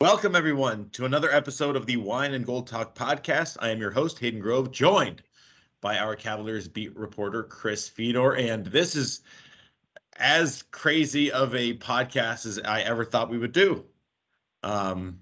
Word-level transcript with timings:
Welcome, 0.00 0.34
everyone, 0.34 0.90
to 0.90 1.04
another 1.04 1.32
episode 1.32 1.76
of 1.76 1.86
the 1.86 1.96
Wine 1.96 2.34
and 2.34 2.44
Gold 2.44 2.66
Talk 2.66 2.96
podcast. 2.96 3.56
I 3.60 3.70
am 3.70 3.78
your 3.80 3.92
host, 3.92 4.18
Hayden 4.18 4.40
Grove, 4.40 4.72
joined 4.72 5.22
by 5.80 5.98
our 5.98 6.16
Cavaliers 6.16 6.66
beat 6.66 6.94
reporter, 6.96 7.44
Chris 7.44 7.88
Fedor. 7.88 8.34
And 8.34 8.66
this 8.66 8.96
is 8.96 9.22
as 10.16 10.64
crazy 10.72 11.30
of 11.30 11.54
a 11.54 11.78
podcast 11.78 12.44
as 12.44 12.58
I 12.64 12.82
ever 12.82 13.04
thought 13.04 13.30
we 13.30 13.38
would 13.38 13.52
do. 13.52 13.84
Um, 14.64 15.20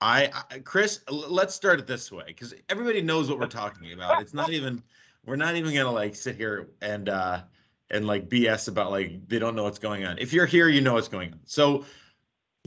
I, 0.00 0.30
I 0.50 0.58
Chris, 0.58 1.00
let's 1.08 1.54
start 1.54 1.78
it 1.78 1.86
this 1.86 2.10
way 2.10 2.24
because 2.26 2.52
everybody 2.68 3.02
knows 3.02 3.30
what 3.30 3.38
we're 3.38 3.46
talking 3.46 3.92
about. 3.92 4.20
It's 4.20 4.34
not 4.34 4.50
even, 4.50 4.82
we're 5.24 5.36
not 5.36 5.54
even 5.54 5.72
gonna 5.72 5.92
like 5.92 6.16
sit 6.16 6.34
here 6.34 6.70
and 6.82 7.08
uh 7.08 7.42
and 7.88 8.08
like 8.08 8.28
BS 8.28 8.66
about 8.66 8.90
like 8.90 9.28
they 9.28 9.38
don't 9.38 9.54
know 9.54 9.62
what's 9.62 9.78
going 9.78 10.04
on. 10.04 10.18
If 10.18 10.32
you're 10.32 10.44
here, 10.44 10.68
you 10.68 10.80
know 10.80 10.94
what's 10.94 11.08
going 11.08 11.32
on. 11.32 11.40
So 11.44 11.84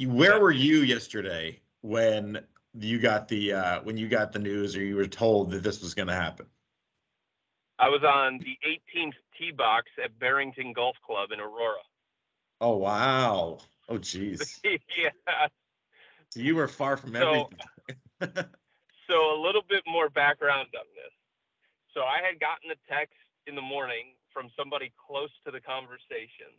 where 0.04 0.40
were 0.40 0.52
you 0.52 0.80
yesterday 0.80 1.59
when 1.81 2.40
you 2.73 2.99
got 2.99 3.27
the 3.27 3.54
uh, 3.54 3.81
when 3.84 3.98
you 3.98 4.08
got 4.08 4.34
the 4.34 4.40
news 4.40 4.76
or 4.76 4.84
you 4.84 4.95
were 4.95 5.08
told 5.08 5.52
that 5.52 5.63
this 5.63 5.81
was 5.81 5.94
going 5.94 6.08
to 6.08 6.13
happen? 6.13 6.45
I 7.80 7.90
was 7.90 8.04
on 8.04 8.40
the 8.40 8.58
18th 8.68 9.13
tee 9.38 9.52
box 9.52 9.88
at 10.04 10.18
Barrington 10.20 10.73
Golf 10.73 10.95
Club 11.05 11.31
in 11.31 11.40
Aurora. 11.40 11.84
Oh 12.62 12.77
wow! 12.77 13.59
Oh 13.88 13.98
geez. 13.98 14.59
yeah. 14.63 15.48
So 16.30 16.40
you 16.40 16.55
were 16.55 16.68
far 16.68 16.98
from 16.98 17.13
so, 17.13 17.49
everything. 18.21 18.46
so 19.07 19.35
a 19.35 19.40
little 19.41 19.63
bit 19.68 19.84
more 19.88 20.09
background 20.09 20.68
on 20.77 20.85
this. 20.96 21.13
So 21.93 22.02
I 22.02 22.20
had 22.26 22.40
gotten 22.40 22.71
a 22.71 22.93
text 22.93 23.16
in 23.48 23.55
the 23.55 23.62
morning 23.62 24.16
from 24.34 24.49
somebody 24.57 24.91
close 25.07 25.32
to 25.46 25.52
the 25.52 25.62
conversation 25.62 26.52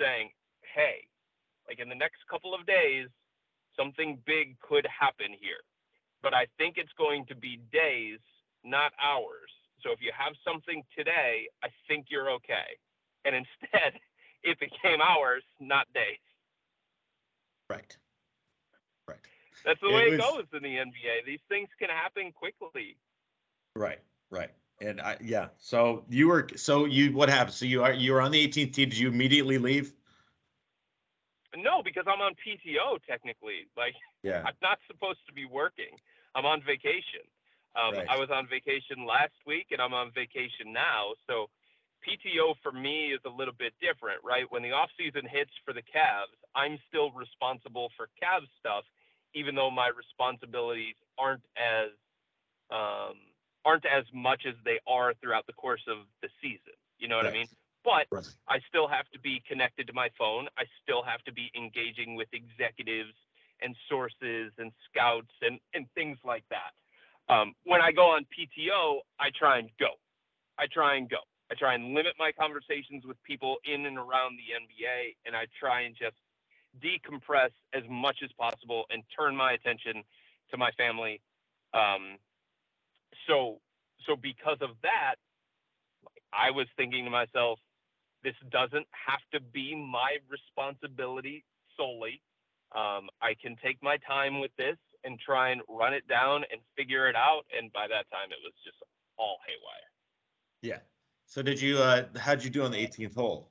saying, 0.00 0.30
"Hey, 0.74 1.06
like 1.70 1.78
in 1.78 1.88
the 1.88 1.94
next 1.94 2.18
couple 2.28 2.52
of 2.52 2.66
days, 2.66 3.06
something 3.78 4.18
big 4.26 4.58
could 4.58 4.86
happen 4.90 5.30
here. 5.40 5.62
But 6.20 6.34
I 6.34 6.46
think 6.58 6.74
it's 6.76 6.92
going 6.98 7.24
to 7.26 7.36
be 7.36 7.60
days, 7.72 8.18
not 8.64 8.92
hours. 9.00 9.54
So 9.82 9.92
if 9.92 10.00
you 10.02 10.10
have 10.18 10.34
something 10.44 10.82
today, 10.98 11.46
I 11.62 11.68
think 11.86 12.06
you're 12.10 12.30
okay. 12.32 12.76
And 13.24 13.36
instead, 13.40 14.00
it 14.42 14.58
became 14.58 15.00
hours, 15.00 15.44
not 15.60 15.86
days. 15.94 16.18
Right. 17.70 17.96
Right. 19.06 19.18
That's 19.64 19.80
the 19.80 19.90
it 19.90 19.94
way 19.94 20.04
was... 20.10 20.14
it 20.14 20.20
goes 20.20 20.44
in 20.52 20.62
the 20.64 20.76
NBA. 20.76 21.24
These 21.24 21.40
things 21.48 21.68
can 21.78 21.88
happen 21.88 22.32
quickly. 22.32 22.96
Right. 23.76 24.00
Right. 24.30 24.50
And 24.80 25.00
I 25.00 25.18
yeah. 25.20 25.48
So 25.58 26.04
you 26.08 26.26
were 26.26 26.48
so 26.56 26.86
you 26.86 27.12
what 27.12 27.28
happened? 27.28 27.54
So 27.54 27.66
you 27.66 27.84
are 27.84 27.92
you 27.92 28.12
were 28.12 28.20
on 28.22 28.30
the 28.30 28.48
18th 28.48 28.72
tee. 28.72 28.86
Did 28.86 28.98
you 28.98 29.08
immediately 29.08 29.58
leave? 29.58 29.92
No, 31.56 31.82
because 31.82 32.04
I'm 32.06 32.20
on 32.20 32.32
PTO 32.38 33.02
technically. 33.06 33.66
Like, 33.76 33.94
yeah. 34.22 34.42
I'm 34.46 34.58
not 34.62 34.78
supposed 34.86 35.18
to 35.26 35.32
be 35.32 35.44
working. 35.44 35.98
I'm 36.34 36.46
on 36.46 36.62
vacation. 36.62 37.26
Um, 37.74 37.94
right. 37.94 38.06
I 38.08 38.18
was 38.18 38.30
on 38.30 38.46
vacation 38.46 39.06
last 39.06 39.34
week, 39.46 39.68
and 39.70 39.80
I'm 39.80 39.94
on 39.94 40.10
vacation 40.14 40.72
now. 40.72 41.14
So, 41.26 41.50
PTO 42.06 42.54
for 42.62 42.72
me 42.72 43.12
is 43.12 43.20
a 43.26 43.30
little 43.30 43.54
bit 43.56 43.74
different, 43.80 44.24
right? 44.24 44.44
When 44.48 44.62
the 44.62 44.72
off 44.72 44.88
season 44.96 45.28
hits 45.28 45.52
for 45.64 45.74
the 45.74 45.82
Cavs, 45.82 46.32
I'm 46.54 46.78
still 46.88 47.10
responsible 47.12 47.90
for 47.96 48.08
Cavs 48.16 48.48
stuff, 48.58 48.84
even 49.34 49.54
though 49.54 49.70
my 49.70 49.90
responsibilities 49.92 50.96
aren't 51.18 51.44
as 51.56 51.90
um, 52.70 53.18
aren't 53.64 53.84
as 53.84 54.04
much 54.14 54.46
as 54.46 54.54
they 54.64 54.80
are 54.86 55.12
throughout 55.20 55.46
the 55.46 55.52
course 55.52 55.82
of 55.88 55.98
the 56.22 56.28
season. 56.40 56.74
You 56.98 57.08
know 57.08 57.16
what 57.16 57.26
right. 57.26 57.34
I 57.34 57.38
mean? 57.38 57.48
But 57.84 58.06
right. 58.10 58.28
I 58.48 58.58
still 58.68 58.88
have 58.88 59.08
to 59.12 59.18
be 59.18 59.42
connected 59.48 59.86
to 59.86 59.92
my 59.92 60.08
phone. 60.18 60.48
I 60.58 60.64
still 60.82 61.02
have 61.02 61.22
to 61.24 61.32
be 61.32 61.50
engaging 61.56 62.14
with 62.14 62.28
executives 62.32 63.14
and 63.62 63.74
sources 63.88 64.52
and 64.58 64.72
scouts 64.88 65.32
and, 65.42 65.58
and 65.74 65.86
things 65.94 66.18
like 66.24 66.44
that. 66.50 66.72
Um, 67.32 67.54
when 67.64 67.80
I 67.80 67.92
go 67.92 68.10
on 68.10 68.26
PTO, 68.26 69.00
I 69.18 69.30
try 69.38 69.58
and 69.58 69.70
go. 69.78 69.94
I 70.58 70.66
try 70.72 70.96
and 70.96 71.08
go. 71.08 71.18
I 71.50 71.54
try 71.54 71.74
and 71.74 71.94
limit 71.94 72.14
my 72.18 72.32
conversations 72.32 73.04
with 73.04 73.16
people 73.24 73.56
in 73.64 73.86
and 73.86 73.98
around 73.98 74.38
the 74.38 74.54
NBA, 74.54 75.16
and 75.26 75.34
I 75.34 75.46
try 75.58 75.82
and 75.82 75.96
just 75.96 76.16
decompress 76.78 77.50
as 77.74 77.82
much 77.88 78.18
as 78.22 78.30
possible 78.38 78.84
and 78.90 79.02
turn 79.18 79.34
my 79.36 79.52
attention 79.52 80.02
to 80.50 80.56
my 80.56 80.70
family. 80.72 81.20
Um, 81.74 82.18
so, 83.26 83.58
so 84.06 84.16
because 84.16 84.58
of 84.60 84.70
that, 84.82 85.16
I 86.32 86.50
was 86.50 86.66
thinking 86.76 87.04
to 87.04 87.10
myself, 87.10 87.58
this 88.22 88.34
doesn't 88.50 88.86
have 88.90 89.20
to 89.32 89.40
be 89.40 89.74
my 89.74 90.18
responsibility 90.28 91.44
solely. 91.76 92.22
Um, 92.74 93.08
I 93.20 93.34
can 93.40 93.56
take 93.62 93.82
my 93.82 93.96
time 94.06 94.40
with 94.40 94.52
this 94.56 94.76
and 95.04 95.18
try 95.18 95.50
and 95.50 95.62
run 95.68 95.94
it 95.94 96.06
down 96.08 96.44
and 96.52 96.60
figure 96.76 97.08
it 97.08 97.16
out. 97.16 97.42
And 97.56 97.72
by 97.72 97.88
that 97.88 98.10
time, 98.10 98.30
it 98.30 98.38
was 98.44 98.52
just 98.64 98.76
all 99.18 99.38
haywire. 99.46 99.88
Yeah. 100.62 100.80
So 101.26 101.42
did 101.42 101.60
you? 101.60 101.78
Uh, 101.78 102.06
how'd 102.18 102.42
you 102.44 102.50
do 102.50 102.62
on 102.62 102.70
the 102.70 102.78
18th 102.78 103.14
hole? 103.14 103.48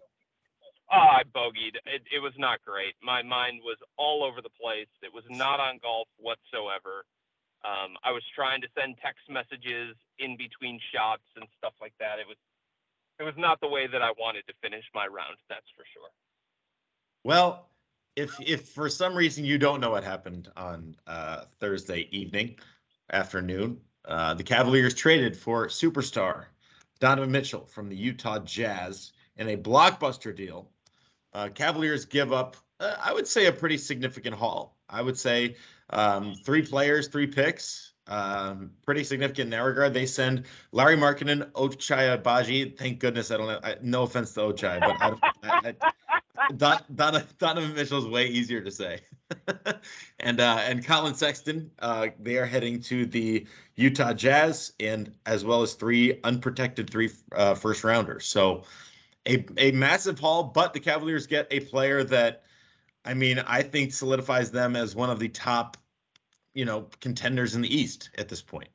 Oh, 0.91 0.97
I 0.97 1.22
bogeyed. 1.36 1.78
It, 1.86 2.01
it 2.09 2.19
was 2.19 2.34
not 2.38 2.59
great. 2.66 2.96
My 3.01 3.22
mind 3.22 3.62
was 3.63 3.78
all 3.97 4.24
over 4.24 4.41
the 4.41 4.53
place. 4.59 4.90
It 5.03 5.13
was 5.13 5.24
not 5.30 5.59
on 5.59 5.78
golf 5.81 6.07
whatsoever. 6.18 7.06
Um, 7.62 7.94
I 8.03 8.12
was 8.12 8.24
trying 8.34 8.62
to 8.62 8.68
send 8.74 8.97
text 8.97 9.22
messages 9.30 9.94
in 10.18 10.34
between 10.36 10.80
shots 10.90 11.28
and 11.36 11.46
stuff 11.57 11.74
like 11.80 11.94
that. 12.00 12.18
It 12.18 12.25
was 12.25 12.40
it 13.19 13.24
was 13.24 13.35
not 13.38 13.59
the 13.62 13.68
way 13.68 13.88
that 13.88 14.02
I 14.02 14.12
wanted 14.18 14.47
to 14.47 14.53
finish 14.62 14.85
my 14.96 15.06
round. 15.06 15.38
That's 15.50 15.66
for 15.75 15.84
sure. 15.94 16.09
Well, 17.24 17.69
if 18.16 18.40
if 18.40 18.69
for 18.69 18.90
some 18.90 19.16
reason 19.16 19.46
you 19.46 19.57
don't 19.57 19.81
know 19.81 19.91
what 19.91 20.03
happened 20.03 20.50
on 20.56 20.96
uh, 21.07 21.44
Thursday 21.59 22.07
evening, 22.12 22.56
afternoon, 23.12 23.80
uh, 24.06 24.34
the 24.34 24.44
Cavaliers 24.44 24.94
traded 24.94 25.35
for 25.35 25.68
superstar 25.68 26.46
Donovan 27.00 27.31
Mitchell 27.31 27.66
from 27.66 27.90
the 27.90 27.96
Utah 27.96 28.40
Jazz 28.40 29.13
in 29.38 29.50
a 29.50 29.57
blockbuster 29.57 30.36
deal. 30.36 30.69
Uh, 31.34 31.50
Cavaliers 31.50 32.06
give 32.06 32.34
up, 32.34 32.57
uh, 32.80 32.96
I 33.00 33.13
would 33.13 33.28
say, 33.28 33.46
a 33.46 33.51
pretty 33.51 33.78
significant 33.78 34.36
haul. 34.36 34.78
I 34.90 35.01
would 35.01 35.18
say 35.18 35.56
um, 35.91 36.34
three 36.46 36.63
players, 36.63 37.07
three 37.07 37.28
picks, 37.28 37.94
um, 38.09 38.72
pretty 38.86 39.03
significant 39.03 39.46
in 39.46 39.50
that 39.52 39.59
regard. 39.59 39.94
They 39.94 40.06
send 40.06 40.46
Lauri 40.72 40.97
Markkanen, 40.97 41.50
Ochai 41.52 42.18
Agbaji. 42.18 42.78
Thank 42.78 43.00
goodness 43.00 43.31
I 43.31 43.38
don't 43.38 43.47
know. 43.47 43.59
I, 43.64 43.75
no 43.81 44.03
offense 44.03 44.34
to 44.34 44.42
Ochai, 44.42 44.80
but 44.80 45.22
I, 45.44 45.75
I, 45.80 45.92
Don, 46.58 46.81
Don, 46.96 47.24
Donovan 47.38 47.75
Mitchell's 47.75 48.08
way 48.08 48.28
easier 48.28 48.62
to 48.62 48.72
say. 48.72 49.00
and 50.19 50.40
uh, 50.40 50.59
and 50.62 50.84
Collin 50.84 51.14
Sexton, 51.14 51.69
uh, 51.80 52.08
they 52.19 52.38
are 52.38 52.46
heading 52.46 52.81
to 52.81 53.06
the 53.06 53.46
Utah 53.75 54.14
Jazz, 54.14 54.74
and 54.80 55.14
as 55.28 55.46
well 55.46 55.62
as 55.62 55.74
three 55.74 56.19
unprotected 56.24 56.90
three 56.90 57.12
uh, 57.36 57.53
first 57.53 57.84
rounders. 57.84 58.25
So 58.25 58.64
a 59.28 59.46
a 59.58 59.72
massive 59.72 60.18
haul, 60.19 60.44
but 60.44 60.74
the 60.74 60.80
Cavaliers 60.80 61.28
get 61.28 61.48
a 61.52 61.59
player 61.59 62.03
that, 62.06 62.44
I 63.06 63.14
mean, 63.14 63.40
I 63.40 63.62
think 63.62 63.94
solidifies 63.94 64.50
them 64.50 64.75
as 64.75 64.96
one 64.96 65.12
of 65.12 65.19
the 65.19 65.30
top 65.30 65.78
you 66.59 66.66
know 66.66 66.88
contenders 67.00 67.56
in 67.56 67.62
the 67.62 67.74
East 67.74 68.09
at 68.18 68.28
this 68.28 68.42
point. 68.42 68.68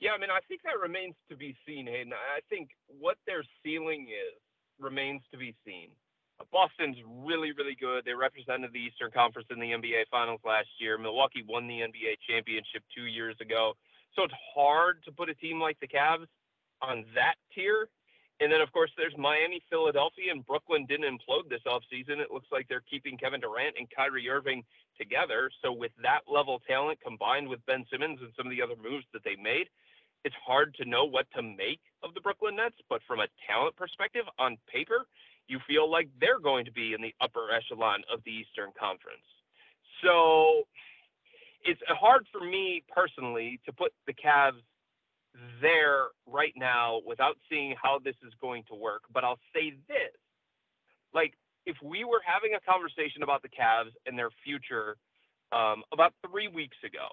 Yeah, 0.00 0.12
I 0.16 0.18
mean, 0.18 0.30
I 0.30 0.40
think 0.48 0.62
that 0.64 0.80
remains 0.80 1.14
to 1.28 1.36
be 1.36 1.54
seen, 1.68 1.86
Hayden. 1.86 2.14
I 2.14 2.40
think 2.48 2.70
what 2.88 3.18
their 3.26 3.44
ceiling 3.62 4.08
is 4.08 4.40
remains 4.80 5.20
to 5.30 5.36
be 5.36 5.54
seen. 5.62 5.90
Boston's 6.50 6.96
really, 7.04 7.52
really 7.52 7.76
good. 7.78 8.06
They 8.06 8.14
represented 8.14 8.72
the 8.72 8.78
Eastern 8.78 9.10
Conference 9.10 9.48
in 9.50 9.60
the 9.60 9.72
NBA 9.72 10.08
Finals 10.10 10.40
last 10.42 10.72
year. 10.78 10.96
Milwaukee 10.96 11.44
won 11.46 11.68
the 11.68 11.80
NBA 11.84 12.16
championship 12.26 12.82
two 12.96 13.04
years 13.04 13.36
ago. 13.42 13.74
So 14.16 14.22
it's 14.22 14.40
hard 14.54 15.04
to 15.04 15.12
put 15.12 15.28
a 15.28 15.34
team 15.34 15.60
like 15.60 15.78
the 15.80 15.86
Cavs 15.86 16.32
on 16.80 17.04
that 17.14 17.34
tier. 17.54 17.90
And 18.40 18.50
then, 18.50 18.62
of 18.62 18.72
course, 18.72 18.90
there's 18.96 19.16
Miami, 19.18 19.62
Philadelphia, 19.68 20.32
and 20.32 20.46
Brooklyn 20.46 20.86
didn't 20.86 21.04
implode 21.04 21.50
this 21.50 21.60
offseason. 21.66 22.20
It 22.20 22.32
looks 22.32 22.48
like 22.50 22.66
they're 22.68 22.82
keeping 22.88 23.18
Kevin 23.18 23.40
Durant 23.40 23.76
and 23.78 23.86
Kyrie 23.94 24.30
Irving 24.30 24.64
together. 24.98 25.50
So 25.62 25.72
with 25.72 25.92
that 26.02 26.20
level 26.26 26.56
of 26.56 26.64
talent 26.64 26.98
combined 27.04 27.48
with 27.48 27.64
Ben 27.66 27.84
Simmons 27.92 28.18
and 28.22 28.32
some 28.36 28.46
of 28.46 28.50
the 28.50 28.62
other 28.62 28.76
moves 28.82 29.04
that 29.12 29.24
they 29.24 29.36
made, 29.36 29.68
it's 30.24 30.34
hard 30.44 30.74
to 30.80 30.88
know 30.88 31.04
what 31.04 31.26
to 31.36 31.42
make 31.42 31.80
of 32.02 32.14
the 32.14 32.20
Brooklyn 32.20 32.56
Nets. 32.56 32.76
But 32.88 33.02
from 33.06 33.20
a 33.20 33.28
talent 33.46 33.76
perspective, 33.76 34.24
on 34.38 34.56
paper, 34.72 35.06
you 35.46 35.58
feel 35.68 35.90
like 35.90 36.08
they're 36.18 36.40
going 36.40 36.64
to 36.64 36.72
be 36.72 36.94
in 36.94 37.02
the 37.02 37.14
upper 37.20 37.52
echelon 37.52 38.02
of 38.12 38.20
the 38.24 38.30
Eastern 38.30 38.70
Conference. 38.78 39.26
So 40.02 40.64
it's 41.62 41.80
hard 41.88 42.26
for 42.32 42.40
me 42.40 42.84
personally 42.88 43.60
to 43.66 43.72
put 43.72 43.92
the 44.06 44.14
Cavs 44.14 44.62
there 45.60 46.08
right 46.26 46.54
now 46.56 47.00
without 47.06 47.36
seeing 47.48 47.74
how 47.80 47.98
this 48.02 48.16
is 48.26 48.32
going 48.40 48.64
to 48.68 48.74
work. 48.74 49.02
But 49.12 49.24
I'll 49.24 49.38
say 49.54 49.74
this 49.88 50.16
like 51.14 51.34
if 51.66 51.76
we 51.82 52.04
were 52.04 52.22
having 52.24 52.54
a 52.54 52.60
conversation 52.60 53.22
about 53.22 53.42
the 53.42 53.48
Cavs 53.48 53.92
and 54.06 54.18
their 54.18 54.30
future 54.44 54.96
um, 55.52 55.82
about 55.92 56.14
three 56.26 56.48
weeks 56.48 56.76
ago, 56.84 57.08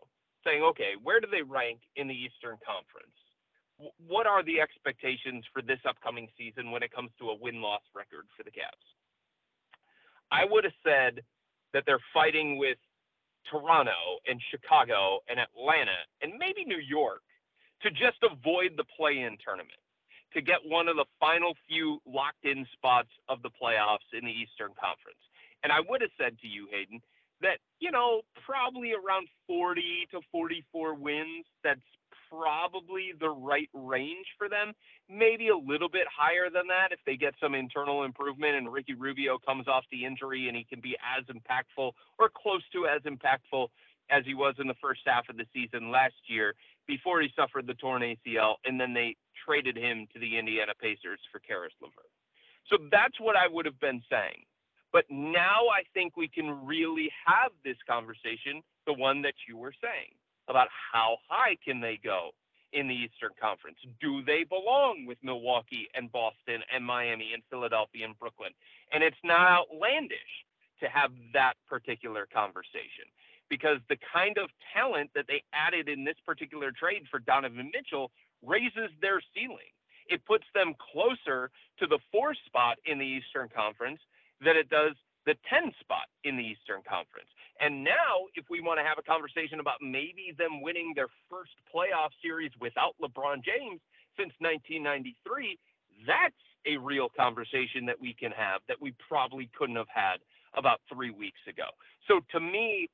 saying, 0.46 0.64
okay, 0.64 0.94
where 1.02 1.20
do 1.20 1.28
they 1.30 1.42
rank 1.42 1.80
in 1.96 2.08
the 2.08 2.14
Eastern 2.14 2.58
Conference? 2.64 3.18
What 4.08 4.26
are 4.26 4.44
the 4.44 4.62
expectations 4.62 5.44
for 5.54 5.62
this 5.62 5.80
upcoming 5.88 6.28
season 6.38 6.72
when 6.72 6.82
it 6.82 6.92
comes 6.92 7.12
to 7.20 7.30
a 7.30 7.36
win 7.36 7.62
loss 7.62 7.82
record 7.94 8.26
for 8.36 8.44
the 8.44 8.52
Cavs? 8.52 8.88
I 10.32 10.46
would 10.46 10.64
have 10.64 10.78
said 10.84 11.22
that 11.74 11.84
they're 11.86 12.04
fighting 12.14 12.58
with 12.58 12.78
Toronto 13.52 14.20
and 14.26 14.42
Chicago 14.50 15.20
and 15.30 15.40
Atlanta 15.40 16.00
and 16.22 16.34
maybe 16.40 16.66
New 16.66 16.82
York 16.82 17.22
to 17.84 17.92
just 17.92 18.18
avoid 18.24 18.74
the 18.78 18.84
play 18.84 19.20
in 19.20 19.38
tournament, 19.44 19.80
to 20.34 20.42
get 20.42 20.58
one 20.66 20.88
of 20.88 20.96
the 20.96 21.06
final 21.20 21.54
few 21.68 22.00
locked 22.06 22.44
in 22.44 22.66
spots 22.74 23.10
of 23.30 23.42
the 23.42 23.50
playoffs 23.50 24.08
in 24.14 24.26
the 24.26 24.32
Eastern 24.32 24.72
Conference. 24.80 25.22
And 25.64 25.72
I 25.72 25.80
would 25.88 26.02
have 26.02 26.12
said 26.18 26.38
to 26.42 26.48
you, 26.48 26.68
Hayden, 26.72 27.02
that, 27.42 27.60
you 27.80 27.92
know, 27.92 28.22
probably 28.46 28.94
around 28.94 29.28
40 29.48 30.08
to 30.12 30.22
44 30.32 30.96
wins, 30.96 31.46
that's 31.64 31.82
probably 32.30 33.14
the 33.20 33.30
right 33.30 33.70
range 33.74 34.26
for 34.38 34.50
them. 34.50 34.74
Maybe 35.10 35.50
a 35.50 35.58
little 35.58 35.90
bit 35.90 36.08
higher 36.12 36.50
than 36.50 36.68
that 36.68 36.92
if 36.92 37.00
they 37.06 37.16
get 37.16 37.34
some 37.42 37.56
internal 37.56 38.04
improvement 38.04 38.56
and 38.56 38.72
Ricky 38.72 38.94
Rubio 38.94 39.38
comes 39.38 39.68
off 39.68 39.86
the 39.92 40.06
injury 40.06 40.48
and 40.48 40.58
he 40.58 40.66
can 40.66 40.82
be 40.82 40.98
as 41.18 41.26
impactful 41.26 41.92
or 42.20 42.30
close 42.36 42.64
to 42.74 42.88
as 42.88 43.02
impactful 43.04 43.68
as 44.10 44.24
he 44.26 44.34
was 44.34 44.56
in 44.60 44.68
the 44.68 44.76
first 44.82 45.02
half 45.06 45.30
of 45.30 45.38
the 45.38 45.46
season 45.54 45.92
last 45.92 46.16
year 46.28 46.54
before 46.88 47.22
he 47.22 47.30
suffered 47.36 47.68
the 47.68 47.74
torn 47.76 48.02
ACL 48.02 48.56
and 48.66 48.80
then 48.80 48.94
they 48.94 49.16
traded 49.46 49.78
him 49.78 50.08
to 50.14 50.20
the 50.20 50.38
Indiana 50.38 50.74
Pacers 50.80 51.20
for 51.32 51.40
Caris 51.40 51.74
LeVert. 51.82 52.12
So 52.70 52.78
that's 52.92 53.20
what 53.20 53.36
I 53.36 53.48
would 53.48 53.66
have 53.66 53.80
been 53.80 54.02
saying. 54.10 54.44
But 54.92 55.06
now 55.10 55.68
I 55.68 55.84
think 55.94 56.16
we 56.18 56.28
can 56.28 56.66
really 56.66 57.12
have 57.26 57.52
this 57.64 57.78
conversation, 57.88 58.64
the 58.86 58.94
one 58.94 59.22
that 59.24 59.36
you 59.48 59.58
were 59.58 59.74
saying 59.82 60.16
about 60.48 60.68
how 60.94 61.18
high 61.30 61.58
can 61.64 61.82
they 61.82 62.00
go 62.02 62.32
in 62.74 62.88
the 62.88 62.96
Eastern 62.96 63.32
Conference? 63.40 63.78
Do 64.02 64.24
they 64.24 64.44
belong 64.44 65.06
with 65.08 65.18
Milwaukee 65.24 65.88
and 65.94 66.12
Boston 66.12 66.62
and 66.74 66.84
Miami 66.84 67.32
and 67.34 67.44
Philadelphia 67.50 68.06
and 68.06 68.18
Brooklyn? 68.20 68.52
And 68.92 69.04
it's 69.04 69.20
not 69.24 69.48
outlandish 69.48 70.34
to 70.82 70.88
have 70.88 71.12
that 71.34 71.54
particular 71.68 72.28
conversation 72.32 73.08
because 73.50 73.80
the 73.90 73.98
kind 74.14 74.38
of 74.38 74.50
talent 74.74 75.12
that 75.16 75.26
they 75.28 75.44
added 75.54 75.90
in 75.90 76.04
this 76.04 76.18
particular 76.26 76.72
trade 76.72 77.04
for 77.10 77.20
Donovan 77.20 77.72
Mitchell 77.74 78.12
raises 78.46 78.92
their 79.02 79.22
ceiling. 79.34 79.72
It 80.08 80.26
puts 80.26 80.46
them 80.54 80.74
closer 80.80 81.52
to 81.80 81.88
the 81.88 82.00
four 82.12 82.34
spot 82.46 82.78
in 82.86 82.98
the 82.98 83.06
Eastern 83.06 83.50
Conference 83.50 84.00
than 84.40 84.56
it 84.56 84.70
does 84.70 84.94
the 85.26 85.36
10 85.50 85.74
spot 85.82 86.08
in 86.24 86.38
the 86.38 86.44
Eastern 86.44 86.82
Conference. 86.88 87.28
And 87.60 87.84
now, 87.84 88.32
if 88.36 88.46
we 88.50 88.62
want 88.62 88.80
to 88.80 88.86
have 88.86 88.98
a 88.98 89.04
conversation 89.04 89.60
about 89.60 89.82
maybe 89.82 90.34
them 90.38 90.62
winning 90.62 90.94
their 90.96 91.12
first 91.30 91.52
playoff 91.68 92.16
series 92.24 92.52
without 92.62 92.96
LeBron 93.02 93.44
James 93.44 93.82
since 94.16 94.32
1993, 94.40 95.60
that's 96.08 96.40
a 96.66 96.78
real 96.78 97.10
conversation 97.10 97.86
that 97.86 98.00
we 98.00 98.14
can 98.14 98.32
have 98.32 98.62
that 98.68 98.80
we 98.82 98.94
probably 99.08 99.50
couldn't 99.58 99.76
have 99.76 99.92
had 99.94 100.18
about 100.56 100.80
three 100.92 101.12
weeks 101.12 101.40
ago. 101.48 101.68
So 102.08 102.22
to 102.32 102.40
me, 102.40 102.90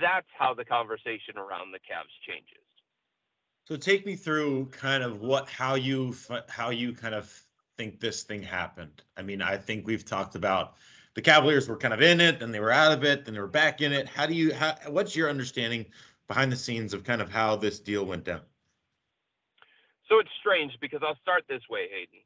that's 0.00 0.26
how 0.36 0.54
the 0.54 0.64
conversation 0.64 1.36
around 1.36 1.72
the 1.72 1.78
Cavs 1.78 2.14
changes. 2.26 2.64
So 3.66 3.76
take 3.76 4.06
me 4.06 4.16
through 4.16 4.66
kind 4.66 5.02
of 5.02 5.20
what 5.20 5.48
how 5.48 5.74
you 5.74 6.14
how 6.48 6.70
you 6.70 6.92
kind 6.94 7.14
of 7.14 7.30
think 7.76 8.00
this 8.00 8.22
thing 8.22 8.42
happened. 8.42 9.02
I 9.16 9.22
mean, 9.22 9.42
I 9.42 9.56
think 9.56 9.86
we've 9.86 10.04
talked 10.04 10.34
about 10.34 10.74
the 11.14 11.22
Cavaliers 11.22 11.68
were 11.68 11.76
kind 11.76 11.92
of 11.92 12.00
in 12.00 12.20
it, 12.20 12.42
and 12.42 12.52
they 12.52 12.60
were 12.60 12.70
out 12.70 12.92
of 12.92 13.04
it, 13.04 13.24
then 13.24 13.34
they 13.34 13.40
were 13.40 13.46
back 13.46 13.80
in 13.80 13.92
it. 13.92 14.08
How 14.08 14.26
do 14.26 14.34
you? 14.34 14.54
How, 14.54 14.76
what's 14.88 15.14
your 15.16 15.28
understanding 15.28 15.86
behind 16.28 16.52
the 16.52 16.56
scenes 16.56 16.94
of 16.94 17.04
kind 17.04 17.20
of 17.20 17.30
how 17.30 17.56
this 17.56 17.80
deal 17.80 18.04
went 18.04 18.24
down? 18.24 18.40
So 20.08 20.18
it's 20.18 20.30
strange 20.40 20.72
because 20.80 21.00
I'll 21.04 21.18
start 21.20 21.44
this 21.48 21.62
way, 21.68 21.88
Hayden. 21.92 22.20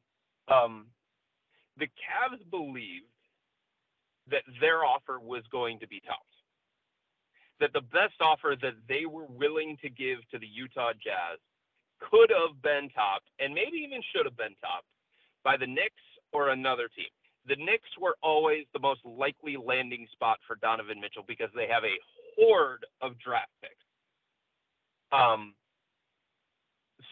Um, 0.49 0.87
the 1.79 1.87
Cavs 1.87 2.39
believed 2.51 3.07
that 4.31 4.43
their 4.61 4.85
offer 4.85 5.19
was 5.19 5.43
going 5.51 5.81
to 5.81 5.89
be 5.89 6.01
topped. 6.07 6.32
That 7.63 7.73
the 7.73 7.87
best 7.95 8.19
offer 8.21 8.59
that 8.61 8.75
they 8.91 9.07
were 9.07 9.31
willing 9.31 9.79
to 9.83 9.89
give 9.89 10.19
to 10.35 10.39
the 10.39 10.51
Utah 10.51 10.93
Jazz 10.99 11.39
could 12.03 12.35
have 12.35 12.59
been 12.61 12.91
topped, 12.91 13.31
and 13.39 13.55
maybe 13.55 13.79
even 13.87 14.03
should 14.11 14.27
have 14.27 14.37
been 14.37 14.59
topped 14.59 14.91
by 15.47 15.57
the 15.57 15.71
Knicks 15.71 16.03
or 16.35 16.51
another 16.51 16.91
team 16.91 17.07
the 17.47 17.57
Knicks 17.57 17.91
were 18.01 18.17
always 18.23 18.65
the 18.73 18.79
most 18.79 19.01
likely 19.05 19.57
landing 19.57 20.07
spot 20.13 20.39
for 20.47 20.57
Donovan 20.57 21.01
Mitchell 21.01 21.25
because 21.27 21.51
they 21.55 21.67
have 21.67 21.83
a 21.85 21.99
horde 22.37 22.87
of 23.01 23.19
draft 23.19 23.51
picks. 23.61 23.87
Um, 25.11 25.55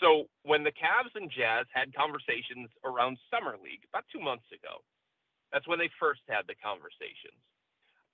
so 0.00 0.30
when 0.44 0.62
the 0.62 0.70
Cavs 0.70 1.12
and 1.14 1.30
Jazz 1.30 1.66
had 1.74 1.94
conversations 1.94 2.70
around 2.86 3.18
Summer 3.28 3.58
League 3.58 3.82
about 3.90 4.06
two 4.12 4.22
months 4.22 4.46
ago, 4.54 4.80
that's 5.52 5.66
when 5.66 5.78
they 5.78 5.90
first 5.98 6.22
had 6.30 6.46
the 6.46 6.54
conversations. 6.62 7.42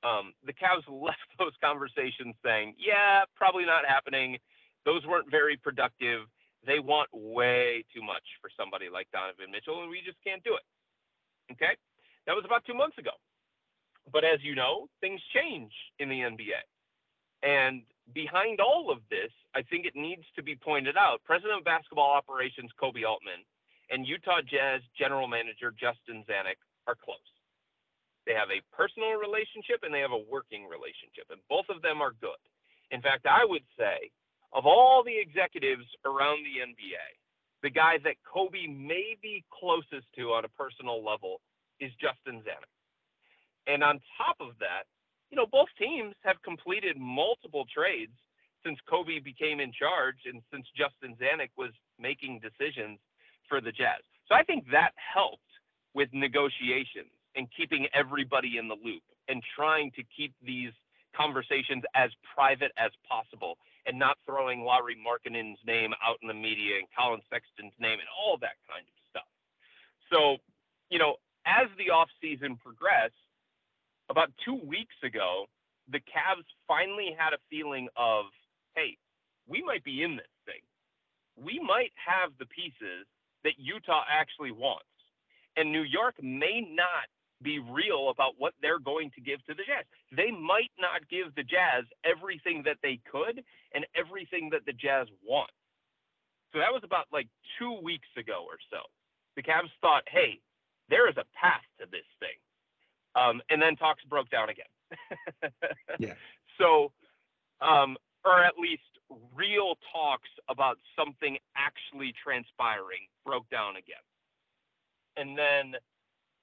Um, 0.02 0.32
the 0.44 0.52
Cavs 0.52 0.84
left 0.88 1.30
those 1.38 1.54
conversations 1.62 2.34
saying, 2.44 2.74
yeah, 2.78 3.24
probably 3.36 3.64
not 3.64 3.84
happening. 3.86 4.38
Those 4.84 5.04
weren't 5.06 5.30
very 5.30 5.56
productive. 5.56 6.26
They 6.66 6.78
want 6.78 7.08
way 7.12 7.84
too 7.94 8.02
much 8.02 8.24
for 8.40 8.50
somebody 8.56 8.86
like 8.92 9.08
Donovan 9.12 9.50
Mitchell, 9.52 9.82
and 9.82 9.90
we 9.90 10.02
just 10.04 10.18
can't 10.24 10.42
do 10.42 10.54
it. 10.54 10.66
Okay. 11.52 11.76
That 12.26 12.34
was 12.34 12.44
about 12.44 12.64
two 12.66 12.74
months 12.74 12.98
ago. 12.98 13.14
But 14.12 14.24
as 14.24 14.38
you 14.42 14.54
know, 14.54 14.88
things 15.00 15.20
change 15.34 15.72
in 15.98 16.08
the 16.08 16.20
NBA. 16.20 16.62
And 17.42 17.82
behind 18.14 18.60
all 18.60 18.90
of 18.90 18.98
this, 19.10 19.30
I 19.54 19.62
think 19.62 19.86
it 19.86 19.94
needs 19.94 20.24
to 20.36 20.42
be 20.42 20.54
pointed 20.56 20.96
out 20.96 21.22
President 21.24 21.58
of 21.58 21.64
Basketball 21.64 22.10
Operations 22.10 22.70
Koby 22.80 23.06
Altman 23.06 23.42
and 23.90 24.06
Utah 24.06 24.42
Jazz 24.42 24.82
General 24.98 25.28
Manager 25.28 25.70
Justin 25.70 26.24
Zanik 26.28 26.58
are 26.86 26.96
close. 26.96 27.18
They 28.26 28.34
have 28.34 28.50
a 28.50 28.64
personal 28.74 29.14
relationship 29.14 29.86
and 29.86 29.94
they 29.94 30.02
have 30.02 30.12
a 30.12 30.26
working 30.28 30.66
relationship, 30.66 31.30
and 31.30 31.40
both 31.48 31.70
of 31.70 31.80
them 31.80 32.02
are 32.02 32.12
good. 32.18 32.42
In 32.90 33.00
fact, 33.00 33.26
I 33.26 33.46
would 33.46 33.64
say 33.78 34.10
of 34.52 34.66
all 34.66 35.02
the 35.06 35.14
executives 35.14 35.86
around 36.04 36.42
the 36.42 36.62
NBA, 36.62 37.06
the 37.62 37.70
guy 37.70 37.98
that 38.04 38.18
Koby 38.26 38.66
may 38.66 39.16
be 39.22 39.44
closest 39.50 40.06
to 40.18 40.34
on 40.34 40.44
a 40.44 40.52
personal 40.58 41.02
level 41.02 41.40
is 41.80 41.90
Justin 42.00 42.42
Zanik. 42.42 42.74
And 43.66 43.82
on 43.82 44.00
top 44.16 44.36
of 44.40 44.58
that, 44.60 44.86
you 45.30 45.36
know, 45.36 45.46
both 45.46 45.68
teams 45.78 46.14
have 46.22 46.40
completed 46.42 46.96
multiple 46.98 47.66
trades 47.72 48.14
since 48.64 48.78
Koby 48.90 49.22
became 49.22 49.58
in 49.60 49.72
charge 49.72 50.18
and 50.26 50.42
since 50.52 50.66
Justin 50.76 51.16
Zanik 51.18 51.50
was 51.56 51.70
making 51.98 52.40
decisions 52.40 52.98
for 53.48 53.60
the 53.60 53.72
Jazz. 53.72 54.02
So 54.28 54.34
I 54.34 54.42
think 54.42 54.64
that 54.70 54.92
helped 54.96 55.42
with 55.94 56.08
negotiations 56.12 57.15
and 57.36 57.46
keeping 57.56 57.86
everybody 57.94 58.56
in 58.58 58.68
the 58.68 58.76
loop 58.82 59.02
and 59.28 59.42
trying 59.54 59.90
to 59.92 60.02
keep 60.16 60.34
these 60.44 60.72
conversations 61.14 61.82
as 61.94 62.10
private 62.34 62.72
as 62.76 62.90
possible 63.08 63.56
and 63.86 63.98
not 63.98 64.18
throwing 64.26 64.62
Lauri 64.62 64.96
Markkanen's 64.96 65.58
name 65.66 65.92
out 66.04 66.16
in 66.22 66.28
the 66.28 66.34
media 66.34 66.78
and 66.78 66.86
Collin 66.96 67.20
Sexton's 67.30 67.72
name 67.78 67.98
and 67.98 68.08
all 68.18 68.36
that 68.38 68.56
kind 68.68 68.82
of 68.82 68.96
stuff. 69.10 69.28
So, 70.12 70.36
you 70.90 70.98
know, 70.98 71.16
as 71.46 71.68
the 71.78 71.92
offseason 71.94 72.58
progressed, 72.60 73.14
about 74.10 74.30
two 74.44 74.58
weeks 74.66 74.94
ago, 75.02 75.46
the 75.90 75.98
Cavs 75.98 76.46
finally 76.66 77.14
had 77.16 77.32
a 77.32 77.38
feeling 77.50 77.88
of, 77.96 78.26
hey, 78.74 78.96
we 79.48 79.62
might 79.62 79.84
be 79.84 80.02
in 80.02 80.16
this 80.16 80.26
thing. 80.44 80.62
We 81.36 81.60
might 81.60 81.92
have 81.94 82.30
the 82.38 82.46
pieces 82.46 83.06
that 83.44 83.54
Utah 83.58 84.02
actually 84.10 84.50
wants. 84.50 84.86
And 85.56 85.72
New 85.72 85.82
York 85.82 86.14
may 86.22 86.60
not 86.60 87.06
be 87.42 87.58
real 87.58 88.08
about 88.10 88.34
what 88.38 88.54
they're 88.62 88.78
going 88.78 89.10
to 89.14 89.20
give 89.20 89.44
to 89.46 89.54
the 89.54 89.62
Jazz. 89.64 89.84
They 90.10 90.30
might 90.30 90.72
not 90.78 91.08
give 91.08 91.34
the 91.34 91.42
Jazz 91.42 91.84
everything 92.04 92.62
that 92.64 92.78
they 92.82 93.00
could 93.10 93.42
and 93.74 93.86
everything 93.94 94.50
that 94.52 94.64
the 94.66 94.72
Jazz 94.72 95.06
want. 95.24 95.50
So 96.52 96.58
that 96.58 96.72
was 96.72 96.82
about 96.84 97.06
like 97.12 97.28
two 97.58 97.78
weeks 97.82 98.08
ago 98.16 98.46
or 98.46 98.56
so. 98.70 98.78
The 99.36 99.42
Cavs 99.42 99.70
thought, 99.80 100.02
hey, 100.08 100.40
there 100.88 101.08
is 101.08 101.16
a 101.16 101.24
path 101.38 101.66
to 101.80 101.86
this 101.90 102.06
thing. 102.20 102.38
Um, 103.14 103.42
and 103.50 103.60
then 103.60 103.76
talks 103.76 104.02
broke 104.04 104.30
down 104.30 104.48
again. 104.48 105.50
yeah. 105.98 106.14
So, 106.58 106.92
um, 107.60 107.96
or 108.24 108.42
at 108.44 108.54
least 108.58 108.82
real 109.34 109.74
talks 109.92 110.28
about 110.48 110.78
something 110.98 111.38
actually 111.56 112.12
transpiring 112.22 113.08
broke 113.24 113.48
down 113.50 113.76
again. 113.76 114.02
And 115.16 115.36
then, 115.38 115.74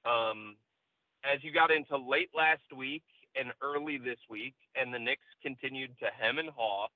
um, 0.05 0.55
as 1.23 1.43
you 1.43 1.51
got 1.51 1.71
into 1.71 1.97
late 1.97 2.29
last 2.35 2.67
week 2.75 3.03
and 3.35 3.51
early 3.61 3.97
this 3.97 4.19
week, 4.29 4.55
and 4.75 4.93
the 4.93 4.99
Knicks 4.99 5.25
continued 5.41 5.91
to 5.99 6.05
hem 6.19 6.37
and 6.37 6.49
haw, 6.49 6.87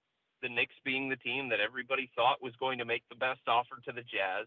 the 0.41 0.49
Knicks 0.49 0.75
being 0.85 1.09
the 1.09 1.15
team 1.15 1.49
that 1.49 1.59
everybody 1.59 2.11
thought 2.15 2.41
was 2.41 2.53
going 2.59 2.77
to 2.77 2.85
make 2.85 3.03
the 3.09 3.15
best 3.15 3.41
offer 3.47 3.81
to 3.85 3.91
the 3.91 4.01
Jazz, 4.01 4.45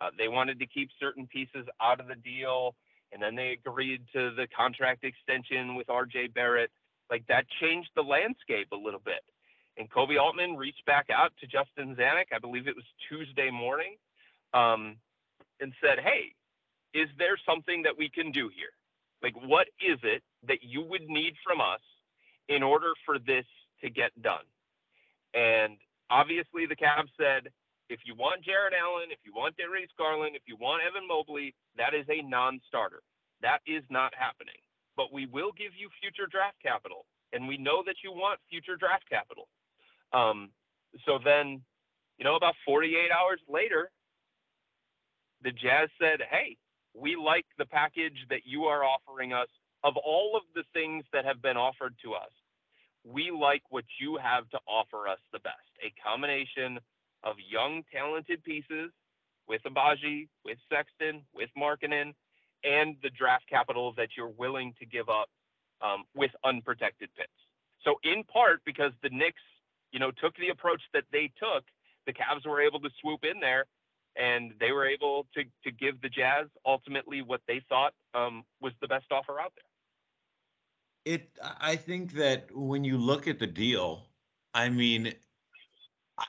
uh, 0.00 0.10
they 0.16 0.28
wanted 0.28 0.58
to 0.60 0.66
keep 0.66 0.90
certain 0.98 1.26
pieces 1.26 1.66
out 1.82 2.00
of 2.00 2.06
the 2.08 2.14
deal, 2.14 2.74
and 3.12 3.22
then 3.22 3.34
they 3.34 3.58
agreed 3.58 4.02
to 4.14 4.30
the 4.34 4.46
contract 4.56 5.04
extension 5.04 5.74
with 5.74 5.88
RJ 5.88 6.34
Barrett. 6.34 6.70
Like 7.10 7.26
that 7.28 7.44
changed 7.60 7.90
the 7.96 8.02
landscape 8.02 8.68
a 8.72 8.76
little 8.76 9.00
bit. 9.04 9.24
And 9.76 9.90
Koby 9.90 10.20
Altman 10.20 10.56
reached 10.56 10.84
back 10.86 11.06
out 11.10 11.32
to 11.40 11.46
Justin 11.46 11.94
Zanik, 11.96 12.34
I 12.34 12.38
believe 12.38 12.66
it 12.68 12.76
was 12.76 12.84
Tuesday 13.08 13.50
morning, 13.50 13.96
um, 14.52 14.96
and 15.60 15.72
said, 15.80 15.98
Hey, 16.02 16.34
is 16.94 17.08
there 17.18 17.38
something 17.46 17.82
that 17.82 17.96
we 17.96 18.08
can 18.08 18.30
do 18.32 18.50
here? 18.54 18.74
Like, 19.22 19.34
what 19.34 19.66
is 19.80 19.98
it 20.02 20.22
that 20.46 20.62
you 20.62 20.82
would 20.82 21.08
need 21.08 21.34
from 21.44 21.60
us 21.60 21.80
in 22.48 22.62
order 22.62 22.92
for 23.04 23.18
this 23.18 23.44
to 23.82 23.90
get 23.90 24.10
done. 24.22 24.44
And 25.34 25.76
obviously, 26.10 26.66
the 26.66 26.76
Cavs 26.76 27.12
said, 27.18 27.50
if 27.88 28.00
you 28.04 28.14
want 28.14 28.44
Jarrett 28.44 28.74
Allen, 28.74 29.08
if 29.10 29.18
you 29.24 29.32
want 29.34 29.56
Darius 29.56 29.90
Garland, 29.96 30.36
if 30.36 30.42
you 30.46 30.56
want 30.56 30.82
Evan 30.82 31.06
Mobley, 31.06 31.54
that 31.76 31.94
is 31.94 32.04
a 32.08 32.22
non 32.22 32.60
starter. 32.66 33.00
That 33.40 33.60
is 33.66 33.82
not 33.88 34.12
happening. 34.16 34.60
But 34.96 35.12
we 35.12 35.26
will 35.26 35.52
give 35.52 35.72
you 35.78 35.88
future 36.00 36.28
draft 36.30 36.56
capital. 36.62 37.06
And 37.32 37.46
we 37.46 37.56
know 37.56 37.82
that 37.86 37.96
you 38.02 38.12
want 38.12 38.40
future 38.50 38.76
draft 38.76 39.08
capital. 39.08 39.48
Um, 40.12 40.50
so 41.06 41.18
then, 41.22 41.60
you 42.18 42.24
know, 42.24 42.36
about 42.36 42.54
48 42.66 43.10
hours 43.12 43.40
later, 43.48 43.90
the 45.42 45.52
Jazz 45.52 45.88
said, 46.00 46.20
hey, 46.30 46.56
we 47.00 47.16
like 47.16 47.46
the 47.56 47.66
package 47.66 48.26
that 48.30 48.40
you 48.44 48.64
are 48.64 48.84
offering 48.84 49.32
us. 49.32 49.48
Of 49.84 49.94
all 49.96 50.36
of 50.36 50.42
the 50.56 50.64
things 50.72 51.04
that 51.12 51.24
have 51.24 51.40
been 51.40 51.56
offered 51.56 51.94
to 52.04 52.14
us, 52.14 52.32
we 53.04 53.30
like 53.30 53.62
what 53.70 53.84
you 54.00 54.18
have 54.20 54.48
to 54.50 54.58
offer 54.66 55.06
us 55.06 55.20
the 55.32 55.38
best 55.38 55.54
a 55.84 55.94
combination 56.04 56.80
of 57.22 57.36
young, 57.48 57.84
talented 57.92 58.42
pieces 58.42 58.90
with 59.48 59.62
Agbaji, 59.62 60.28
with 60.44 60.58
Sexton, 60.68 61.22
with 61.32 61.48
Markkanen, 61.56 62.12
and 62.64 62.96
the 63.02 63.10
draft 63.10 63.44
capital 63.48 63.94
that 63.96 64.08
you're 64.16 64.34
willing 64.36 64.74
to 64.80 64.86
give 64.86 65.08
up 65.08 65.28
um, 65.80 66.04
with 66.14 66.32
unprotected 66.44 67.08
picks. 67.16 67.30
So, 67.84 67.96
in 68.02 68.24
part 68.24 68.60
because 68.66 68.92
the 69.04 69.10
Knicks, 69.10 69.42
you 69.92 70.00
know, 70.00 70.10
took 70.10 70.36
the 70.36 70.48
approach 70.48 70.82
that 70.92 71.04
they 71.12 71.30
took, 71.38 71.64
the 72.06 72.12
Cavs 72.12 72.46
were 72.46 72.60
able 72.60 72.80
to 72.80 72.90
swoop 73.00 73.20
in 73.22 73.38
there 73.40 73.66
and 74.18 74.52
they 74.60 74.72
were 74.72 74.86
able 74.86 75.26
to 75.34 75.44
to 75.64 75.70
give 75.70 76.00
the 76.02 76.08
Jazz 76.08 76.46
ultimately 76.66 77.22
what 77.22 77.40
they 77.46 77.62
thought 77.68 77.94
um, 78.14 78.44
was 78.60 78.72
the 78.80 78.88
best 78.88 79.06
offer 79.10 79.40
out 79.40 79.52
there. 79.56 81.14
It. 81.14 81.30
I 81.60 81.76
think 81.76 82.12
that 82.14 82.54
when 82.54 82.84
you 82.84 82.98
look 82.98 83.28
at 83.28 83.38
the 83.38 83.46
deal, 83.46 84.06
I 84.52 84.68
mean, 84.68 85.14
I, 86.18 86.24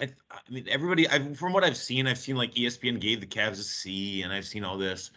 I, 0.00 0.08
I 0.30 0.38
mean 0.50 0.66
everybody. 0.68 1.08
I, 1.08 1.32
from 1.34 1.52
what 1.52 1.64
I've 1.64 1.76
seen, 1.76 2.06
I've 2.06 2.18
seen 2.18 2.36
like 2.36 2.54
ESPN 2.54 3.00
gave 3.00 3.20
the 3.20 3.26
Cavs 3.26 3.52
a 3.52 3.62
C, 3.62 4.22
and 4.22 4.32
I've 4.32 4.46
seen 4.46 4.64
all 4.64 4.76
this. 4.76 5.10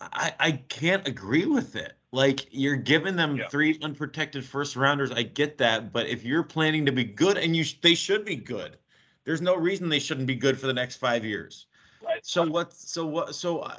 I, 0.00 0.34
I 0.40 0.52
can't 0.52 1.06
agree 1.06 1.46
with 1.46 1.76
it. 1.76 1.94
Like 2.10 2.48
you're 2.50 2.76
giving 2.76 3.16
them 3.16 3.36
yeah. 3.36 3.48
three 3.48 3.78
unprotected 3.82 4.44
first 4.44 4.76
rounders. 4.76 5.12
I 5.12 5.22
get 5.22 5.58
that, 5.58 5.92
but 5.92 6.08
if 6.08 6.24
you're 6.24 6.42
planning 6.42 6.86
to 6.86 6.92
be 6.92 7.04
good, 7.04 7.38
and 7.38 7.56
you 7.56 7.64
they 7.80 7.94
should 7.94 8.24
be 8.24 8.36
good, 8.36 8.76
there's 9.24 9.40
no 9.40 9.56
reason 9.56 9.88
they 9.88 9.98
shouldn't 9.98 10.26
be 10.26 10.34
good 10.34 10.58
for 10.58 10.66
the 10.66 10.72
next 10.72 10.96
five 10.96 11.24
years. 11.24 11.66
Right. 12.04 12.24
So 12.24 12.44
what? 12.44 12.72
So 12.72 13.06
what? 13.06 13.34
So 13.34 13.60
uh, 13.60 13.76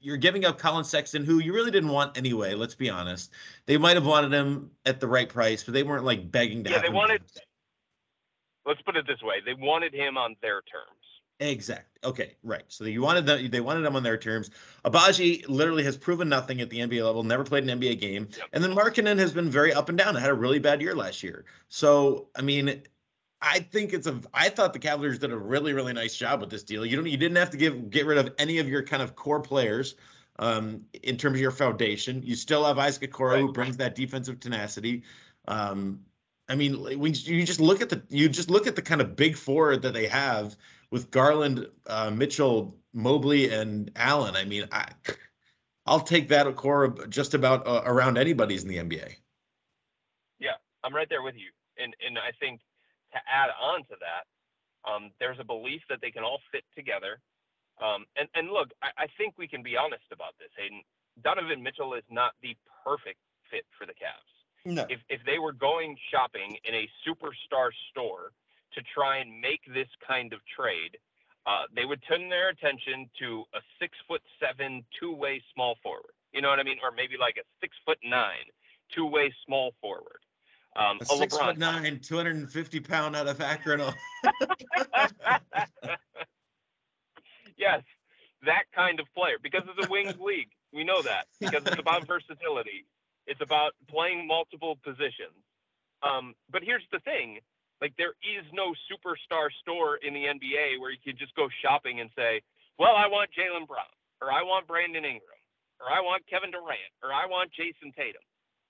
you're 0.00 0.16
giving 0.16 0.44
up 0.44 0.58
Collin 0.58 0.84
Sexton, 0.84 1.24
who 1.24 1.38
you 1.38 1.52
really 1.52 1.70
didn't 1.70 1.90
want 1.90 2.16
anyway. 2.16 2.54
Let's 2.54 2.74
be 2.74 2.88
honest. 2.88 3.32
They 3.66 3.76
might 3.76 3.96
have 3.96 4.06
wanted 4.06 4.32
him 4.32 4.70
at 4.86 5.00
the 5.00 5.06
right 5.06 5.28
price, 5.28 5.62
but 5.62 5.74
they 5.74 5.82
weren't 5.82 6.04
like 6.04 6.30
begging 6.30 6.64
to. 6.64 6.70
Have 6.70 6.82
Yeah, 6.82 6.88
they 6.88 6.94
wanted. 6.94 7.22
Let's 8.64 8.80
put 8.82 8.96
it 8.96 9.06
this 9.06 9.22
way: 9.22 9.36
they 9.44 9.54
wanted 9.54 9.94
him 9.94 10.16
on 10.16 10.36
their 10.40 10.62
terms. 10.62 10.98
Exactly. 11.40 11.84
Okay. 12.02 12.36
Right. 12.42 12.64
So 12.68 12.84
you 12.84 13.00
wanted 13.02 13.26
them. 13.26 13.50
They 13.50 13.60
wanted 13.60 13.84
him 13.84 13.94
on 13.94 14.02
their 14.02 14.16
terms. 14.16 14.50
Agbaji 14.84 15.48
literally 15.48 15.84
has 15.84 15.96
proven 15.96 16.28
nothing 16.28 16.60
at 16.60 16.70
the 16.70 16.78
NBA 16.78 17.04
level. 17.04 17.22
Never 17.22 17.44
played 17.44 17.68
an 17.68 17.80
NBA 17.80 18.00
game. 18.00 18.28
Yep. 18.36 18.46
And 18.52 18.64
then 18.64 18.74
Markkanen 18.74 19.18
has 19.18 19.32
been 19.32 19.50
very 19.50 19.72
up 19.72 19.88
and 19.88 19.96
down. 19.96 20.14
Had 20.16 20.30
a 20.30 20.34
really 20.34 20.58
bad 20.58 20.80
year 20.80 20.96
last 20.96 21.22
year. 21.22 21.44
So 21.68 22.28
I 22.34 22.42
mean, 22.42 22.82
I 23.40 23.60
think 23.60 23.92
it's 23.92 24.06
a. 24.06 24.20
I 24.34 24.48
thought 24.48 24.72
the 24.72 24.78
Cavaliers 24.78 25.18
did 25.18 25.32
a 25.32 25.36
really, 25.36 25.72
really 25.72 25.92
nice 25.92 26.16
job 26.16 26.40
with 26.40 26.50
this 26.50 26.64
deal. 26.64 26.84
You 26.84 26.96
don't. 26.96 27.06
You 27.06 27.16
didn't 27.16 27.36
have 27.36 27.50
to 27.50 27.56
give 27.56 27.90
get 27.90 28.06
rid 28.06 28.18
of 28.18 28.34
any 28.38 28.58
of 28.58 28.68
your 28.68 28.82
kind 28.82 29.02
of 29.02 29.14
core 29.14 29.40
players, 29.40 29.94
um, 30.38 30.84
in 31.02 31.16
terms 31.16 31.36
of 31.36 31.40
your 31.40 31.50
foundation. 31.50 32.22
You 32.24 32.34
still 32.34 32.64
have 32.64 32.78
Isaac 32.78 33.12
Okoro 33.12 33.30
right. 33.30 33.40
who 33.40 33.52
brings 33.52 33.76
that 33.76 33.94
defensive 33.94 34.40
tenacity. 34.40 35.02
Um, 35.46 36.00
I 36.48 36.54
mean, 36.54 36.82
when 36.98 37.14
you 37.14 37.44
just 37.44 37.60
look 37.60 37.80
at 37.80 37.90
the 37.90 38.02
you 38.08 38.28
just 38.28 38.50
look 38.50 38.66
at 38.66 38.74
the 38.74 38.82
kind 38.82 39.00
of 39.00 39.16
big 39.16 39.36
four 39.36 39.76
that 39.76 39.92
they 39.92 40.06
have 40.06 40.56
with 40.90 41.10
Garland, 41.10 41.66
uh, 41.86 42.10
Mitchell, 42.10 42.76
Mobley, 42.94 43.52
and 43.52 43.90
Allen. 43.96 44.34
I 44.34 44.44
mean, 44.44 44.66
I 44.72 44.86
I'll 45.86 46.00
take 46.00 46.28
that 46.28 46.46
Okoro 46.46 47.08
just 47.08 47.34
about 47.34 47.66
uh, 47.66 47.82
around 47.84 48.18
anybody's 48.18 48.62
in 48.62 48.68
the 48.68 48.78
NBA. 48.78 49.14
Yeah, 50.38 50.52
I'm 50.84 50.94
right 50.94 51.08
there 51.08 51.22
with 51.22 51.36
you, 51.36 51.50
and 51.76 51.94
and 52.06 52.18
I 52.18 52.32
think 52.40 52.60
to 53.12 53.18
add 53.26 53.50
on 53.60 53.80
to 53.84 53.96
that, 54.00 54.24
um, 54.88 55.10
there's 55.20 55.38
a 55.40 55.44
belief 55.44 55.82
that 55.88 56.00
they 56.00 56.10
can 56.10 56.22
all 56.22 56.40
fit 56.52 56.64
together. 56.76 57.20
Um, 57.82 58.06
and, 58.16 58.28
and 58.34 58.48
look, 58.48 58.70
I, 58.82 59.04
I, 59.04 59.06
think 59.16 59.34
we 59.38 59.46
can 59.46 59.62
be 59.62 59.76
honest 59.76 60.10
about 60.10 60.34
this, 60.38 60.50
Hayden. 60.58 60.82
Donovan 61.22 61.62
Mitchell 61.62 61.94
is 61.94 62.02
not 62.10 62.32
the 62.42 62.56
perfect 62.84 63.18
fit 63.50 63.64
for 63.78 63.86
the 63.86 63.92
Cavs. 63.92 64.34
No. 64.64 64.84
If, 64.88 65.00
if 65.08 65.20
they 65.24 65.38
were 65.38 65.52
going 65.52 65.96
shopping 66.10 66.58
in 66.64 66.74
a 66.74 66.88
superstar 67.06 67.70
store 67.90 68.32
to 68.74 68.82
try 68.94 69.18
and 69.18 69.40
make 69.40 69.60
this 69.72 69.88
kind 70.06 70.32
of 70.32 70.40
trade, 70.44 70.98
uh, 71.46 71.64
they 71.74 71.84
would 71.84 72.02
turn 72.08 72.28
their 72.28 72.50
attention 72.50 73.08
to 73.18 73.44
a 73.54 73.60
six 73.80 73.96
foot 74.06 74.20
seven 74.38 74.84
two 75.00 75.14
way 75.14 75.40
small 75.54 75.76
forward. 75.82 76.12
You 76.32 76.42
know 76.42 76.50
what 76.50 76.58
I 76.58 76.62
mean? 76.62 76.76
Or 76.82 76.90
maybe 76.90 77.16
like 77.18 77.36
a 77.38 77.46
six 77.60 77.76
foot 77.86 77.98
nine 78.04 78.52
two 78.94 79.06
way 79.06 79.32
small 79.46 79.72
forward. 79.80 80.20
Um, 80.76 80.98
a 81.00 81.06
six 81.06 81.36
LeBron. 81.36 81.46
foot 81.46 81.58
nine, 81.58 82.00
250 82.00 82.80
pound 82.80 83.16
out 83.16 83.26
of 83.26 83.40
Akron. 83.40 83.80
yes, 87.56 87.82
that 88.44 88.64
kind 88.74 89.00
of 89.00 89.06
player 89.16 89.36
because 89.42 89.62
it's 89.66 89.86
a 89.86 89.90
wings 89.90 90.14
league. 90.20 90.50
We 90.72 90.84
know 90.84 91.02
that 91.02 91.26
because 91.40 91.64
it's 91.66 91.78
about 91.78 92.06
versatility. 92.06 92.84
It's 93.26 93.40
about 93.40 93.72
playing 93.88 94.26
multiple 94.26 94.78
positions. 94.84 95.34
Um, 96.02 96.34
but 96.50 96.62
here's 96.62 96.86
the 96.92 97.00
thing: 97.00 97.40
like 97.80 97.94
there 97.98 98.14
is 98.22 98.44
no 98.52 98.74
superstar 98.86 99.48
store 99.62 99.96
in 99.96 100.14
the 100.14 100.24
NBA 100.24 100.78
where 100.80 100.90
you 100.90 100.98
can 101.02 101.16
just 101.16 101.34
go 101.34 101.48
shopping 101.62 102.00
and 102.00 102.10
say, 102.16 102.42
"Well, 102.78 102.94
I 102.94 103.06
want 103.08 103.30
Jaylen 103.36 103.66
Brown, 103.66 103.90
or 104.20 104.30
I 104.30 104.42
want 104.42 104.66
Brandon 104.66 105.04
Ingram, 105.04 105.42
or 105.80 105.90
I 105.90 106.00
want 106.00 106.26
Kevin 106.28 106.50
Durant, 106.50 106.92
or 107.02 107.12
I 107.12 107.26
want 107.26 107.50
Jayson 107.52 107.92
Tatum." 107.96 108.22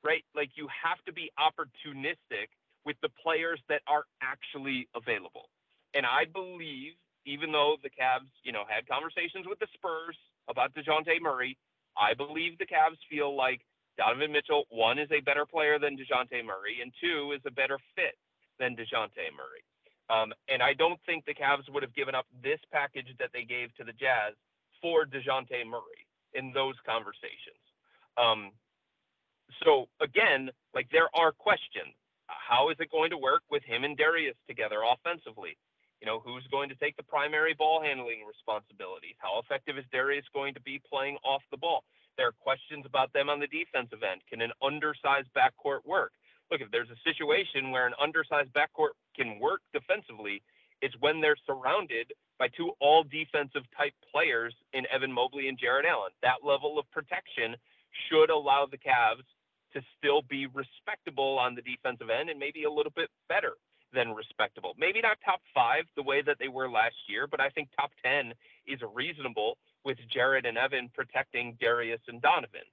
Right? 0.04 0.24
Like 0.34 0.50
you 0.54 0.68
have 0.70 0.98
to 1.06 1.12
be 1.12 1.30
opportunistic 1.38 2.48
with 2.84 2.96
the 3.02 3.10
players 3.22 3.60
that 3.68 3.82
are 3.86 4.04
actually 4.22 4.88
available. 4.94 5.50
And 5.94 6.06
I 6.06 6.24
believe, 6.24 6.92
even 7.26 7.52
though 7.52 7.76
the 7.82 7.90
Cavs, 7.90 8.30
you 8.44 8.52
know, 8.52 8.64
had 8.68 8.88
conversations 8.88 9.46
with 9.48 9.58
the 9.58 9.66
Spurs 9.74 10.16
about 10.48 10.74
DeJounte 10.74 11.20
Murray, 11.20 11.56
I 11.96 12.14
believe 12.14 12.58
the 12.58 12.66
Cavs 12.66 12.96
feel 13.10 13.34
like 13.36 13.60
Donovan 13.98 14.32
Mitchell, 14.32 14.64
one, 14.70 14.98
is 14.98 15.10
a 15.10 15.20
better 15.20 15.44
player 15.44 15.78
than 15.78 15.96
DeJounte 15.98 16.44
Murray, 16.44 16.78
and 16.80 16.92
two, 17.00 17.32
is 17.34 17.42
a 17.46 17.50
better 17.50 17.78
fit 17.96 18.16
than 18.58 18.76
DeJounte 18.76 19.26
Murray. 19.34 19.64
Um, 20.08 20.32
and 20.48 20.62
I 20.62 20.72
don't 20.72 21.00
think 21.04 21.26
the 21.26 21.34
Cavs 21.34 21.68
would 21.68 21.82
have 21.82 21.94
given 21.94 22.14
up 22.14 22.26
this 22.42 22.60
package 22.72 23.08
that 23.18 23.30
they 23.34 23.44
gave 23.44 23.74
to 23.76 23.84
the 23.84 23.92
Jazz 23.92 24.32
for 24.80 25.04
DeJounte 25.04 25.66
Murray 25.66 26.06
in 26.32 26.52
those 26.54 26.74
conversations. 26.86 27.60
Um, 28.16 28.52
so 29.64 29.88
again, 30.00 30.50
like 30.74 30.88
there 30.90 31.08
are 31.14 31.32
questions. 31.32 31.94
How 32.26 32.70
is 32.70 32.76
it 32.80 32.90
going 32.90 33.10
to 33.10 33.18
work 33.18 33.42
with 33.50 33.62
him 33.64 33.84
and 33.84 33.96
Darius 33.96 34.36
together 34.46 34.80
offensively? 34.84 35.56
You 36.00 36.06
know, 36.06 36.20
who's 36.20 36.46
going 36.50 36.68
to 36.68 36.76
take 36.76 36.96
the 36.96 37.02
primary 37.02 37.54
ball 37.54 37.82
handling 37.82 38.22
responsibilities? 38.26 39.16
How 39.18 39.40
effective 39.40 39.78
is 39.78 39.84
Darius 39.90 40.26
going 40.32 40.54
to 40.54 40.60
be 40.60 40.80
playing 40.88 41.16
off 41.24 41.42
the 41.50 41.56
ball? 41.56 41.84
There 42.16 42.28
are 42.28 42.36
questions 42.40 42.84
about 42.86 43.12
them 43.12 43.28
on 43.28 43.40
the 43.40 43.48
defensive 43.48 44.02
end. 44.02 44.20
Can 44.28 44.40
an 44.40 44.52
undersized 44.62 45.28
backcourt 45.34 45.86
work? 45.86 46.12
Look, 46.50 46.60
if 46.60 46.70
there's 46.70 46.90
a 46.90 47.00
situation 47.04 47.70
where 47.70 47.86
an 47.86 47.94
undersized 48.00 48.52
backcourt 48.52 48.96
can 49.16 49.38
work 49.40 49.60
defensively, 49.72 50.42
it's 50.80 50.94
when 51.00 51.20
they're 51.20 51.36
surrounded 51.46 52.12
by 52.38 52.48
two 52.48 52.72
all 52.80 53.04
defensive 53.04 53.62
type 53.76 53.94
players 54.12 54.54
in 54.72 54.86
Evan 54.92 55.12
Mobley 55.12 55.48
and 55.48 55.58
Jarrett 55.58 55.86
Allen. 55.86 56.12
That 56.22 56.44
level 56.44 56.78
of 56.78 56.90
protection 56.90 57.56
should 58.08 58.30
allow 58.30 58.66
the 58.70 58.78
Cavs 58.78 59.26
to 59.74 59.82
still 59.96 60.22
be 60.22 60.46
respectable 60.46 61.38
on 61.38 61.54
the 61.54 61.62
defensive 61.62 62.10
end 62.10 62.30
and 62.30 62.38
maybe 62.38 62.64
a 62.64 62.70
little 62.70 62.92
bit 62.94 63.10
better 63.28 63.54
than 63.92 64.12
respectable. 64.12 64.74
Maybe 64.78 65.00
not 65.00 65.18
top 65.24 65.40
five 65.54 65.84
the 65.96 66.02
way 66.02 66.22
that 66.22 66.36
they 66.38 66.48
were 66.48 66.68
last 66.68 66.96
year, 67.08 67.26
but 67.26 67.40
I 67.40 67.48
think 67.50 67.68
top 67.76 67.90
10 68.04 68.32
is 68.66 68.80
reasonable 68.94 69.56
with 69.84 69.98
Jarrett 70.12 70.46
and 70.46 70.58
Evan 70.58 70.90
protecting 70.94 71.56
Darius 71.60 72.00
and 72.08 72.20
Donovan. 72.20 72.68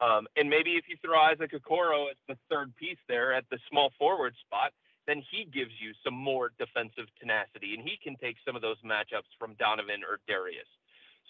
Um, 0.00 0.26
and 0.36 0.48
maybe 0.48 0.72
if 0.72 0.84
you 0.88 0.96
throw 1.04 1.18
Isaac 1.18 1.52
Okoro 1.52 2.10
as 2.10 2.16
the 2.28 2.36
third 2.50 2.74
piece 2.76 2.98
there 3.08 3.32
at 3.32 3.44
the 3.50 3.58
small 3.70 3.90
forward 3.98 4.34
spot, 4.46 4.72
then 5.06 5.22
he 5.30 5.44
gives 5.44 5.72
you 5.80 5.92
some 6.04 6.14
more 6.14 6.50
defensive 6.58 7.06
tenacity 7.18 7.74
and 7.74 7.82
he 7.82 7.98
can 8.02 8.16
take 8.16 8.36
some 8.46 8.54
of 8.54 8.62
those 8.62 8.78
matchups 8.84 9.30
from 9.38 9.54
Donovan 9.58 10.02
or 10.08 10.18
Darius. 10.28 10.66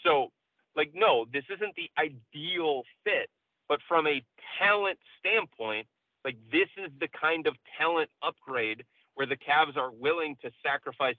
So, 0.04 0.28
like, 0.76 0.92
no, 0.94 1.26
this 1.32 1.44
isn't 1.54 1.74
the 1.76 1.90
ideal 1.98 2.82
fit 3.04 3.28
but 3.68 3.80
from 3.88 4.06
a 4.06 4.22
talent 4.58 4.98
standpoint, 5.18 5.86
like 6.24 6.36
this 6.50 6.68
is 6.76 6.90
the 7.00 7.08
kind 7.08 7.46
of 7.46 7.54
talent 7.78 8.10
upgrade 8.22 8.84
where 9.14 9.26
the 9.26 9.36
Cavs 9.36 9.76
are 9.76 9.90
willing 9.90 10.36
to 10.42 10.50
sacrifice 10.64 11.16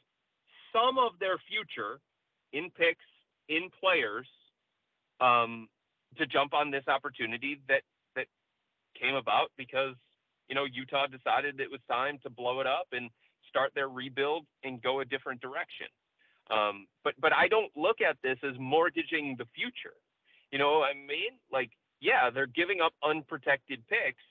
some 0.71 0.97
of 0.97 1.11
their 1.19 1.37
future 1.49 1.99
in 2.51 2.69
picks, 2.71 3.05
in 3.49 3.69
players, 3.79 4.27
um, 5.19 5.67
to 6.17 6.25
jump 6.25 6.53
on 6.53 6.71
this 6.71 6.87
opportunity 6.87 7.59
that 7.67 7.81
that 8.15 8.27
came 8.99 9.15
about 9.15 9.51
because 9.57 9.95
you 10.49 10.55
know, 10.55 10.65
Utah 10.65 11.07
decided 11.07 11.59
it 11.59 11.71
was 11.71 11.79
time 11.89 12.19
to 12.23 12.29
blow 12.29 12.59
it 12.59 12.67
up 12.67 12.87
and 12.91 13.09
start 13.49 13.71
their 13.75 13.89
rebuild 13.89 14.45
and 14.63 14.81
go 14.81 14.99
a 14.99 15.05
different 15.05 15.41
direction. 15.41 15.87
Um, 16.51 16.87
but 17.03 17.13
but 17.19 17.33
I 17.33 17.47
don't 17.47 17.71
look 17.75 18.01
at 18.01 18.17
this 18.23 18.37
as 18.43 18.53
mortgaging 18.59 19.35
the 19.37 19.45
future. 19.55 19.95
You 20.51 20.59
know 20.59 20.83
I 20.83 20.93
mean? 20.93 21.39
Like, 21.51 21.71
yeah, 22.03 22.29
they're 22.29 22.47
giving 22.47 22.81
up 22.81 22.91
unprotected 23.01 23.81
picks, 23.87 24.23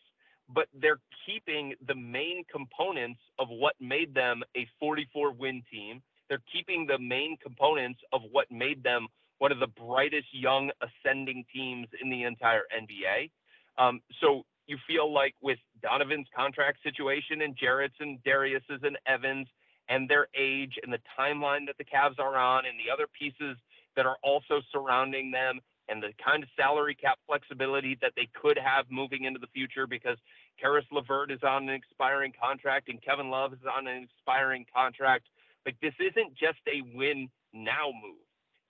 but 0.54 0.68
they're 0.78 1.00
keeping 1.26 1.74
the 1.86 1.94
main 1.94 2.44
components 2.52 3.20
of 3.38 3.48
what 3.48 3.74
made 3.80 4.14
them 4.14 4.42
a 4.54 4.68
44 4.78 5.32
win 5.32 5.62
team. 5.72 6.02
They're 6.28 6.42
keeping 6.52 6.86
the 6.86 6.98
main 6.98 7.38
components 7.42 8.00
of 8.12 8.20
what 8.30 8.50
made 8.50 8.84
them 8.84 9.08
one 9.38 9.52
of 9.52 9.58
the 9.58 9.66
brightest 9.66 10.28
young 10.32 10.70
ascending 10.82 11.44
teams 11.52 11.88
in 12.00 12.10
the 12.10 12.24
entire 12.24 12.62
NBA. 12.78 13.30
Um, 13.78 14.00
so 14.20 14.44
you 14.66 14.76
feel 14.86 15.12
like 15.12 15.34
with 15.40 15.58
Donovan's 15.82 16.28
contract 16.36 16.78
situation 16.82 17.40
and 17.40 17.56
Jarrett's 17.56 17.96
and 18.00 18.22
Darius's 18.22 18.82
and 18.82 18.98
Evans 19.06 19.48
and 19.88 20.08
their 20.08 20.28
age 20.38 20.78
and 20.82 20.92
the 20.92 21.00
timeline 21.18 21.66
that 21.66 21.76
the 21.78 21.84
Cavs 21.84 22.18
are 22.18 22.36
on 22.36 22.66
and 22.66 22.74
the 22.78 22.92
other 22.92 23.06
pieces 23.18 23.56
that 23.96 24.06
are 24.06 24.16
also 24.22 24.60
surrounding 24.70 25.30
them 25.30 25.60
and 25.88 26.02
the 26.02 26.12
kind 26.24 26.42
of 26.42 26.48
salary 26.56 26.94
cap 26.94 27.18
flexibility 27.26 27.98
that 28.00 28.12
they 28.16 28.28
could 28.40 28.58
have 28.58 28.86
moving 28.90 29.24
into 29.24 29.38
the 29.38 29.48
future 29.48 29.86
because 29.86 30.16
Caris 30.60 30.84
LeVert 30.92 31.30
is 31.30 31.42
on 31.42 31.68
an 31.68 31.74
expiring 31.74 32.32
contract 32.40 32.88
and 32.88 33.02
Kevin 33.02 33.30
Love 33.30 33.52
is 33.52 33.60
on 33.66 33.86
an 33.86 34.02
expiring 34.04 34.64
contract. 34.74 35.26
Like 35.66 35.76
this 35.82 35.94
isn't 35.98 36.34
just 36.34 36.58
a 36.68 36.82
win 36.94 37.28
now 37.52 37.90
move. 37.92 38.22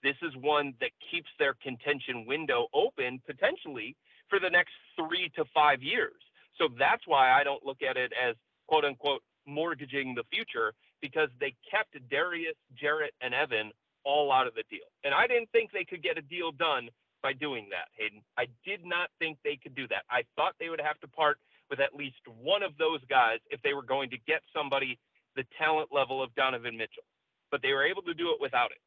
This 0.03 0.15
is 0.21 0.35
one 0.35 0.73
that 0.81 0.91
keeps 1.11 1.29
their 1.39 1.55
contention 1.63 2.25
window 2.25 2.67
open 2.73 3.21
potentially 3.25 3.95
for 4.29 4.39
the 4.39 4.49
next 4.49 4.73
three 4.97 5.31
to 5.35 5.45
five 5.53 5.81
years. 5.81 6.19
So 6.57 6.67
that's 6.77 7.03
why 7.07 7.31
I 7.31 7.43
don't 7.43 7.65
look 7.65 7.81
at 7.81 7.97
it 7.97 8.11
as 8.13 8.35
quote 8.67 8.85
unquote 8.85 9.21
mortgaging 9.45 10.15
the 10.15 10.23
future 10.31 10.73
because 11.01 11.29
they 11.39 11.53
kept 11.69 11.95
Darius, 12.09 12.55
Jarrett, 12.75 13.13
and 13.21 13.33
Evan 13.33 13.71
all 14.05 14.31
out 14.31 14.47
of 14.47 14.55
the 14.55 14.63
deal. 14.69 14.87
And 15.03 15.13
I 15.13 15.27
didn't 15.27 15.49
think 15.51 15.71
they 15.71 15.85
could 15.85 16.03
get 16.03 16.17
a 16.17 16.21
deal 16.21 16.51
done 16.51 16.89
by 17.23 17.33
doing 17.33 17.69
that, 17.71 17.87
Hayden. 17.97 18.21
I 18.37 18.45
did 18.65 18.85
not 18.85 19.09
think 19.17 19.39
they 19.43 19.55
could 19.55 19.73
do 19.73 19.87
that. 19.87 20.03
I 20.11 20.23
thought 20.35 20.53
they 20.59 20.69
would 20.69 20.81
have 20.81 20.99
to 20.99 21.07
part 21.07 21.39
with 21.69 21.79
at 21.79 21.95
least 21.95 22.21
one 22.27 22.61
of 22.61 22.77
those 22.77 22.99
guys 23.09 23.39
if 23.49 23.61
they 23.63 23.73
were 23.73 23.81
going 23.81 24.11
to 24.11 24.17
get 24.27 24.41
somebody 24.53 24.99
the 25.35 25.43
talent 25.57 25.89
level 25.91 26.21
of 26.21 26.35
Donovan 26.35 26.77
Mitchell. 26.77 27.07
But 27.49 27.61
they 27.63 27.71
were 27.71 27.85
able 27.85 28.01
to 28.03 28.13
do 28.13 28.29
it 28.31 28.41
without 28.41 28.71
it. 28.71 28.81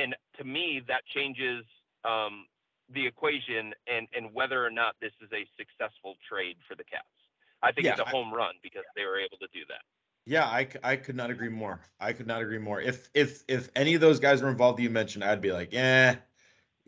And 0.00 0.16
to 0.38 0.44
me, 0.44 0.82
that 0.88 1.02
changes 1.14 1.64
um, 2.04 2.46
the 2.92 3.06
equation 3.06 3.74
and, 3.86 4.08
and 4.16 4.32
whether 4.32 4.64
or 4.64 4.70
not 4.70 4.96
this 5.00 5.12
is 5.20 5.28
a 5.32 5.46
successful 5.56 6.16
trade 6.28 6.56
for 6.66 6.74
the 6.74 6.82
Cavs. 6.82 7.20
I 7.62 7.70
think 7.70 7.84
yeah, 7.84 7.92
it's 7.92 8.00
a 8.00 8.04
home 8.04 8.32
I, 8.32 8.36
run 8.36 8.54
because 8.62 8.82
they 8.96 9.04
were 9.04 9.20
able 9.20 9.36
to 9.38 9.46
do 9.52 9.60
that. 9.68 9.82
Yeah, 10.24 10.44
I, 10.46 10.68
I 10.82 10.96
could 10.96 11.16
not 11.16 11.30
agree 11.30 11.48
more. 11.48 11.80
I 12.00 12.12
could 12.12 12.26
not 12.26 12.42
agree 12.42 12.58
more. 12.58 12.80
If 12.80 13.08
if 13.12 13.42
if 13.48 13.70
any 13.74 13.94
of 13.94 14.00
those 14.00 14.20
guys 14.20 14.40
were 14.40 14.50
involved 14.50 14.78
you 14.80 14.90
mentioned, 14.90 15.24
I'd 15.24 15.40
be 15.40 15.52
like, 15.52 15.72
yeah, 15.72 16.16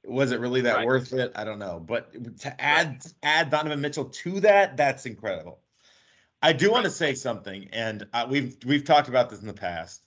was 0.07 0.33
it 0.33 0.41
really 0.41 0.61
that 0.63 0.77
right. 0.77 0.87
worth 0.87 1.13
it? 1.13 1.33
I 1.35 1.45
don't 1.45 1.59
know. 1.59 1.83
But 1.85 2.39
to 2.41 2.61
add 2.61 2.89
right. 2.89 3.15
add 3.23 3.51
Donovan 3.51 3.81
Mitchell 3.81 4.07
to 4.07 4.41
that, 4.41 4.77
that's 4.77 5.07
incredible. 5.07 5.61
I 6.43 6.53
do 6.53 6.71
want 6.71 6.85
to 6.85 6.91
say 6.91 7.15
something, 7.15 7.69
and 7.73 8.07
uh, 8.13 8.27
we've 8.29 8.57
we've 8.67 8.85
talked 8.85 9.09
about 9.09 9.31
this 9.31 9.41
in 9.41 9.47
the 9.47 9.55
past. 9.55 10.03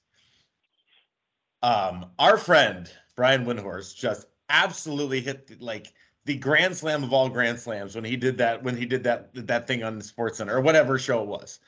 Um, 1.63 2.05
our 2.19 2.37
friend 2.37 2.91
Brian 3.15 3.45
Windhorst 3.45 3.95
just 3.95 4.27
absolutely 4.49 5.19
hit 5.19 5.47
the, 5.47 5.57
like 5.59 5.93
the 6.25 6.35
grand 6.35 6.77
slam 6.77 7.03
of 7.03 7.11
all 7.11 7.29
grand 7.29 7.59
slams 7.59 7.95
when 7.95 8.03
he 8.03 8.15
did 8.15 8.37
that 8.37 8.61
when 8.61 8.77
he 8.77 8.85
did 8.85 9.03
that 9.03 9.29
that 9.33 9.65
thing 9.65 9.83
on 9.83 9.97
the 9.97 10.03
Sports 10.03 10.37
Center 10.37 10.55
or 10.55 10.61
whatever 10.61 10.99
show 10.99 11.23
it 11.23 11.27
was. 11.27 11.59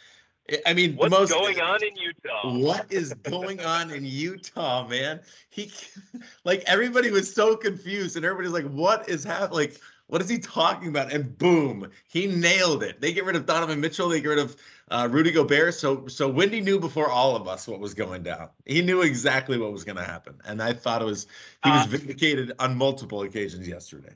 I 0.66 0.74
mean, 0.74 0.96
what's 0.96 1.12
most, 1.12 1.32
going 1.32 1.60
on 1.60 1.84
in 1.84 1.96
Utah? 1.96 2.58
What 2.58 2.92
is 2.92 3.14
going 3.14 3.60
on 3.62 3.92
in 3.92 4.06
Utah, 4.06 4.88
man? 4.88 5.20
He 5.50 5.72
like 6.44 6.64
everybody 6.66 7.12
was 7.12 7.34
so 7.34 7.56
confused, 7.56 8.16
and 8.16 8.26
everybody's 8.26 8.52
like, 8.52 8.70
"What 8.72 9.10
is 9.10 9.24
happening? 9.24 9.52
Like, 9.52 9.82
what 10.08 10.22
is 10.22 10.30
he 10.30 10.40
talking 10.40 10.90
about?" 10.90 11.12
And 11.12 11.38
boom, 11.38 11.90
he 12.08 12.28
nailed 12.28 12.84
it. 12.84 13.02
They 13.02 13.14
get 13.14 13.26
rid 13.26 13.36
of 13.36 13.46
Donovan 13.46 13.80
Mitchell. 13.80 14.10
They 14.10 14.22
get 14.22 14.30
rid 14.30 14.40
of 14.40 14.56
uh, 14.92 15.08
Rudy 15.12 15.32
Gobert. 15.32 15.74
So, 15.74 16.08
so 16.08 16.28
Windy 16.30 16.62
knew 16.62 16.80
before 16.80 17.10
all 17.10 17.36
of 17.36 17.48
us 17.48 17.68
what 17.68 17.80
was 17.80 17.94
going 17.94 18.24
down. 18.24 18.50
He 18.66 18.82
knew 18.82 19.02
exactly 19.02 19.58
what 19.58 19.72
was 19.72 19.84
going 19.84 19.98
to 19.98 20.04
happen, 20.04 20.36
and 20.46 20.62
I 20.62 20.74
thought 20.74 21.02
it 21.02 21.06
was 21.06 21.28
he 21.64 21.70
was 21.70 21.86
uh, 21.86 21.90
vindicated 21.90 22.54
on 22.60 22.78
multiple 22.78 23.22
occasions 23.22 23.68
yesterday. 23.68 24.14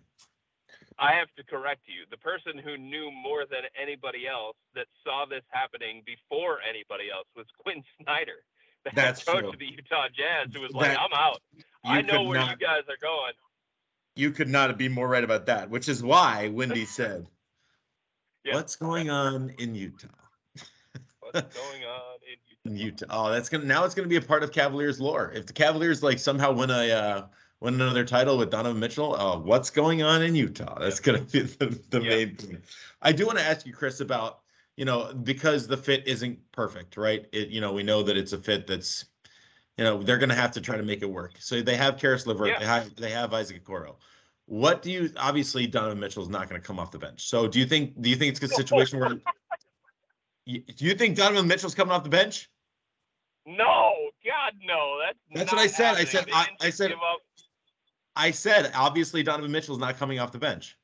I 1.00 1.14
have 1.14 1.28
to 1.38 1.44
correct 1.44 1.82
you. 1.86 2.06
The 2.10 2.18
person 2.18 2.58
who 2.58 2.78
knew 2.78 3.12
more 3.12 3.46
than 3.50 3.62
anybody 3.80 4.28
else 4.28 4.56
that 4.76 4.88
saw 5.04 5.26
this 5.26 5.44
happening 5.50 6.04
before 6.06 6.60
anybody 6.68 7.10
else 7.14 7.28
was 7.36 7.46
Quin 7.60 7.84
Snyder, 8.02 8.44
the 8.86 8.92
That's 8.96 9.24
coach 9.24 9.40
true. 9.40 9.50
of 9.50 9.60
the 9.60 9.66
Utah 9.66 10.08
Jazz, 10.10 10.54
who 10.54 10.62
was 10.62 10.72
like, 10.72 10.98
"I'm 10.98 11.14
out. 11.14 11.42
I 11.84 12.02
know 12.02 12.24
where 12.24 12.40
not, 12.40 12.52
you 12.52 12.66
guys 12.66 12.84
are 12.90 12.98
going." 13.02 13.34
You 14.16 14.32
could 14.32 14.50
not 14.50 14.78
be 14.78 14.90
more 14.90 15.08
right 15.08 15.24
about 15.24 15.48
that, 15.48 15.70
which 15.70 15.90
is 15.90 16.04
why 16.04 16.50
Windy 16.50 16.86
said, 16.86 17.28
yeah. 18.44 18.56
"What's 18.56 18.76
going 18.76 19.10
on 19.10 19.54
in 19.58 19.76
Utah?" 19.76 20.08
What's 21.34 21.56
going 21.58 21.84
on 21.84 22.18
in 22.22 22.38
Utah? 22.48 22.60
In 22.66 22.78
Utah. 22.78 23.06
Oh, 23.10 23.32
that's 23.32 23.50
gonna 23.50 23.66
now 23.66 23.86
it's 23.86 23.96
gonna 23.96 24.08
be 24.08 24.18
a 24.18 24.22
part 24.22 24.44
of 24.44 24.52
Cavaliers 24.52 25.00
lore. 25.00 25.32
If 25.34 25.46
the 25.46 25.54
Cavaliers 25.54 26.04
like 26.04 26.20
somehow 26.20 26.52
win 26.52 26.70
a 26.70 26.92
uh, 26.92 27.26
win 27.64 27.76
another 27.76 28.04
title 28.04 28.38
with 28.38 28.52
Donovan 28.52 28.80
Mitchell. 28.80 29.16
Uh, 29.16 29.40
what's 29.40 29.70
going 29.70 30.04
on 30.04 30.22
in 30.22 30.36
Utah? 30.36 30.78
That's 30.80 31.00
going 31.00 31.26
to 31.26 31.32
be 31.32 31.40
the, 31.60 31.80
the 31.90 32.02
yeah. 32.02 32.10
main 32.10 32.36
thing. 32.36 32.58
I 33.02 33.14
do 33.14 33.26
want 33.26 33.40
to 33.40 33.44
ask 33.44 33.66
you, 33.66 33.74
Chris, 33.74 34.02
about 34.02 34.42
you 34.76 34.86
know 34.86 35.14
because 35.24 35.66
the 35.66 35.78
fit 35.78 36.06
isn't 36.06 36.40
perfect, 36.52 36.98
right? 36.98 37.26
It 37.32 37.50
you 37.50 37.62
know 37.62 37.72
we 37.72 37.82
know 37.82 38.04
that 38.04 38.18
it's 38.18 38.34
a 38.34 38.38
fit 38.38 38.68
that's 38.68 39.06
you 39.78 39.84
know 39.86 40.04
they're 40.04 40.18
going 40.18 40.30
to 40.30 40.36
have 40.36 40.52
to 40.52 40.62
try 40.62 40.76
to 40.76 40.84
make 40.84 41.02
it 41.02 41.10
work. 41.10 41.36
So 41.40 41.62
they 41.62 41.78
have 41.78 41.98
Caris 41.98 42.28
LeVert, 42.28 42.50
yeah. 42.50 42.60
they 42.60 42.66
have 42.66 42.96
they 42.96 43.10
have 43.12 43.34
Isaac 43.34 43.64
Okoro. 43.64 43.96
What 44.46 44.82
do 44.82 44.92
you 44.92 45.10
obviously 45.18 45.66
Donovan 45.66 46.00
Mitchell 46.00 46.22
is 46.22 46.30
not 46.30 46.50
going 46.50 46.62
to 46.62 46.68
come 46.68 46.80
off 46.80 46.92
the 46.92 47.00
bench. 47.00 47.30
So 47.30 47.48
do 47.48 47.60
you 47.60 47.66
think 47.66 48.00
do 48.02 48.10
you 48.10 48.18
think 48.18 48.36
it's 48.36 48.44
a 48.44 48.56
situation 48.56 49.00
where 49.00 49.10
do 50.46 50.62
you 50.86 50.96
think 50.96 51.16
Donovan 51.16 51.48
Mitchell's 51.48 51.76
coming 51.76 51.94
off 51.94 52.04
the 52.04 52.10
bench? 52.10 52.50
No, 53.46 53.94
God, 54.26 54.54
no. 54.66 55.00
That's 55.06 55.18
that's 55.34 55.52
what 55.52 55.62
I 55.62 55.68
said. 55.68 55.98
Happening. 55.98 56.08
I 56.08 56.10
said 56.10 56.26
I, 56.34 56.68
I 56.68 56.70
said 56.70 56.94
I 58.16 58.32
said 58.32 58.72
obviously 58.76 59.24
Donovan 59.24 59.52
Mitchell's 59.52 59.80
not 59.80 59.98
coming 59.98 60.20
off 60.20 60.32
the 60.32 60.40
bench. 60.40 60.78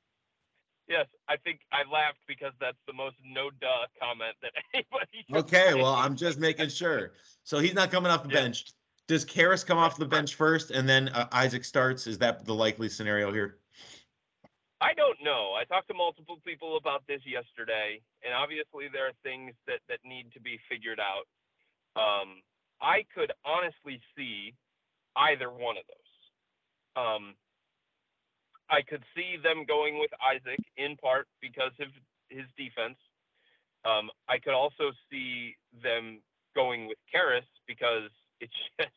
Yes, 0.88 1.06
I 1.28 1.38
think 1.38 1.60
I 1.72 1.88
laughed 1.92 2.18
because 2.28 2.54
that's 2.60 2.78
the 2.88 2.94
most 2.94 3.16
no 3.24 3.52
duh 3.62 3.86
comment 4.02 4.36
that 4.42 4.52
anybody. 4.74 5.46
Okay, 5.46 5.76
well, 5.76 5.94
I'm 5.94 6.16
just 6.16 6.40
making 6.40 6.70
sure. 6.70 7.14
So 7.44 7.60
he's 7.60 7.76
not 7.76 7.92
coming 7.92 8.12
off 8.12 8.24
the 8.24 8.30
yeah. 8.30 8.42
bench. 8.42 8.66
Does 9.08 9.24
Caris 9.24 9.64
come 9.64 9.78
off 9.78 9.98
the 9.98 10.06
bench 10.06 10.36
first, 10.36 10.72
and 10.72 10.90
then 10.90 11.10
uh, 11.10 11.28
Isaac 11.32 11.64
starts? 11.64 12.08
Is 12.08 12.18
that 12.20 12.46
the 12.46 12.54
likely 12.54 12.90
scenario 12.90 13.32
here? 13.32 13.58
I 14.82 14.94
don't 14.94 15.18
know. 15.24 15.54
I 15.60 15.64
talked 15.66 15.90
to 15.90 15.94
multiple 15.94 16.38
people 16.46 16.78
about 16.78 17.04
this 17.08 17.22
yesterday, 17.26 18.02
and 18.24 18.34
obviously 18.34 18.88
there 18.92 19.08
are 19.08 19.18
things 19.24 19.54
that 19.68 19.80
that 19.90 20.00
need 20.04 20.32
to 20.34 20.40
be 20.40 20.60
figured 20.70 21.00
out. 21.00 21.28
Um, 22.02 22.42
I 22.82 23.06
could 23.14 23.32
honestly 23.46 24.02
see 24.18 24.56
either 25.16 25.52
one 25.52 25.78
of 25.78 25.84
those. 25.88 26.09
Um, 27.00 27.36
I 28.70 28.82
could 28.82 29.04
see 29.16 29.38
them 29.42 29.66
going 29.68 30.00
with 30.00 30.12
Isaac 30.22 30.60
in 30.78 30.96
part 30.98 31.28
because 31.42 31.72
of 31.80 31.88
his 32.30 32.46
defense. 32.58 32.98
Um, 33.86 34.10
I 34.28 34.38
could 34.38 34.54
also 34.54 34.92
see 35.10 35.56
them 35.82 36.22
going 36.56 36.88
with 36.88 36.98
Caris 37.12 37.46
because 37.68 38.12
it 38.42 38.50
just 38.80 38.92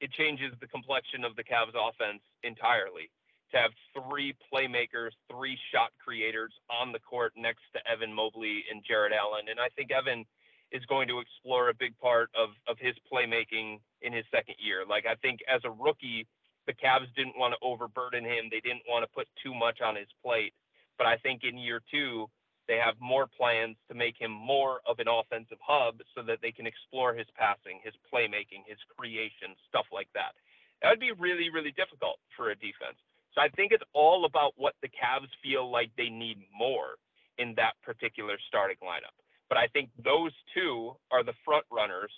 it 0.00 0.10
changes 0.12 0.52
the 0.60 0.66
complexion 0.66 1.24
of 1.24 1.36
the 1.36 1.44
Cavs 1.44 1.76
offense 1.76 2.22
entirely. 2.42 3.10
To 3.52 3.58
have 3.58 3.72
three 3.92 4.34
playmakers, 4.52 5.10
three 5.30 5.58
shot 5.74 5.90
creators 6.02 6.52
on 6.70 6.92
the 6.92 7.00
court 7.00 7.32
next 7.36 7.62
to 7.74 7.80
Evan 7.90 8.14
Mobley 8.14 8.64
and 8.70 8.82
Jarrett 8.86 9.12
Allen, 9.12 9.46
and 9.50 9.58
I 9.58 9.68
think 9.76 9.90
Evan 9.90 10.24
is 10.70 10.84
going 10.86 11.08
to 11.08 11.18
explore 11.18 11.68
a 11.68 11.74
big 11.74 11.98
part 11.98 12.30
of 12.38 12.50
of 12.68 12.76
his 12.78 12.94
playmaking 13.12 13.80
in 14.02 14.12
his 14.12 14.24
second 14.30 14.54
year. 14.58 14.84
Like 14.88 15.04
I 15.06 15.16
think 15.16 15.40
as 15.48 15.60
a 15.64 15.70
rookie, 15.70 16.26
the 16.70 16.78
Cavs 16.78 17.10
didn't 17.18 17.34
want 17.34 17.50
to 17.50 17.66
overburden 17.66 18.22
him. 18.22 18.46
They 18.46 18.62
didn't 18.62 18.86
want 18.86 19.02
to 19.02 19.10
put 19.10 19.26
too 19.42 19.50
much 19.50 19.82
on 19.82 19.96
his 19.98 20.06
plate. 20.22 20.54
But 20.98 21.10
I 21.10 21.16
think 21.18 21.42
in 21.42 21.58
year 21.58 21.82
two, 21.90 22.30
they 22.68 22.78
have 22.78 22.94
more 23.00 23.26
plans 23.26 23.74
to 23.90 23.94
make 23.98 24.14
him 24.14 24.30
more 24.30 24.78
of 24.86 25.02
an 25.02 25.10
offensive 25.10 25.58
hub 25.58 25.98
so 26.14 26.22
that 26.22 26.38
they 26.38 26.52
can 26.52 26.70
explore 26.70 27.12
his 27.12 27.26
passing, 27.34 27.82
his 27.82 27.94
playmaking, 28.06 28.62
his 28.70 28.78
creation, 28.94 29.58
stuff 29.66 29.86
like 29.90 30.06
that. 30.14 30.38
That 30.78 30.90
would 30.94 31.02
be 31.02 31.10
really, 31.18 31.50
really 31.50 31.74
difficult 31.74 32.22
for 32.36 32.50
a 32.50 32.54
defense. 32.54 33.02
So 33.34 33.42
I 33.42 33.48
think 33.58 33.72
it's 33.72 33.82
all 33.92 34.24
about 34.24 34.54
what 34.54 34.74
the 34.82 34.88
Cavs 34.94 35.30
feel 35.42 35.66
like 35.66 35.90
they 35.98 36.08
need 36.08 36.38
more 36.54 36.94
in 37.38 37.54
that 37.56 37.74
particular 37.82 38.38
starting 38.46 38.78
lineup. 38.78 39.18
But 39.48 39.58
I 39.58 39.66
think 39.74 39.90
those 39.98 40.30
two 40.54 40.94
are 41.10 41.24
the 41.24 41.34
front 41.44 41.64
runners 41.72 42.12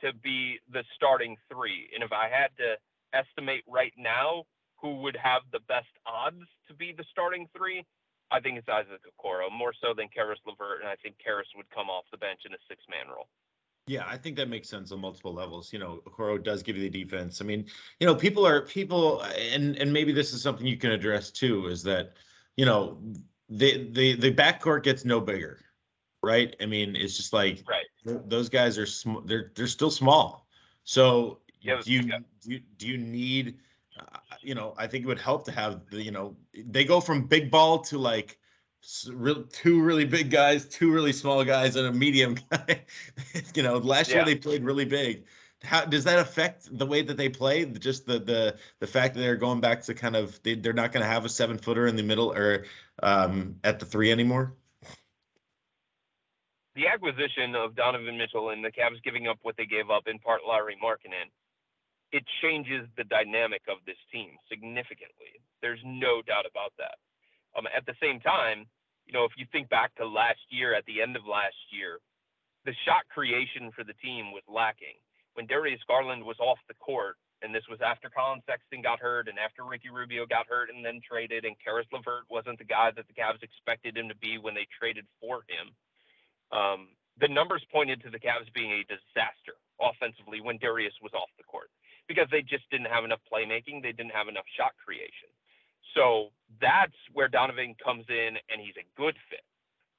to 0.00 0.14
be 0.24 0.56
the 0.72 0.84
starting 0.96 1.36
three. 1.52 1.92
And 1.92 2.02
if 2.02 2.12
I 2.12 2.32
had 2.32 2.48
to 2.56 2.80
estimate 3.12 3.62
right 3.68 3.92
now 3.96 4.44
who 4.80 4.96
would 5.02 5.16
have 5.16 5.42
the 5.52 5.60
best 5.68 5.92
odds 6.06 6.46
to 6.68 6.74
be 6.74 6.92
the 6.96 7.04
starting 7.10 7.46
three, 7.56 7.84
I 8.30 8.40
think 8.40 8.58
it's 8.58 8.68
Isaac 8.68 9.00
Okoro 9.04 9.50
more 9.52 9.72
so 9.80 9.92
than 9.94 10.08
Caris 10.14 10.38
LeVert, 10.46 10.80
and 10.80 10.88
I 10.88 10.96
think 11.02 11.16
Caris 11.22 11.48
would 11.56 11.68
come 11.70 11.88
off 11.88 12.04
the 12.10 12.18
bench 12.18 12.40
in 12.46 12.52
a 12.52 12.58
six 12.68 12.82
man 12.88 13.12
role. 13.14 13.28
Yeah, 13.86 14.04
I 14.06 14.16
think 14.16 14.36
that 14.36 14.48
makes 14.48 14.68
sense 14.68 14.92
on 14.92 15.00
multiple 15.00 15.34
levels. 15.34 15.72
You 15.72 15.80
know, 15.80 16.00
Okoro 16.06 16.42
does 16.42 16.62
give 16.62 16.76
you 16.76 16.88
the 16.88 17.04
defense. 17.04 17.40
I 17.40 17.44
mean, 17.44 17.66
you 17.98 18.06
know, 18.06 18.14
people 18.14 18.46
are 18.46 18.62
people, 18.62 19.22
and 19.22 19.76
and 19.76 19.92
maybe 19.92 20.12
this 20.12 20.32
is 20.32 20.42
something 20.42 20.66
you 20.66 20.76
can 20.76 20.92
address 20.92 21.30
too. 21.30 21.66
Is 21.66 21.82
that 21.84 22.12
you 22.56 22.64
know 22.64 23.02
the 23.48 23.90
the 23.90 24.14
the 24.14 24.32
backcourt 24.32 24.84
gets 24.84 25.04
no 25.04 25.20
bigger, 25.20 25.58
right? 26.22 26.54
I 26.60 26.66
mean, 26.66 26.94
it's 26.94 27.16
just 27.16 27.32
like 27.32 27.64
right. 27.68 27.86
th- 28.06 28.20
those 28.26 28.48
guys 28.48 28.78
are 28.78 28.86
sm- 28.86 29.26
they're 29.26 29.50
they're 29.56 29.66
still 29.66 29.90
small. 29.90 30.46
So 30.84 31.40
yeah, 31.60 31.80
do 31.82 31.92
you 31.92 32.00
yeah. 32.02 32.18
do 32.42 32.52
you, 32.52 32.60
do 32.78 32.88
you 32.88 32.98
need 32.98 33.58
uh, 33.98 34.18
you 34.42 34.54
know, 34.54 34.74
I 34.78 34.86
think 34.86 35.04
it 35.04 35.08
would 35.08 35.18
help 35.18 35.44
to 35.46 35.52
have 35.52 35.82
the, 35.90 36.02
you 36.02 36.10
know, 36.10 36.36
they 36.54 36.84
go 36.84 37.00
from 37.00 37.26
big 37.26 37.50
ball 37.50 37.80
to 37.80 37.98
like 37.98 38.38
two 39.52 39.82
really 39.82 40.04
big 40.04 40.30
guys, 40.30 40.66
two 40.66 40.92
really 40.92 41.12
small 41.12 41.44
guys, 41.44 41.76
and 41.76 41.86
a 41.86 41.92
medium 41.92 42.36
guy. 42.50 42.84
you 43.54 43.62
know, 43.62 43.78
last 43.78 44.10
yeah. 44.10 44.16
year 44.16 44.24
they 44.24 44.34
played 44.34 44.64
really 44.64 44.84
big. 44.84 45.24
How 45.62 45.84
does 45.84 46.04
that 46.04 46.18
affect 46.18 46.78
the 46.78 46.86
way 46.86 47.02
that 47.02 47.18
they 47.18 47.28
play? 47.28 47.66
Just 47.66 48.06
the 48.06 48.18
the 48.18 48.56
the 48.78 48.86
fact 48.86 49.14
that 49.14 49.20
they're 49.20 49.36
going 49.36 49.60
back 49.60 49.82
to 49.82 49.94
kind 49.94 50.16
of 50.16 50.42
they, 50.42 50.54
they're 50.54 50.72
not 50.72 50.90
going 50.90 51.02
to 51.02 51.08
have 51.08 51.26
a 51.26 51.28
seven 51.28 51.58
footer 51.58 51.86
in 51.86 51.96
the 51.96 52.02
middle 52.02 52.32
or 52.32 52.64
um, 53.02 53.56
at 53.62 53.78
the 53.78 53.84
three 53.84 54.10
anymore. 54.10 54.54
The 56.76 56.86
acquisition 56.86 57.54
of 57.54 57.74
Donovan 57.74 58.16
Mitchell 58.16 58.50
and 58.50 58.64
the 58.64 58.70
Cavs 58.70 59.02
giving 59.04 59.26
up 59.26 59.38
what 59.42 59.56
they 59.58 59.66
gave 59.66 59.90
up 59.90 60.04
in 60.06 60.18
part 60.18 60.40
Lauri 60.46 60.78
Markkanen, 60.82 61.28
it 62.12 62.24
changes 62.42 62.86
the 62.96 63.04
dynamic 63.04 63.62
of 63.68 63.78
this 63.86 63.98
team 64.12 64.34
significantly. 64.50 65.38
There's 65.62 65.80
no 65.84 66.22
doubt 66.22 66.46
about 66.48 66.74
that. 66.78 66.98
Um, 67.56 67.66
at 67.70 67.86
the 67.86 67.94
same 68.02 68.20
time, 68.20 68.66
you 69.06 69.12
know, 69.12 69.24
if 69.24 69.32
you 69.36 69.46
think 69.50 69.68
back 69.68 69.94
to 69.96 70.06
last 70.06 70.42
year, 70.50 70.74
at 70.74 70.84
the 70.86 71.02
end 71.02 71.16
of 71.16 71.26
last 71.26 71.58
year, 71.70 71.98
the 72.64 72.74
shot 72.84 73.06
creation 73.10 73.70
for 73.74 73.84
the 73.84 73.94
team 74.02 74.32
was 74.32 74.42
lacking. 74.46 74.98
When 75.34 75.46
Darius 75.46 75.80
Garland 75.86 76.22
was 76.22 76.38
off 76.38 76.58
the 76.68 76.78
court, 76.78 77.16
and 77.42 77.54
this 77.54 77.64
was 77.70 77.80
after 77.80 78.10
Collin 78.10 78.42
Sexton 78.44 78.82
got 78.82 79.00
hurt 79.00 79.26
and 79.26 79.38
after 79.38 79.64
Ricky 79.64 79.88
Rubio 79.88 80.26
got 80.26 80.46
hurt 80.46 80.68
and 80.68 80.84
then 80.84 81.00
traded, 81.00 81.44
and 81.44 81.56
Caris 81.62 81.86
LeVert 81.90 82.28
wasn't 82.28 82.58
the 82.58 82.68
guy 82.68 82.90
that 82.94 83.06
the 83.08 83.16
Cavs 83.16 83.42
expected 83.42 83.96
him 83.96 84.08
to 84.08 84.16
be 84.16 84.36
when 84.36 84.54
they 84.54 84.66
traded 84.78 85.06
for 85.20 85.40
him. 85.48 85.72
Um, 86.52 86.88
the 87.18 87.28
numbers 87.28 87.64
pointed 87.72 88.02
to 88.02 88.10
the 88.10 88.20
Cavs 88.20 88.52
being 88.52 88.72
a 88.72 88.84
disaster 88.84 89.56
offensively 89.80 90.42
when 90.42 90.58
Darius 90.58 90.94
was 91.00 91.14
off 91.14 91.30
the 91.38 91.44
court 91.44 91.70
because 92.10 92.26
they 92.34 92.42
just 92.42 92.68
didn't 92.74 92.90
have 92.90 93.04
enough 93.04 93.22
playmaking, 93.30 93.86
they 93.86 93.94
didn't 93.94 94.10
have 94.10 94.26
enough 94.26 94.46
shot 94.58 94.74
creation. 94.84 95.30
So 95.94 96.34
that's 96.60 96.98
where 97.14 97.28
Donovan 97.28 97.76
comes 97.78 98.04
in, 98.08 98.34
and 98.50 98.58
he's 98.58 98.74
a 98.74 98.86
good 98.98 99.14
fit, 99.30 99.46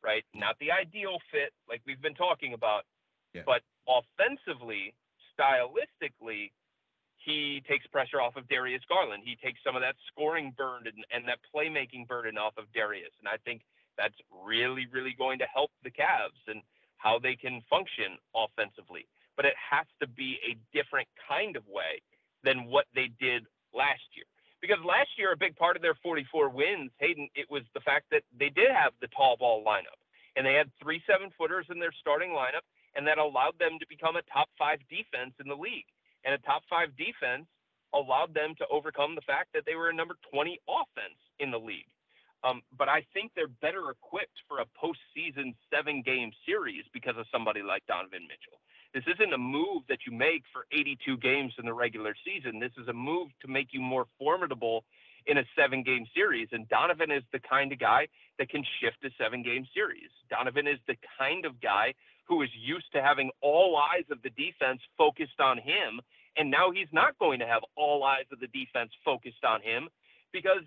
right? 0.03 0.25
Not 0.35 0.59
the 0.59 0.75
ideal 0.75 1.19
fit, 1.31 1.55
like 1.69 1.79
we've 1.87 2.01
been 2.01 2.19
talking 2.19 2.51
about, 2.51 2.83
yeah. 3.33 3.43
but 3.45 3.63
offensively, 3.87 4.93
stylistically, 5.31 6.51
he 7.15 7.63
takes 7.65 7.87
pressure 7.87 8.19
off 8.19 8.35
of 8.35 8.43
Darius 8.49 8.83
Garland. 8.89 9.23
He 9.23 9.37
takes 9.39 9.63
some 9.63 9.77
of 9.77 9.81
that 9.81 9.95
scoring 10.11 10.51
burden 10.57 11.07
and 11.15 11.23
that 11.29 11.39
playmaking 11.47 12.09
burden 12.09 12.37
off 12.37 12.57
of 12.57 12.65
Darius. 12.73 13.15
And 13.23 13.29
I 13.29 13.37
think 13.45 13.61
that's 13.97 14.19
really, 14.43 14.85
really 14.91 15.15
going 15.17 15.39
to 15.39 15.45
help 15.45 15.71
the 15.83 15.91
Cavs 15.91 16.43
and 16.47 16.61
how 16.97 17.19
they 17.19 17.35
can 17.35 17.61
function 17.69 18.19
offensively. 18.35 19.07
But 19.35 19.45
it 19.45 19.55
has 19.57 19.85
to 20.01 20.07
be 20.07 20.37
a 20.45 20.57
different 20.75 21.07
kind 21.27 21.55
of 21.55 21.63
way 21.67 22.01
than 22.43 22.65
what 22.65 22.85
they 22.95 23.09
did 23.19 23.45
last 23.73 24.03
year 24.15 24.25
because 24.61 24.77
last 24.85 25.09
year 25.17 25.33
a 25.33 25.37
big 25.37 25.55
part 25.55 25.75
of 25.75 25.81
their 25.81 25.97
44 26.03 26.49
wins, 26.49 26.91
Hayden, 26.99 27.27
it 27.33 27.49
was 27.49 27.63
the 27.73 27.81
fact 27.81 28.05
that 28.11 28.21
they 28.37 28.49
did 28.49 28.69
have 28.69 28.93
the 29.01 29.07
tall 29.07 29.35
ball 29.35 29.63
lineup 29.65 29.97
and 30.35 30.45
they 30.45 30.53
had 30.53 30.71
three 30.81 31.01
seven 31.09 31.29
footers 31.37 31.65
in 31.69 31.79
their 31.79 31.91
starting 31.99 32.31
lineup, 32.31 32.63
and 32.95 33.05
that 33.07 33.17
allowed 33.17 33.57
them 33.59 33.77
to 33.79 33.85
become 33.89 34.15
a 34.15 34.21
top 34.31 34.47
five 34.57 34.79
defense 34.89 35.33
in 35.39 35.47
the 35.47 35.55
league. 35.55 35.87
And 36.23 36.33
a 36.33 36.37
top 36.39 36.63
five 36.69 36.95
defense 36.95 37.47
allowed 37.93 38.33
them 38.33 38.55
to 38.59 38.65
overcome 38.71 39.15
the 39.15 39.27
fact 39.27 39.51
that 39.53 39.63
they 39.65 39.75
were 39.75 39.89
a 39.89 39.93
number 39.93 40.15
20 40.31 40.59
offense 40.69 41.19
in 41.39 41.51
the 41.51 41.59
league. 41.59 41.89
Um, 42.43 42.61
but 42.77 42.89
I 42.89 43.05
think 43.13 43.31
they're 43.35 43.51
better 43.61 43.91
equipped 43.91 44.39
for 44.47 44.59
a 44.59 44.71
postseason 44.79 45.53
seven 45.69 46.01
game 46.01 46.31
series 46.45 46.85
because 46.93 47.15
of 47.17 47.25
somebody 47.31 47.61
like 47.61 47.85
Donovan 47.85 48.23
Mitchell. 48.23 48.57
This 48.93 49.03
isn't 49.07 49.33
a 49.33 49.37
move 49.37 49.83
that 49.87 49.99
you 50.05 50.11
make 50.11 50.43
for 50.51 50.65
82 50.71 51.17
games 51.17 51.53
in 51.57 51.65
the 51.65 51.73
regular 51.73 52.13
season. 52.25 52.59
This 52.59 52.73
is 52.77 52.87
a 52.87 52.93
move 52.93 53.29
to 53.41 53.47
make 53.47 53.69
you 53.71 53.81
more 53.81 54.05
formidable 54.19 54.83
in 55.27 55.37
a 55.37 55.43
seven 55.55 55.83
game 55.83 56.05
series. 56.13 56.49
And 56.51 56.67
Donovan 56.67 57.11
is 57.11 57.23
the 57.31 57.39
kind 57.39 57.71
of 57.71 57.79
guy 57.79 58.07
that 58.37 58.49
can 58.49 58.63
shift 58.79 58.97
a 59.05 59.09
seven 59.21 59.43
game 59.43 59.65
series. 59.73 60.09
Donovan 60.29 60.67
is 60.67 60.79
the 60.87 60.97
kind 61.17 61.45
of 61.45 61.61
guy 61.61 61.93
who 62.25 62.41
is 62.41 62.49
used 62.53 62.91
to 62.93 63.01
having 63.01 63.31
all 63.41 63.77
eyes 63.77 64.05
of 64.11 64.21
the 64.23 64.29
defense 64.31 64.81
focused 64.97 65.39
on 65.39 65.57
him. 65.57 66.01
And 66.37 66.49
now 66.49 66.71
he's 66.71 66.91
not 66.91 67.17
going 67.17 67.39
to 67.39 67.47
have 67.47 67.61
all 67.75 68.03
eyes 68.03 68.25
of 68.31 68.39
the 68.39 68.47
defense 68.47 68.91
focused 69.05 69.43
on 69.45 69.61
him 69.61 69.89
because 70.33 70.63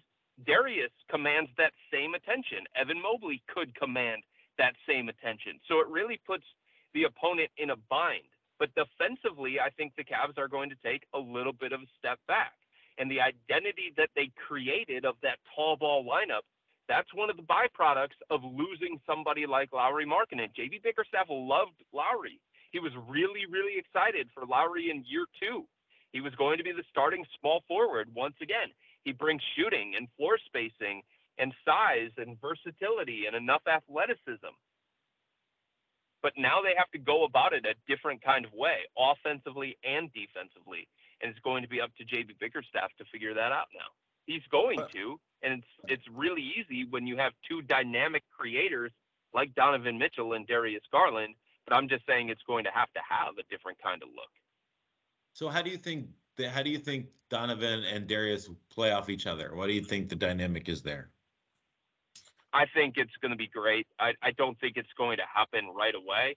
Darius 0.47 0.93
commands 1.11 1.51
that 1.57 1.73
same 1.93 2.15
attention. 2.15 2.65
Evan 2.77 3.01
Mobley 3.01 3.43
could 3.53 3.75
command 3.75 4.23
that 4.59 4.75
same 4.89 5.09
attention. 5.09 5.61
So 5.69 5.81
it 5.81 5.89
really 5.89 6.21
puts 6.27 6.45
the 6.95 7.05
opponent 7.05 7.51
in 7.59 7.71
a 7.71 7.77
bind. 7.91 8.25
But 8.59 8.71
defensively, 8.75 9.59
I 9.59 9.71
think 9.71 9.93
the 9.97 10.05
Cavs 10.05 10.39
are 10.39 10.49
going 10.49 10.71
to 10.71 10.77
take 10.85 11.03
a 11.13 11.19
little 11.19 11.53
bit 11.53 11.73
of 11.73 11.81
a 11.81 11.91
step 11.99 12.19
back. 12.29 12.53
And 12.99 13.11
the 13.11 13.21
identity 13.21 13.93
that 13.97 14.11
they 14.15 14.31
created 14.47 15.05
of 15.05 15.17
that 15.23 15.39
tall 15.55 15.77
ball 15.77 16.07
lineup, 16.07 16.47
that's 16.89 17.13
one 17.15 17.31
of 17.31 17.37
the 17.37 17.43
byproducts 17.43 18.19
of 18.31 18.45
losing 18.45 19.01
somebody 19.07 19.47
like 19.47 19.73
Lauri 19.73 20.07
Markkanen. 20.07 20.55
JB 20.55 20.83
Bickerstaff 20.83 21.27
loved 21.29 21.83
Lauri. 21.93 22.39
He 22.71 22.79
was 22.79 22.93
really, 23.09 23.47
really 23.51 23.79
excited 23.79 24.29
for 24.33 24.47
Lauri 24.47 24.91
in 24.91 25.05
year 25.07 25.27
two. 25.41 25.65
He 26.13 26.21
was 26.21 26.35
going 26.37 26.59
to 26.59 26.65
be 26.65 26.73
the 26.73 26.85
starting 26.91 27.25
small 27.41 27.65
forward 27.67 28.09
once 28.15 28.37
again. 28.41 28.71
He 29.05 29.13
brings 29.13 29.43
shooting 29.57 29.95
and 29.97 30.09
floor 30.17 30.39
spacing 30.47 31.03
and 31.39 31.53
size 31.65 32.11
and 32.17 32.41
versatility 32.41 33.25
and 33.27 33.35
enough 33.35 33.63
athleticism. 33.67 34.55
But 36.25 36.33
now 36.39 36.63
they 36.63 36.73
have 36.75 36.91
to 36.93 36.99
go 36.99 37.25
about 37.25 37.53
it 37.53 37.67
a 37.67 37.75
different 37.87 38.25
kind 38.25 38.47
of 38.47 38.53
way, 38.55 38.79
offensively 38.97 39.77
and 39.85 40.11
defensively. 40.15 40.89
And 41.21 41.31
it's 41.31 41.39
going 41.41 41.63
to 41.63 41.69
be 41.69 41.83
up 41.83 41.91
to 41.99 42.03
JB 42.03 42.41
Bickerstaff 42.41 42.89
to 42.97 43.05
figure 43.13 43.35
that 43.35 43.53
out 43.53 43.69
now. 43.75 43.93
He's 44.25 44.41
going 44.51 44.81
to, 44.95 45.21
and 45.43 45.53
it's 45.61 45.69
it's 45.87 46.03
really 46.11 46.41
easy 46.41 46.87
when 46.89 47.07
you 47.07 47.19
have 47.19 47.35
two 47.47 47.61
dynamic 47.61 48.23
creators 48.35 48.91
like 49.35 49.55
Donovan 49.55 49.99
Mitchell 49.99 50.33
and 50.33 50.47
Darius 50.47 50.83
Garland. 50.91 51.35
But 51.67 51.77
I'm 51.77 51.91
just 51.91 52.07
saying 52.07 52.31
it's 52.31 52.43
going 52.47 52.65
to 52.65 52.71
have 52.71 52.91
to 52.95 53.01
have 53.07 53.35
a 53.39 53.43
different 53.51 53.77
kind 53.83 54.03
of 54.03 54.09
look. 54.09 54.33
So 55.35 55.51
how 55.51 55.61
do 55.61 55.69
you 55.69 55.77
think 55.77 56.07
how 56.49 56.63
do 56.63 56.71
you 56.71 56.79
think 56.79 57.09
Donovan 57.29 57.85
and 57.85 58.07
Darius 58.07 58.49
play 58.71 58.93
off 58.93 59.11
each 59.11 59.27
other? 59.27 59.55
What 59.55 59.67
do 59.67 59.75
you 59.75 59.83
think 59.83 60.09
the 60.09 60.17
dynamic 60.17 60.71
is 60.71 60.81
there? 60.81 61.11
I 62.55 62.67
think 62.73 62.95
it's 62.97 63.17
going 63.21 63.33
to 63.33 63.37
be 63.37 63.49
great. 63.49 63.87
I, 63.99 64.13
I 64.23 64.31
don't 64.31 64.59
think 64.61 64.77
it's 64.77 64.93
going 64.97 65.17
to 65.19 65.25
happen 65.33 65.69
right 65.77 65.95
away 65.95 66.37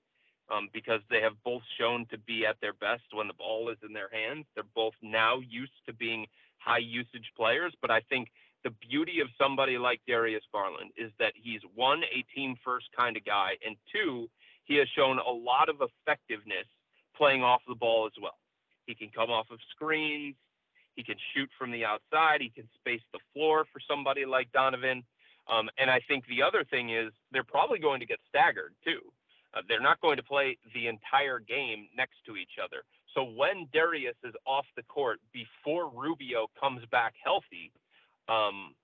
um, 0.51 0.67
because 0.73 1.01
they 1.09 1.21
have 1.21 1.33
both 1.45 1.61
shown 1.79 2.07
to 2.09 2.17
be 2.17 2.45
at 2.45 2.57
their 2.59 2.73
best 2.73 3.03
when 3.13 3.27
the 3.27 3.33
ball 3.33 3.69
is 3.69 3.77
in 3.85 3.93
their 3.93 4.09
hands. 4.11 4.45
They're 4.55 4.63
both 4.75 4.95
now 5.03 5.39
used 5.47 5.77
to 5.85 5.93
being 5.93 6.25
high 6.57 6.79
usage 6.79 7.31
players, 7.37 7.73
but 7.81 7.91
I 7.91 8.01
think 8.09 8.29
the 8.63 8.71
beauty 8.89 9.19
of 9.21 9.27
somebody 9.39 9.77
like 9.77 10.01
Darius 10.07 10.43
Garland 10.51 10.91
is 10.97 11.11
that 11.19 11.33
he's 11.35 11.61
one, 11.75 12.01
a 12.03 12.25
team 12.35 12.55
first 12.65 12.87
kind 12.97 13.15
of 13.15 13.23
guy, 13.23 13.51
and 13.65 13.75
two, 13.93 14.27
he 14.65 14.75
has 14.77 14.87
shown 14.89 15.19
a 15.19 15.31
lot 15.31 15.69
of 15.69 15.77
effectiveness 15.81 16.65
playing 17.15 17.43
off 17.43 17.61
the 17.67 17.75
ball 17.75 18.07
as 18.07 18.13
well. 18.21 18.37
He 18.87 18.95
can 18.95 19.09
come 19.13 19.29
off 19.29 19.47
of 19.51 19.59
screens, 19.69 20.35
he 20.95 21.03
can 21.03 21.15
shoot 21.33 21.49
from 21.57 21.71
the 21.71 21.85
outside, 21.85 22.41
he 22.41 22.49
can 22.49 22.67
space 22.75 23.01
the 23.13 23.19
floor 23.33 23.65
for 23.71 23.79
somebody 23.87 24.25
like 24.25 24.51
Donovan. 24.51 25.03
Um, 25.49 25.69
and 25.77 25.89
I 25.89 26.01
think 26.07 26.25
the 26.27 26.43
other 26.43 26.63
thing 26.63 26.89
is 26.89 27.11
they're 27.31 27.43
probably 27.43 27.79
going 27.79 27.99
to 27.99 28.05
get 28.05 28.19
staggered 28.29 28.73
too. 28.83 28.99
Uh, 29.53 29.61
they're 29.67 29.81
not 29.81 30.01
going 30.01 30.17
to 30.17 30.23
play 30.23 30.57
the 30.73 30.87
entire 30.87 31.39
game 31.39 31.87
next 31.95 32.15
to 32.25 32.35
each 32.35 32.59
other. 32.63 32.83
So 33.13 33.23
when 33.23 33.67
Darius 33.73 34.15
is 34.23 34.33
off 34.45 34.65
the 34.75 34.83
court 34.83 35.19
before 35.33 35.89
Rubio 35.89 36.47
comes 36.59 36.81
back 36.91 37.13
healthy, 37.23 37.71
um, 38.27 38.75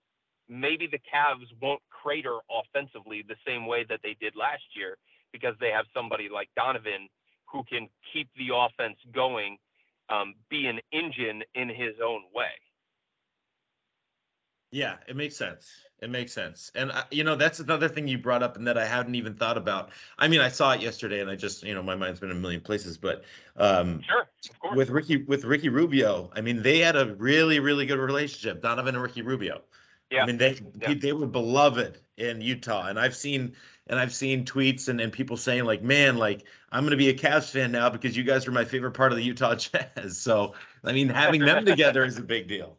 maybe 0.49 0.87
the 0.87 0.99
Cavs 0.99 1.47
won't 1.61 1.81
crater 1.89 2.37
offensively 2.49 3.23
the 3.27 3.35
same 3.45 3.65
way 3.67 3.85
that 3.89 3.99
they 4.03 4.15
did 4.19 4.35
last 4.35 4.63
year 4.75 4.97
because 5.31 5.55
they 5.59 5.69
have 5.69 5.85
somebody 5.93 6.29
like 6.33 6.49
Donovan 6.55 7.09
who 7.45 7.63
can 7.63 7.87
keep 8.11 8.29
the 8.37 8.55
offense 8.55 8.97
going, 9.13 9.57
um, 10.09 10.33
be 10.49 10.67
an 10.67 10.79
engine 10.91 11.43
in 11.53 11.69
his 11.69 11.95
own 12.03 12.23
way. 12.33 12.57
Yeah, 14.73 14.95
it 15.07 15.15
makes 15.15 15.35
sense. 15.35 15.71
It 16.01 16.09
makes 16.09 16.33
sense. 16.33 16.71
And 16.73 16.91
uh, 16.91 17.03
you 17.11 17.23
know, 17.23 17.35
that's 17.35 17.59
another 17.59 17.87
thing 17.87 18.07
you 18.07 18.17
brought 18.17 18.41
up 18.41 18.57
and 18.57 18.65
that 18.67 18.75
I 18.75 18.85
hadn't 18.85 19.13
even 19.13 19.35
thought 19.35 19.55
about. 19.55 19.91
I 20.17 20.27
mean, 20.27 20.41
I 20.41 20.49
saw 20.49 20.71
it 20.73 20.81
yesterday 20.81 21.21
and 21.21 21.29
I 21.29 21.35
just, 21.35 21.61
you 21.61 21.75
know, 21.75 21.83
my 21.83 21.95
mind's 21.95 22.19
been 22.19 22.31
in 22.31 22.37
a 22.37 22.39
million 22.39 22.59
places, 22.59 22.97
but 22.97 23.23
um 23.55 24.01
sure, 24.01 24.27
with 24.75 24.89
Ricky 24.89 25.17
with 25.17 25.45
Ricky 25.45 25.69
Rubio, 25.69 26.31
I 26.35 26.41
mean, 26.41 26.63
they 26.63 26.79
had 26.79 26.95
a 26.95 27.13
really 27.15 27.59
really 27.59 27.85
good 27.85 27.99
relationship, 27.99 28.63
Donovan 28.63 28.95
and 28.95 29.03
Ricky 29.03 29.21
Rubio. 29.21 29.61
Yeah. 30.09 30.23
I 30.23 30.25
mean, 30.25 30.37
they 30.37 30.59
yeah. 30.81 30.95
they 30.95 31.13
were 31.13 31.27
beloved 31.27 31.99
in 32.17 32.41
Utah, 32.41 32.87
and 32.87 32.99
I've 32.99 33.15
seen 33.15 33.53
and 33.85 33.99
I've 33.99 34.13
seen 34.13 34.43
tweets 34.43 34.89
and, 34.89 34.99
and 34.99 35.13
people 35.13 35.37
saying 35.37 35.65
like, 35.65 35.83
man, 35.83 36.17
like 36.17 36.45
I'm 36.71 36.83
gonna 36.83 36.97
be 36.97 37.09
a 37.09 37.13
Cavs 37.13 37.51
fan 37.51 37.71
now 37.71 37.91
because 37.91 38.17
you 38.17 38.23
guys 38.23 38.47
are 38.47 38.51
my 38.51 38.65
favorite 38.65 38.93
part 38.93 39.11
of 39.11 39.19
the 39.19 39.23
Utah 39.23 39.53
Jazz. 39.55 40.17
So 40.17 40.55
I 40.83 40.93
mean, 40.93 41.09
having 41.09 41.41
them 41.41 41.63
together 41.67 42.03
is 42.03 42.17
a 42.17 42.23
big 42.23 42.47
deal. 42.47 42.77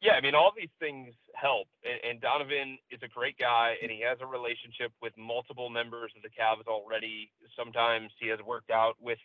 Yeah, 0.00 0.12
I 0.12 0.20
mean, 0.22 0.34
all 0.34 0.52
these 0.56 0.72
things 0.80 1.12
help, 1.34 1.68
and, 1.84 2.00
and 2.04 2.20
Donovan 2.20 2.78
is 2.90 3.00
a 3.02 3.08
great 3.08 3.36
guy, 3.38 3.76
and 3.82 3.90
he 3.90 4.00
has 4.00 4.16
a 4.20 4.26
relationship 4.26 4.92
with 5.02 5.12
multiple 5.18 5.68
members 5.68 6.12
of 6.16 6.22
the 6.22 6.32
Cavs 6.32 6.66
already. 6.68 7.30
Sometimes 7.56 8.10
he 8.18 8.28
has 8.28 8.40
worked 8.40 8.70
out 8.70 8.96
with 9.00 9.18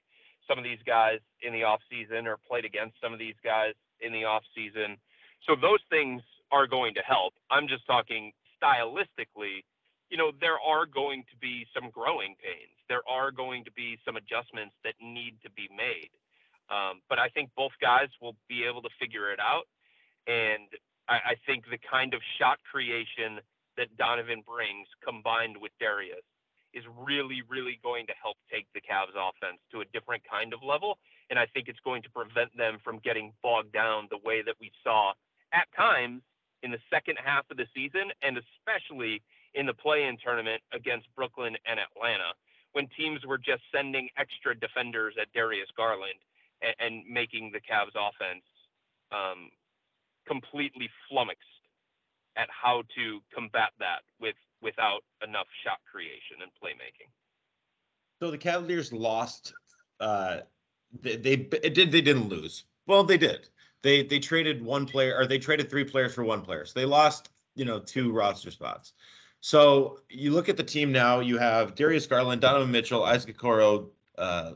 some 0.48 0.58
of 0.58 0.64
these 0.64 0.80
guys 0.86 1.20
in 1.42 1.54
the 1.54 1.64
off 1.64 1.80
season 1.90 2.28
or 2.28 2.38
played 2.38 2.66
against 2.66 2.96
some 3.02 3.14
of 3.14 3.20
these 3.20 3.40
guys 3.44 3.74
in 4.02 4.12
the 4.12 4.26
off 4.26 4.44
season. 4.54 4.98
So 5.48 5.56
those 5.56 5.80
things 5.90 6.22
are 6.52 6.68
going 6.68 6.94
to 6.96 7.02
help. 7.02 7.34
I'm 7.50 7.68
just 7.68 7.88
talking 7.88 8.34
stylistically. 8.62 9.64
You 10.10 10.18
know, 10.18 10.32
there 10.40 10.60
are 10.60 10.86
going 10.86 11.24
to 11.32 11.38
be 11.40 11.66
some 11.74 11.90
growing 11.90 12.36
pains. 12.44 12.76
There 12.90 13.02
are 13.10 13.32
going 13.32 13.64
to 13.66 13.72
be 13.72 13.98
some 14.06 14.18
adjustments 14.18 14.76
that 14.84 14.94
need 15.02 15.38
to 15.44 15.50
be 15.52 15.70
made. 15.76 16.12
Um, 16.70 17.02
but 17.10 17.20
I 17.20 17.30
think 17.30 17.50
both 17.56 17.72
guys 17.82 18.10
will 18.22 18.36
be 18.50 18.66
able 18.68 18.82
to 18.84 18.90
figure 19.00 19.32
it 19.32 19.40
out. 19.40 19.66
And 20.28 20.70
I, 21.08 21.16
I 21.16 21.36
think 21.46 21.66
the 21.70 21.80
kind 21.80 22.14
of 22.14 22.22
shot 22.40 22.60
creation 22.70 23.40
that 23.78 23.96
Donovan 23.98 24.44
brings 24.46 24.88
combined 25.06 25.58
with 25.60 25.72
Darius 25.80 26.26
is 26.74 26.84
really, 27.08 27.42
really 27.48 27.80
going 27.82 28.06
to 28.08 28.14
help 28.22 28.36
take 28.52 28.68
the 28.74 28.82
Cavs 28.82 29.16
offense 29.16 29.60
to 29.72 29.82
a 29.82 29.86
different 29.94 30.24
kind 30.30 30.54
of 30.54 30.60
level. 30.62 30.98
And 31.30 31.40
I 31.40 31.46
think 31.48 31.68
it's 31.68 31.80
going 31.84 32.04
to 32.04 32.10
prevent 32.10 32.56
them 32.58 32.78
from 32.84 33.00
getting 33.00 33.32
bogged 33.42 33.72
down 33.72 34.08
the 34.12 34.20
way 34.24 34.42
that 34.44 34.56
we 34.60 34.72
saw 34.84 35.14
at 35.54 35.68
times 35.76 36.22
in 36.64 36.72
the 36.72 36.80
second 36.92 37.18
half 37.24 37.46
of 37.50 37.58
the 37.58 37.66
season, 37.74 38.12
and 38.22 38.38
especially 38.38 39.22
in 39.54 39.66
the 39.66 39.74
play 39.74 40.04
in 40.04 40.18
tournament 40.18 40.62
against 40.74 41.08
Brooklyn 41.16 41.56
and 41.66 41.80
Atlanta, 41.80 42.36
when 42.74 42.88
teams 42.98 43.26
were 43.26 43.38
just 43.38 43.64
sending 43.74 44.10
extra 44.18 44.58
defenders 44.58 45.16
at 45.20 45.32
Darius 45.34 45.70
Garland 45.78 46.20
and, 46.62 46.76
and 46.80 47.04
making 47.08 47.52
the 47.54 47.64
Cavs 47.64 47.96
offense 47.96 48.44
um, 49.12 49.50
completely 50.28 50.90
flummoxed 51.10 51.42
at 52.36 52.50
how 52.50 52.84
to 52.96 53.22
combat 53.34 53.72
that 53.80 54.02
with 54.20 54.36
without 54.62 55.02
enough 55.24 55.48
shot 55.64 55.80
creation 55.90 56.38
and 56.42 56.52
playmaking. 56.62 57.10
So 58.22 58.32
the 58.32 58.38
Cavaliers 58.38 58.92
lost. 58.92 59.54
Uh, 60.00 60.40
they, 61.02 61.16
they 61.18 61.36
did. 61.36 61.92
They 61.92 62.02
didn't 62.02 62.30
lose. 62.30 62.66
Well, 62.88 63.04
they 63.04 63.18
did. 63.18 63.50
They 63.84 64.04
they 64.04 64.20
traded 64.20 64.64
one 64.64 64.86
player, 64.86 65.16
or 65.18 65.28
they 65.28 65.40
traded 65.40 65.70
three 65.70 65.84
players 65.84 66.14
for 66.14 66.24
one 66.24 66.42
player. 66.42 66.66
So 66.66 66.80
they 66.80 66.86
lost, 66.86 67.30
you 67.56 67.66
know, 67.66 67.80
two 67.80 68.12
roster 68.12 68.52
spots. 68.52 68.94
So 69.42 70.00
you 70.10 70.32
look 70.32 70.50
at 70.50 70.58
the 70.58 70.64
team 70.64 70.92
now. 70.92 71.20
You 71.20 71.38
have 71.38 71.76
Darius 71.76 72.08
Garland, 72.08 72.42
Donovan 72.42 72.72
Mitchell, 72.72 73.04
Isaac 73.04 73.38
Okoro, 73.38 73.90
uh, 74.18 74.54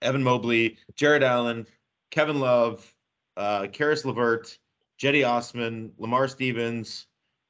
Evan 0.00 0.22
Mobley, 0.22 0.78
Jarrett 0.94 1.22
Allen, 1.22 1.66
Kevin 2.10 2.40
Love, 2.40 2.94
uh, 3.36 3.66
Caris 3.72 4.04
LeVert, 4.04 4.58
Cedi 5.02 5.28
Osman, 5.28 5.92
Lamar 5.98 6.28
Stevens, 6.28 7.06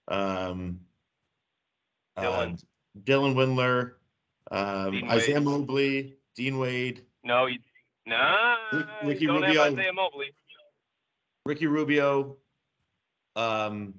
um, 0.09 0.81
Dylan, 2.17 2.55
uh, 2.55 2.57
Dylan 3.05 3.35
Windler, 3.35 3.93
um, 4.51 5.05
Isaiah. 5.11 5.41
Mobley, 5.41 6.17
Dean 6.35 6.59
Wade. 6.59 7.05
No, 7.23 7.47
you, 7.47 7.59
nah, 8.07 8.57
Ricky 9.05 9.27
don't 9.27 9.43
Rubio, 9.43 9.65
have 9.65 9.73
Isaiah 9.75 9.93
Mobley. 9.93 10.33
Ricky 11.45 11.67
Rubio, 11.67 12.39
um, 13.37 13.95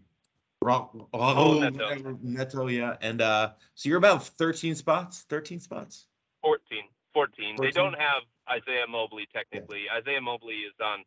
oh, 0.65 1.07
oh 1.13 1.59
Neto. 1.59 2.17
Neto, 2.23 2.67
yeah, 2.67 2.97
and 3.01 3.21
uh, 3.21 3.51
so 3.75 3.87
you're 3.87 3.99
about 3.99 4.25
13 4.25 4.73
spots, 4.73 5.25
13 5.29 5.59
spots. 5.59 6.07
14, 6.41 6.79
14. 7.13 7.57
14? 7.57 7.57
They 7.61 7.71
don't 7.71 7.99
have 7.99 8.23
Isaiah 8.49 8.87
Mobley 8.89 9.27
technically. 9.31 9.83
Yeah. 9.85 9.99
Isaiah 9.99 10.21
Mobley 10.21 10.55
is 10.55 10.73
on 10.83 11.03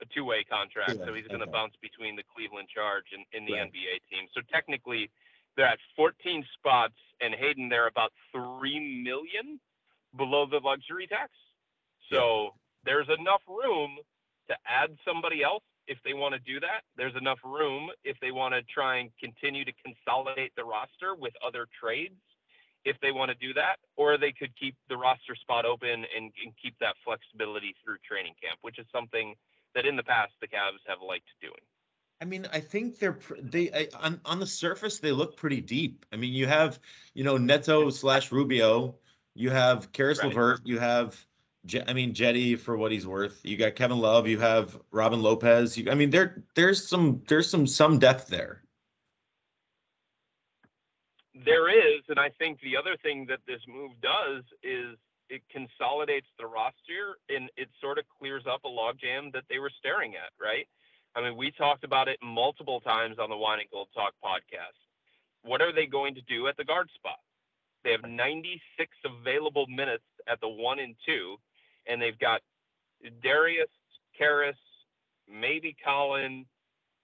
a 0.00 0.06
two-way 0.14 0.44
contract, 0.44 0.98
yeah, 0.98 1.06
so 1.06 1.14
he's 1.14 1.26
going 1.26 1.40
to 1.40 1.46
okay. 1.46 1.52
bounce 1.52 1.74
between 1.82 2.16
the 2.16 2.22
Cleveland 2.34 2.68
Charge 2.68 3.06
and 3.12 3.24
in 3.32 3.46
the 3.46 3.58
right. 3.58 3.70
NBA 3.70 3.94
team. 4.10 4.28
So 4.34 4.40
technically, 4.52 5.10
they're 5.56 5.66
at 5.66 5.78
14 5.96 6.44
spots, 6.54 6.94
and 7.20 7.34
Hayden, 7.34 7.68
they're 7.68 7.88
about 7.88 8.12
three 8.32 9.02
million 9.02 9.60
below 10.16 10.46
the 10.46 10.60
luxury 10.62 11.06
tax. 11.06 11.32
So 12.10 12.42
yeah. 12.42 12.50
there's 12.84 13.08
enough 13.18 13.42
room 13.48 13.98
to 14.48 14.54
add 14.66 14.96
somebody 15.04 15.42
else 15.42 15.64
if 15.86 15.98
they 16.04 16.14
want 16.14 16.34
to 16.34 16.40
do 16.40 16.60
that. 16.60 16.82
There's 16.96 17.16
enough 17.16 17.38
room 17.44 17.90
if 18.04 18.16
they 18.20 18.30
want 18.30 18.54
to 18.54 18.62
try 18.62 18.98
and 18.98 19.10
continue 19.20 19.64
to 19.64 19.72
consolidate 19.84 20.52
the 20.56 20.64
roster 20.64 21.14
with 21.14 21.34
other 21.44 21.66
trades 21.80 22.20
if 22.84 22.96
they 23.02 23.12
want 23.12 23.30
to 23.30 23.36
do 23.36 23.52
that, 23.54 23.76
or 23.96 24.16
they 24.16 24.32
could 24.32 24.54
keep 24.56 24.74
the 24.88 24.96
roster 24.96 25.34
spot 25.34 25.64
open 25.64 26.06
and, 26.16 26.30
and 26.42 26.52
keep 26.62 26.74
that 26.80 26.94
flexibility 27.04 27.74
through 27.84 27.96
training 28.06 28.34
camp, 28.40 28.58
which 28.62 28.78
is 28.78 28.86
something 28.92 29.34
that 29.74 29.86
in 29.86 29.96
the 29.96 30.02
past 30.02 30.32
the 30.40 30.46
Cavs 30.46 30.82
have 30.86 30.98
liked 31.00 31.28
doing. 31.40 31.54
I 32.20 32.24
mean, 32.24 32.48
I 32.52 32.60
think 32.60 32.98
they're 32.98 33.18
they 33.40 33.88
on 33.94 34.20
on 34.24 34.40
the 34.40 34.46
surface 34.46 34.98
they 34.98 35.12
look 35.12 35.36
pretty 35.36 35.60
deep. 35.60 36.04
I 36.12 36.16
mean, 36.16 36.32
you 36.32 36.46
have 36.46 36.78
you 37.14 37.24
know 37.24 37.36
Neto 37.36 37.90
slash 37.90 38.32
Rubio, 38.32 38.96
you 39.34 39.50
have 39.50 39.92
Caris 39.92 40.18
right. 40.18 40.28
LeVert, 40.28 40.60
you 40.64 40.78
have 40.78 41.24
I 41.86 41.92
mean 41.92 42.14
Cedi 42.14 42.58
for 42.58 42.76
what 42.76 42.90
he's 42.90 43.06
worth. 43.06 43.40
You 43.44 43.56
got 43.56 43.76
Kevin 43.76 43.98
Love, 43.98 44.26
you 44.26 44.40
have 44.40 44.78
Robin 44.90 45.22
Lopez. 45.22 45.76
You, 45.78 45.90
I 45.90 45.94
mean, 45.94 46.10
there 46.10 46.42
there's 46.54 46.86
some 46.86 47.22
there's 47.28 47.48
some 47.48 47.66
some 47.66 47.98
depth 47.98 48.26
there. 48.26 48.62
There 51.44 51.68
is, 51.68 52.02
and 52.08 52.18
I 52.18 52.30
think 52.30 52.60
the 52.60 52.76
other 52.76 52.96
thing 53.00 53.26
that 53.28 53.38
this 53.46 53.60
move 53.68 53.92
does 54.02 54.42
is 54.64 54.96
it 55.28 55.42
consolidates 55.50 56.26
the 56.38 56.46
roster 56.46 57.18
and 57.28 57.50
it 57.56 57.68
sort 57.80 57.98
of 57.98 58.04
clears 58.18 58.44
up 58.50 58.64
a 58.64 58.68
logjam 58.68 59.32
that 59.32 59.44
they 59.48 59.58
were 59.58 59.70
staring 59.78 60.14
at, 60.14 60.32
right? 60.40 60.66
I 61.14 61.22
mean, 61.22 61.36
we 61.36 61.50
talked 61.50 61.84
about 61.84 62.08
it 62.08 62.18
multiple 62.22 62.80
times 62.80 63.16
on 63.18 63.30
the 63.30 63.36
Wine 63.36 63.60
and 63.60 63.70
Gold 63.70 63.88
Talk 63.94 64.14
podcast. 64.24 64.78
What 65.42 65.60
are 65.60 65.72
they 65.72 65.86
going 65.86 66.14
to 66.14 66.20
do 66.22 66.48
at 66.48 66.56
the 66.56 66.64
guard 66.64 66.88
spot? 66.94 67.18
They 67.84 67.92
have 67.92 68.08
96 68.08 68.90
available 69.04 69.66
minutes 69.66 70.04
at 70.26 70.40
the 70.40 70.48
one 70.48 70.78
and 70.78 70.94
two, 71.06 71.36
and 71.86 72.00
they've 72.00 72.18
got 72.18 72.40
Darius, 73.22 73.70
Caris, 74.16 74.56
maybe 75.30 75.76
Collin, 75.84 76.44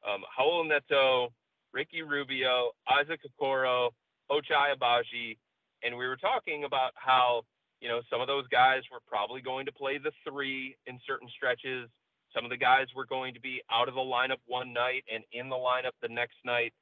um, 0.06 0.22
Raul 0.38 0.68
Neto, 0.68 1.32
Ricky 1.72 2.02
Rubio, 2.02 2.70
Isaac 2.88 3.20
Okoro, 3.24 3.90
Ochai 4.30 4.74
Agbaji, 4.76 5.36
and 5.82 5.96
we 5.96 6.06
were 6.06 6.16
talking 6.16 6.64
about 6.64 6.92
how 6.94 7.42
you 7.84 7.90
know, 7.90 8.00
some 8.08 8.22
of 8.22 8.26
those 8.26 8.48
guys 8.48 8.80
were 8.90 9.04
probably 9.06 9.42
going 9.42 9.66
to 9.66 9.72
play 9.72 9.98
the 9.98 10.10
three 10.26 10.74
in 10.86 10.98
certain 11.06 11.28
stretches. 11.28 11.86
Some 12.34 12.42
of 12.42 12.50
the 12.50 12.56
guys 12.56 12.86
were 12.96 13.04
going 13.04 13.34
to 13.34 13.40
be 13.40 13.60
out 13.70 13.88
of 13.88 13.94
the 13.94 14.00
lineup 14.00 14.40
one 14.46 14.72
night 14.72 15.04
and 15.12 15.22
in 15.32 15.50
the 15.50 15.54
lineup 15.54 15.92
the 16.00 16.08
next 16.08 16.36
night. 16.46 16.72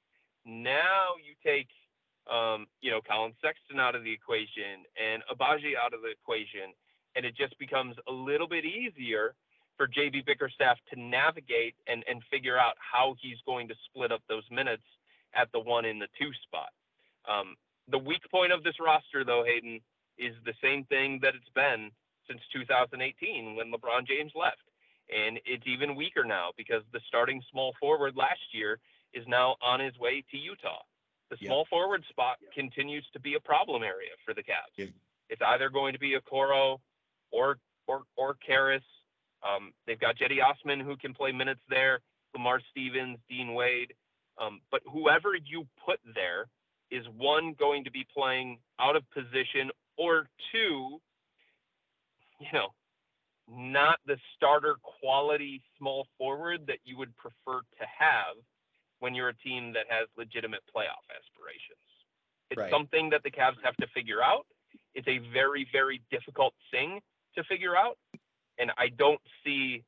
Now 0.47 1.19
you 1.19 1.35
take, 1.43 1.67
um, 2.33 2.67
you 2.81 2.93
know, 2.93 3.01
Collin 3.03 3.33
Sexton 3.43 3.81
out 3.81 3.97
of 3.97 4.05
the 4.05 4.13
equation 4.13 4.87
and 4.95 5.25
Agbaji 5.27 5.75
out 5.75 5.93
of 5.93 6.03
the 6.03 6.15
equation, 6.15 6.71
and 7.17 7.27
it 7.27 7.35
just 7.37 7.59
becomes 7.59 7.97
a 8.09 8.13
little 8.13 8.47
bit 8.47 8.65
easier 8.65 9.35
for 9.77 9.89
JB 9.89 10.25
Bickerstaff 10.25 10.79
to 10.95 11.01
navigate 11.01 11.75
and, 11.89 12.05
and 12.09 12.23
figure 12.31 12.57
out 12.57 12.75
how 12.79 13.17
he's 13.21 13.43
going 13.45 13.67
to 13.67 13.75
split 13.91 14.13
up 14.13 14.23
those 14.29 14.45
minutes 14.53 14.87
at 15.35 15.51
the 15.51 15.59
one 15.59 15.85
in 15.85 15.99
the 15.99 16.07
two 16.17 16.31
spot. 16.47 16.71
Um, 17.27 17.57
the 17.91 17.99
weak 17.99 18.23
point 18.31 18.53
of 18.53 18.63
this 18.63 18.79
roster, 18.79 19.25
though, 19.25 19.43
Hayden, 19.45 19.81
is 20.19 20.35
the 20.45 20.55
same 20.63 20.85
thing 20.85 21.21
that 21.23 21.35
it's 21.35 21.51
been 21.55 21.91
since 22.29 22.41
2018 22.53 23.57
when 23.57 23.73
LeBron 23.73 24.07
James 24.07 24.33
left. 24.35 24.63
And 25.15 25.41
it's 25.45 25.67
even 25.67 25.97
weaker 25.97 26.25
now 26.25 26.51
because 26.57 26.83
the 26.93 27.01
starting 27.09 27.43
small 27.51 27.75
forward 27.81 28.17
last 28.17 28.53
year 28.53 28.79
is 29.13 29.25
now 29.29 29.57
on 29.63 29.81
his 29.81 29.99
way 29.99 30.25
to 30.31 30.37
Utah. 30.39 30.83
The 31.31 31.37
small 31.47 31.65
forward 31.69 32.05
spot 32.09 32.37
continues 32.55 33.05
to 33.13 33.21
be 33.21 33.35
a 33.35 33.41
problem 33.41 33.83
area 33.83 34.11
for 34.25 34.35
the 34.35 34.43
Cavs. 34.43 34.73
It's 35.29 35.43
either 35.43 35.71
going 35.71 35.93
to 35.95 35.99
be 35.99 36.15
Okoro 36.17 36.79
or 37.31 37.59
or 37.87 38.03
or 38.17 38.35
Caris. 38.47 38.83
Um, 39.43 39.73
they've 39.87 39.99
got 39.99 40.17
Cedi 40.19 40.39
Osman 40.45 40.81
who 40.81 40.97
can 40.97 41.15
play 41.15 41.33
minutes 41.33 41.63
there, 41.69 42.01
Lamar 42.35 42.61
Stevens, 42.71 43.19
Dean 43.29 43.55
Wade. 43.55 43.95
Um, 44.39 44.61
but 44.71 44.83
whoever 44.91 45.31
you 45.35 45.67
put 45.85 45.99
there 46.15 46.47
is 46.91 47.05
one 47.17 47.55
going 47.59 47.85
to 47.85 47.91
be 47.91 48.07
playing 48.15 48.59
out 48.79 48.95
of 48.95 49.03
position 49.11 49.72
or 50.03 50.29
two, 50.51 51.01
you 52.41 52.47
know, 52.53 52.69
not 53.49 53.99
the 54.07 54.17
starter 54.37 54.77
quality 55.01 55.63
small 55.79 56.07
forward 56.19 56.67
that 56.67 56.79
you 56.85 56.97
would 56.97 57.15
prefer 57.17 57.61
to 57.61 57.87
have 57.99 58.37
when 59.01 59.15
you're 59.15 59.29
a 59.29 59.37
team 59.37 59.73
that 59.73 59.87
has 59.89 60.09
legitimate 60.17 60.61
playoff 60.75 61.05
aspirations. 61.11 61.87
It's 62.51 62.61
right. 62.61 62.71
something 62.71 63.11
that 63.11 63.23
the 63.23 63.31
Cavs 63.31 63.63
have 63.65 63.77
to 63.77 63.87
figure 63.95 64.23
out. 64.23 64.47
It's 64.95 65.09
a 65.09 65.19
very, 65.33 65.67
very 65.73 66.03
difficult 66.11 66.55
thing 66.71 67.01
to 67.37 67.45
figure 67.45 67.77
out. 67.77 67.99
And 68.59 68.71
I 68.77 68.89
don't 68.89 69.21
see 69.45 69.85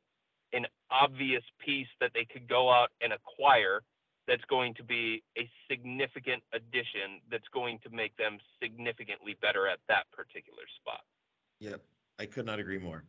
an 0.53 0.67
obvious 0.91 1.43
piece 1.65 1.89
that 2.01 2.11
they 2.15 2.25
could 2.25 2.49
go 2.49 2.71
out 2.71 2.89
and 3.03 3.13
acquire 3.13 3.83
that's 4.27 4.45
going 4.49 4.75
to 4.75 4.83
be 4.83 5.23
a 5.39 5.49
significant 5.71 6.43
addition 6.53 7.21
that's 7.31 7.49
going 7.53 7.79
to 7.85 7.91
make 7.91 8.17
them 8.17 8.39
significantly 8.63 9.37
better 9.41 9.69
at 9.69 9.79
that 9.89 10.05
particular 10.13 10.63
spot. 10.81 11.01
Yep, 11.61 11.83
I 12.19 12.27
could 12.27 12.47
not 12.47 12.59
agree 12.59 12.79
more. 12.79 13.05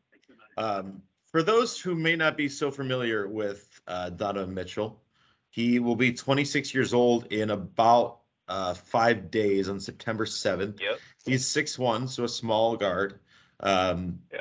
Um, 0.58 1.01
for 1.32 1.43
those 1.43 1.80
who 1.80 1.95
may 1.95 2.15
not 2.15 2.38
be 2.38 2.49
so 2.49 2.71
familiar 2.71 3.28
with 3.28 3.80
uh, 3.88 4.10
Donovan 4.10 4.54
Mitchell, 4.54 5.01
he 5.49 5.80
will 5.80 5.95
be 5.95 6.13
26 6.13 6.73
years 6.73 6.93
old 6.93 7.28
in 7.32 7.49
about 7.51 8.19
uh, 8.47 8.73
five 8.73 9.32
days 9.32 9.69
on 9.69 9.80
September 9.80 10.25
7th. 10.25 10.80
Yep. 10.80 10.99
He's 11.25 11.45
6'1, 11.45 12.10
so 12.10 12.25
a 12.25 12.30
small 12.30 12.75
guard. 12.78 13.19
Um, 13.60 14.19
yeah. 14.32 14.39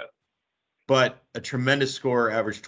But 0.87 1.22
a 1.34 1.40
tremendous 1.40 1.94
scorer, 1.94 2.30
averaged 2.30 2.64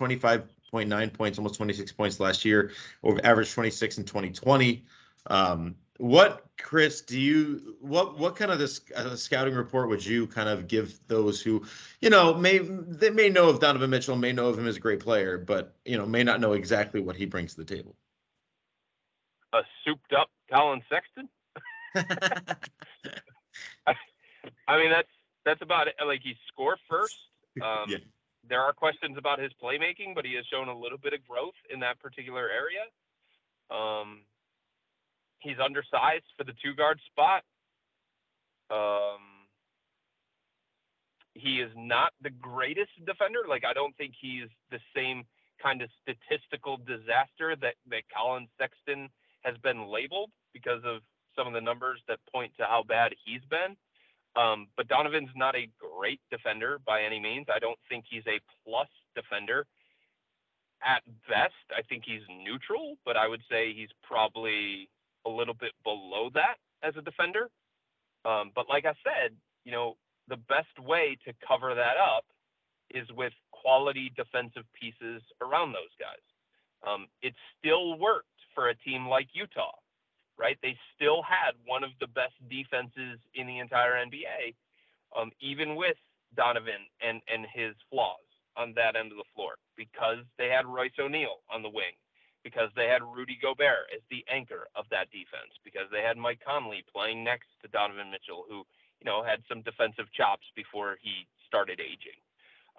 25.9 0.72 1.12
points, 1.12 1.38
almost 1.38 1.56
26 1.56 1.92
points 1.92 2.20
last 2.20 2.44
year, 2.44 2.72
over 3.02 3.24
average 3.24 3.52
26 3.52 3.98
in 3.98 4.04
2020. 4.04 4.84
Um, 5.28 5.74
what, 5.98 6.44
Chris, 6.60 7.00
do 7.00 7.18
you 7.18 7.76
what 7.80 8.18
what 8.18 8.36
kind 8.36 8.50
of 8.50 8.58
this 8.58 8.82
uh, 8.94 9.16
scouting 9.16 9.54
report 9.54 9.88
would 9.88 10.04
you 10.04 10.26
kind 10.26 10.48
of 10.48 10.68
give 10.68 10.98
those 11.08 11.40
who, 11.40 11.64
you 12.00 12.10
know, 12.10 12.34
may 12.34 12.58
they 12.58 13.10
may 13.10 13.30
know 13.30 13.48
of 13.48 13.60
Donovan 13.60 13.90
Mitchell, 13.90 14.16
may 14.16 14.32
know 14.32 14.48
of 14.48 14.58
him 14.58 14.66
as 14.66 14.76
a 14.76 14.80
great 14.80 15.00
player, 15.00 15.38
but 15.38 15.74
you 15.84 15.96
know, 15.96 16.04
may 16.04 16.22
not 16.22 16.40
know 16.40 16.52
exactly 16.52 17.00
what 17.00 17.16
he 17.16 17.24
brings 17.24 17.54
to 17.54 17.64
the 17.64 17.74
table? 17.76 17.96
A 19.54 19.62
souped 19.84 20.12
up 20.12 20.28
Collin 20.50 20.82
Sexton. 20.90 21.28
I, 23.86 23.94
I 24.68 24.78
mean, 24.78 24.90
that's 24.90 25.08
that's 25.46 25.62
about 25.62 25.88
it. 25.88 25.94
Like 26.04 26.20
he 26.22 26.36
scored 26.48 26.78
first. 26.88 27.16
Um, 27.62 27.86
yeah. 27.88 27.96
There 28.48 28.60
are 28.60 28.72
questions 28.72 29.16
about 29.18 29.38
his 29.38 29.52
playmaking, 29.62 30.14
but 30.14 30.24
he 30.24 30.34
has 30.34 30.44
shown 30.46 30.68
a 30.68 30.78
little 30.78 30.98
bit 30.98 31.12
of 31.12 31.26
growth 31.26 31.54
in 31.72 31.80
that 31.80 31.98
particular 32.00 32.48
area. 32.48 32.86
Um, 33.70 34.22
he's 35.40 35.58
undersized 35.62 36.24
for 36.36 36.44
the 36.44 36.54
two 36.62 36.74
guard 36.74 37.00
spot. 37.06 37.42
Um, 38.70 39.36
he 41.34 41.60
is 41.60 41.70
not 41.76 42.12
the 42.22 42.30
greatest 42.30 42.90
defender. 43.04 43.40
Like 43.48 43.64
I 43.64 43.72
don't 43.72 43.96
think 43.96 44.14
he's 44.20 44.48
the 44.70 44.80
same 44.94 45.24
kind 45.62 45.82
of 45.82 45.88
statistical 46.02 46.78
disaster 46.78 47.56
that 47.60 47.74
that 47.90 48.02
Collin 48.14 48.48
Sexton 48.58 49.08
has 49.42 49.56
been 49.62 49.86
labeled 49.86 50.30
because 50.52 50.82
of 50.84 51.02
some 51.36 51.46
of 51.46 51.52
the 51.52 51.60
numbers 51.60 52.00
that 52.08 52.18
point 52.32 52.52
to 52.58 52.64
how 52.64 52.82
bad 52.82 53.14
he's 53.24 53.42
been. 53.50 53.76
Um, 54.36 54.68
but 54.76 54.88
Donovan's 54.88 55.30
not 55.34 55.56
a 55.56 55.68
great 55.80 56.20
defender 56.30 56.78
by 56.86 57.02
any 57.02 57.18
means. 57.18 57.46
I 57.54 57.58
don't 57.58 57.78
think 57.88 58.04
he's 58.08 58.26
a 58.26 58.38
plus 58.64 58.88
defender. 59.14 59.66
At 60.84 61.02
best, 61.26 61.54
I 61.70 61.80
think 61.88 62.04
he's 62.04 62.20
neutral, 62.44 62.96
but 63.04 63.16
I 63.16 63.26
would 63.26 63.40
say 63.50 63.72
he's 63.72 63.88
probably 64.02 64.90
a 65.24 65.30
little 65.30 65.54
bit 65.54 65.72
below 65.82 66.28
that 66.34 66.56
as 66.82 66.94
a 66.98 67.02
defender. 67.02 67.48
Um, 68.26 68.52
but 68.54 68.68
like 68.68 68.84
I 68.84 68.92
said, 69.02 69.32
you 69.64 69.72
know, 69.72 69.96
the 70.28 70.36
best 70.36 70.78
way 70.78 71.16
to 71.26 71.32
cover 71.46 71.74
that 71.74 71.96
up 71.96 72.24
is 72.90 73.08
with 73.16 73.32
quality 73.52 74.12
defensive 74.16 74.64
pieces 74.78 75.22
around 75.40 75.72
those 75.72 75.94
guys. 75.98 76.22
Um, 76.86 77.06
it 77.22 77.34
still 77.58 77.98
worked 77.98 78.28
for 78.54 78.68
a 78.68 78.74
team 78.76 79.08
like 79.08 79.28
Utah 79.32 79.72
right? 80.38 80.58
They 80.62 80.76
still 80.94 81.22
had 81.22 81.52
one 81.64 81.84
of 81.84 81.90
the 82.00 82.08
best 82.08 82.34
defenses 82.48 83.18
in 83.34 83.46
the 83.46 83.58
entire 83.58 83.94
NBA, 83.94 84.54
um, 85.16 85.30
even 85.40 85.76
with 85.76 85.96
Donovan 86.36 86.84
and, 87.00 87.20
and 87.32 87.46
his 87.52 87.74
flaws 87.90 88.20
on 88.56 88.72
that 88.76 88.96
end 88.96 89.12
of 89.12 89.18
the 89.18 89.30
floor, 89.34 89.56
because 89.76 90.24
they 90.38 90.48
had 90.48 90.66
Royce 90.66 90.96
O'Neal 90.98 91.44
on 91.52 91.62
the 91.62 91.68
wing, 91.68 91.96
because 92.44 92.70
they 92.76 92.88
had 92.88 93.02
Rudy 93.02 93.38
Gobert 93.40 93.88
as 93.94 94.00
the 94.10 94.24
anchor 94.32 94.68
of 94.76 94.84
that 94.90 95.10
defense, 95.10 95.52
because 95.64 95.88
they 95.92 96.00
had 96.00 96.16
Mike 96.16 96.40
Conley 96.44 96.84
playing 96.92 97.24
next 97.24 97.48
to 97.62 97.68
Donovan 97.68 98.10
Mitchell, 98.10 98.44
who, 98.48 98.64
you 99.00 99.04
know, 99.04 99.22
had 99.24 99.42
some 99.48 99.62
defensive 99.62 100.06
chops 100.12 100.46
before 100.54 100.96
he 101.02 101.26
started 101.46 101.80
aging. 101.80 102.16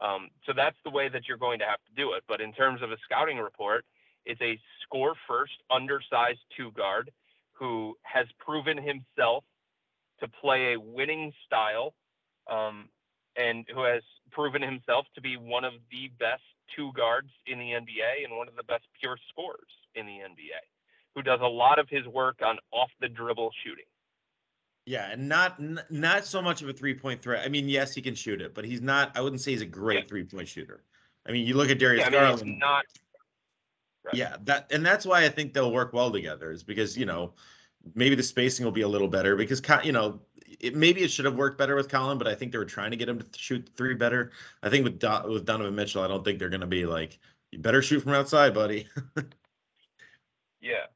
Um, 0.01 0.29
so 0.45 0.53
that's 0.55 0.77
the 0.83 0.91
way 0.91 1.09
that 1.09 1.27
you're 1.27 1.41
going 1.41 1.59
to 1.59 1.65
have 1.65 1.81
to 1.89 1.93
do 1.95 2.13
it. 2.13 2.23
But 2.27 2.41
in 2.41 2.53
terms 2.53 2.81
of 2.81 2.91
a 2.91 2.97
scouting 3.03 3.37
report, 3.37 3.85
it's 4.25 4.41
a 4.41 4.59
score 4.83 5.15
first, 5.27 5.53
undersized 5.71 6.39
two 6.55 6.71
guard 6.71 7.09
who 7.57 7.95
has 8.03 8.27
proven 8.39 8.77
himself 8.77 9.43
to 10.19 10.27
play 10.27 10.73
a 10.73 10.79
winning 10.79 11.31
style 11.45 11.93
um, 12.49 12.89
and 13.35 13.65
who 13.73 13.83
has 13.83 14.01
proven 14.31 14.61
himself 14.61 15.05
to 15.15 15.21
be 15.21 15.37
one 15.37 15.63
of 15.63 15.73
the 15.91 16.09
best 16.19 16.41
two 16.75 16.91
guards 16.93 17.29
in 17.45 17.59
the 17.59 17.65
NBA 17.65 18.25
and 18.25 18.35
one 18.35 18.47
of 18.47 18.55
the 18.55 18.63
best 18.63 18.83
pure 18.99 19.17
scorers 19.29 19.71
in 19.95 20.05
the 20.05 20.13
NBA, 20.13 20.61
who 21.15 21.21
does 21.21 21.39
a 21.41 21.47
lot 21.47 21.79
of 21.79 21.87
his 21.89 22.05
work 22.07 22.39
on 22.43 22.57
off 22.71 22.89
the 22.99 23.07
dribble 23.07 23.51
shooting. 23.63 23.85
Yeah, 24.85 25.11
and 25.11 25.27
not 25.27 25.59
not 25.91 26.25
so 26.25 26.41
much 26.41 26.61
of 26.61 26.69
a 26.69 26.73
three 26.73 26.93
point 26.93 27.21
threat. 27.21 27.43
I 27.45 27.49
mean, 27.49 27.67
yes, 27.67 27.93
he 27.93 28.01
can 28.01 28.15
shoot 28.15 28.41
it, 28.41 28.53
but 28.55 28.63
he's 28.63 28.81
not. 28.81 29.11
I 29.17 29.21
wouldn't 29.21 29.41
say 29.41 29.51
he's 29.51 29.61
a 29.61 29.65
great 29.65 30.03
yeah. 30.03 30.07
three 30.07 30.23
point 30.23 30.47
shooter. 30.47 30.81
I 31.27 31.33
mean, 31.33 31.45
you 31.45 31.55
look 31.55 31.69
at 31.69 31.77
Darius 31.77 32.01
yeah, 32.01 32.07
I 32.07 32.09
mean, 32.09 32.21
Garland. 32.21 32.59
Not 32.59 32.85
Right. 34.07 34.15
Yeah, 34.15 34.37
that 34.45 34.71
and 34.71 34.85
that's 34.85 35.05
why 35.05 35.25
I 35.25 35.29
think 35.29 35.53
they'll 35.53 35.71
work 35.71 35.91
well 35.91 36.11
together. 36.11 36.51
Is 36.51 36.63
because 36.63 36.97
you 36.97 37.05
know 37.05 37.33
maybe 37.93 38.15
the 38.15 38.23
spacing 38.23 38.63
will 38.63 38.71
be 38.71 38.81
a 38.81 38.87
little 38.87 39.09
better 39.09 39.35
because 39.35 39.61
you 39.83 39.91
know 39.91 40.21
it, 40.61 40.75
maybe 40.75 41.03
it 41.03 41.11
should 41.11 41.25
have 41.25 41.35
worked 41.35 41.57
better 41.57 41.75
with 41.75 41.89
Collin, 41.89 42.17
but 42.17 42.25
I 42.25 42.33
think 42.33 42.53
they 42.53 42.57
were 42.57 42.63
trying 42.63 42.91
to 42.91 42.97
get 42.97 43.09
him 43.09 43.19
to 43.19 43.25
shoot 43.37 43.69
three 43.75 43.95
better. 43.95 44.31
I 44.63 44.69
think 44.69 44.85
with 44.85 44.97
Do- 44.97 45.29
with 45.29 45.45
Donovan 45.45 45.75
Mitchell, 45.75 46.03
I 46.03 46.07
don't 46.07 46.23
think 46.23 46.39
they're 46.39 46.47
going 46.47 46.61
to 46.61 46.67
be 46.67 46.85
like 46.85 47.19
you 47.51 47.59
better 47.59 47.81
shoot 47.81 48.01
from 48.01 48.13
outside, 48.13 48.53
buddy. 48.53 48.87
yeah, 50.61 50.87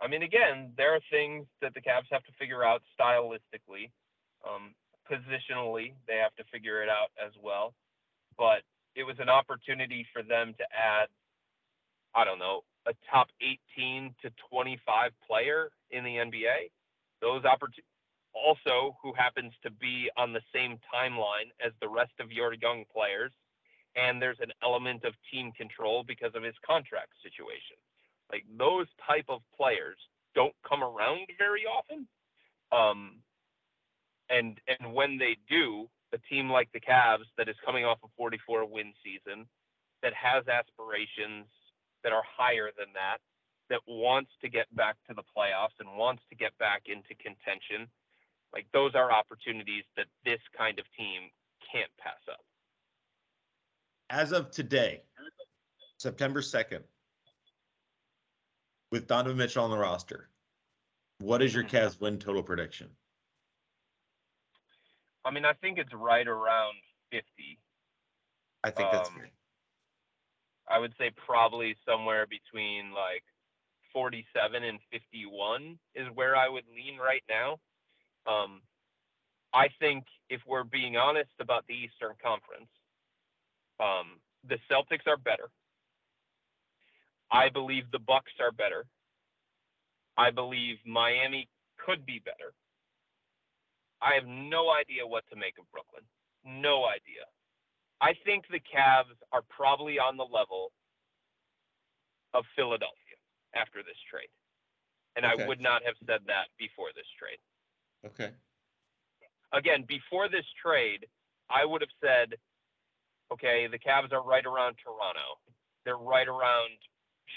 I 0.00 0.08
mean, 0.08 0.22
again, 0.22 0.72
there 0.78 0.94
are 0.94 1.00
things 1.10 1.46
that 1.60 1.74
the 1.74 1.80
Cavs 1.80 2.08
have 2.10 2.24
to 2.24 2.32
figure 2.38 2.64
out 2.64 2.80
stylistically, 2.98 3.90
um, 4.48 4.74
positionally. 5.10 5.92
They 6.08 6.16
have 6.16 6.34
to 6.36 6.44
figure 6.50 6.82
it 6.82 6.88
out 6.88 7.10
as 7.22 7.32
well, 7.42 7.74
but 8.38 8.62
it 8.96 9.04
was 9.04 9.16
an 9.18 9.28
opportunity 9.28 10.06
for 10.10 10.22
them 10.22 10.54
to 10.56 10.64
add 10.74 11.08
I 12.14 12.24
don't 12.24 12.38
know, 12.38 12.62
a 12.86 12.92
top 13.10 13.28
18 13.76 14.14
to 14.22 14.30
25 14.50 15.12
player 15.26 15.70
in 15.90 16.04
the 16.04 16.16
NBA. 16.16 16.70
Those 17.20 17.44
opportunities 17.44 17.84
also 18.34 18.96
who 19.02 19.12
happens 19.14 19.52
to 19.62 19.70
be 19.70 20.10
on 20.16 20.32
the 20.32 20.42
same 20.54 20.78
timeline 20.94 21.50
as 21.64 21.72
the 21.80 21.88
rest 21.88 22.12
of 22.20 22.32
your 22.32 22.54
young 22.54 22.84
players 22.92 23.32
and 23.96 24.22
there's 24.22 24.38
an 24.40 24.52
element 24.62 25.04
of 25.04 25.14
team 25.32 25.52
control 25.52 26.04
because 26.06 26.32
of 26.34 26.42
his 26.42 26.54
contract 26.66 27.12
situation 27.22 27.76
like 28.32 28.44
those 28.58 28.86
type 29.06 29.26
of 29.28 29.40
players 29.56 29.96
don't 30.34 30.54
come 30.68 30.82
around 30.82 31.26
very 31.38 31.64
often 31.66 32.06
um, 32.72 33.16
and 34.28 34.60
and 34.68 34.94
when 34.94 35.18
they 35.18 35.36
do 35.48 35.88
a 36.12 36.18
team 36.30 36.50
like 36.50 36.68
the 36.72 36.80
Cavs 36.80 37.26
that 37.38 37.48
is 37.48 37.56
coming 37.64 37.84
off 37.84 37.98
a 38.04 38.08
44 38.16 38.66
win 38.66 38.92
season 39.02 39.46
that 40.02 40.12
has 40.14 40.44
aspirations 40.48 41.46
that 42.04 42.12
are 42.12 42.22
higher 42.36 42.70
than 42.76 42.88
that, 42.94 43.18
that 43.68 43.80
wants 43.86 44.30
to 44.42 44.48
get 44.48 44.66
back 44.74 44.96
to 45.08 45.14
the 45.14 45.22
playoffs 45.36 45.78
and 45.78 45.96
wants 45.96 46.22
to 46.30 46.36
get 46.36 46.56
back 46.58 46.82
into 46.86 47.14
contention. 47.22 47.88
Like 48.52 48.66
those 48.72 48.94
are 48.94 49.12
opportunities 49.12 49.84
that 49.96 50.06
this 50.24 50.40
kind 50.56 50.78
of 50.78 50.84
team 50.96 51.30
can't 51.72 51.90
pass 51.98 52.20
up. 52.30 52.40
As 54.10 54.32
of 54.32 54.50
today, 54.50 55.02
September 55.98 56.40
2nd, 56.40 56.82
with 58.90 59.06
Donovan 59.06 59.36
Mitchell 59.36 59.64
on 59.64 59.70
the 59.70 59.78
roster, 59.78 60.28
what 61.20 61.42
is 61.42 61.54
your 61.54 61.62
mm-hmm. 61.62 61.76
Cavs 61.76 62.00
win 62.00 62.18
total 62.18 62.42
prediction? 62.42 62.88
I 65.24 65.30
mean, 65.30 65.44
I 65.44 65.52
think 65.52 65.78
it's 65.78 65.92
right 65.92 66.26
around 66.26 66.74
50. 67.12 67.24
I 68.64 68.70
think 68.70 68.90
that's 68.90 69.08
um, 69.10 69.14
fair. 69.14 69.30
I 70.70 70.78
would 70.78 70.94
say 70.98 71.10
probably 71.26 71.76
somewhere 71.86 72.26
between 72.26 72.92
like 72.92 73.24
47 73.92 74.62
and 74.62 74.78
51 74.92 75.78
is 75.94 76.06
where 76.14 76.36
I 76.36 76.48
would 76.48 76.64
lean 76.74 76.98
right 76.98 77.24
now. 77.28 77.58
Um, 78.26 78.62
I 79.52 79.68
think 79.80 80.04
if 80.28 80.40
we're 80.46 80.64
being 80.64 80.96
honest 80.96 81.30
about 81.40 81.66
the 81.66 81.74
Eastern 81.74 82.14
Conference, 82.22 82.70
um, 83.80 84.20
the 84.48 84.58
Celtics 84.70 85.06
are 85.06 85.16
better. 85.16 85.50
I 87.32 87.48
believe 87.48 87.84
the 87.90 87.98
Bucks 87.98 88.32
are 88.40 88.52
better. 88.52 88.84
I 90.16 90.30
believe 90.30 90.76
Miami 90.86 91.48
could 91.84 92.06
be 92.06 92.20
better. 92.24 92.52
I 94.02 94.14
have 94.14 94.26
no 94.26 94.70
idea 94.70 95.06
what 95.06 95.24
to 95.30 95.36
make 95.36 95.58
of 95.58 95.70
Brooklyn. 95.72 96.04
No 96.44 96.84
idea. 96.86 97.26
I 98.00 98.14
think 98.24 98.44
the 98.50 98.60
Cavs 98.60 99.16
are 99.32 99.42
probably 99.48 99.98
on 99.98 100.16
the 100.16 100.24
level 100.24 100.72
of 102.32 102.44
Philadelphia 102.56 103.18
after 103.54 103.82
this 103.82 103.98
trade. 104.10 104.30
And 105.16 105.26
okay. 105.26 105.42
I 105.42 105.46
would 105.46 105.60
not 105.60 105.82
have 105.84 105.96
said 106.06 106.20
that 106.26 106.48
before 106.58 106.88
this 106.94 107.06
trade. 107.18 107.38
Okay. 108.06 108.32
Again, 109.52 109.84
before 109.86 110.28
this 110.28 110.46
trade, 110.62 111.06
I 111.50 111.64
would 111.64 111.82
have 111.82 111.90
said, 112.02 112.34
okay, 113.32 113.66
the 113.66 113.78
Cavs 113.78 114.12
are 114.12 114.22
right 114.22 114.46
around 114.46 114.76
Toronto. 114.82 115.36
They're 115.84 115.96
right 115.96 116.28
around 116.28 116.78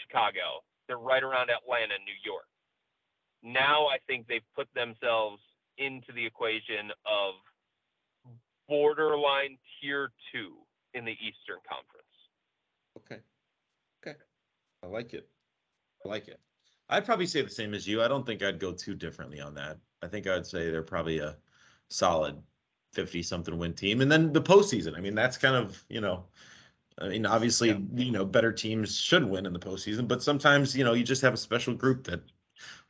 Chicago. 0.02 0.62
They're 0.88 0.98
right 0.98 1.24
around 1.24 1.50
Atlanta, 1.50 1.96
New 2.06 2.20
York. 2.24 2.46
Now 3.42 3.88
I 3.88 3.98
think 4.08 4.28
they've 4.28 4.46
put 4.56 4.68
themselves 4.76 5.42
into 5.78 6.14
the 6.14 6.26
equation 6.26 6.92
of 7.06 7.34
borderline 8.68 9.58
tier 9.82 10.12
two 10.32 10.54
in 10.94 11.06
the 11.06 11.12
Eastern 11.12 11.60
Conference. 11.68 12.04
Okay. 12.98 13.22
Okay. 14.06 14.18
I 14.84 14.88
like 14.88 15.14
it. 15.14 15.28
I 16.06 16.10
like 16.10 16.28
it. 16.28 16.40
I'd 16.90 17.06
probably 17.06 17.26
say 17.26 17.42
the 17.42 17.50
same 17.50 17.74
as 17.74 17.88
you. 17.88 18.04
I 18.04 18.08
don't 18.08 18.26
think 18.26 18.44
I'd 18.44 18.60
go 18.60 18.72
too 18.72 18.96
differently 18.96 19.40
on 19.40 19.54
that. 19.56 19.78
I 20.02 20.08
think 20.08 20.28
I'd 20.28 20.46
say 20.46 20.70
they're 20.70 20.84
probably 20.84 21.20
a 21.20 21.38
solid 21.90 22.42
50 22.94 23.24
something 23.24 23.58
win 23.58 23.74
team. 23.74 24.02
And 24.02 24.12
then 24.12 24.34
the 24.34 24.42
postseason. 24.42 24.98
I 24.98 25.02
mean, 25.02 25.16
that's 25.16 25.38
kind 25.38 25.56
of, 25.56 25.84
you 25.90 26.02
know, 26.02 26.26
I 27.00 27.08
mean, 27.08 27.26
obviously, 27.26 27.70
yeah. 27.70 27.78
you 27.96 28.12
know, 28.12 28.26
better 28.26 28.52
teams 28.52 28.96
should 28.96 29.28
win 29.28 29.46
in 29.46 29.54
the 29.54 29.60
postseason, 29.60 30.08
but 30.08 30.22
sometimes, 30.22 30.76
you 30.78 30.84
know, 30.84 30.94
you 30.94 31.04
just 31.04 31.22
have 31.24 31.34
a 31.34 31.38
special 31.38 31.74
group 31.74 32.04
that 32.06 32.22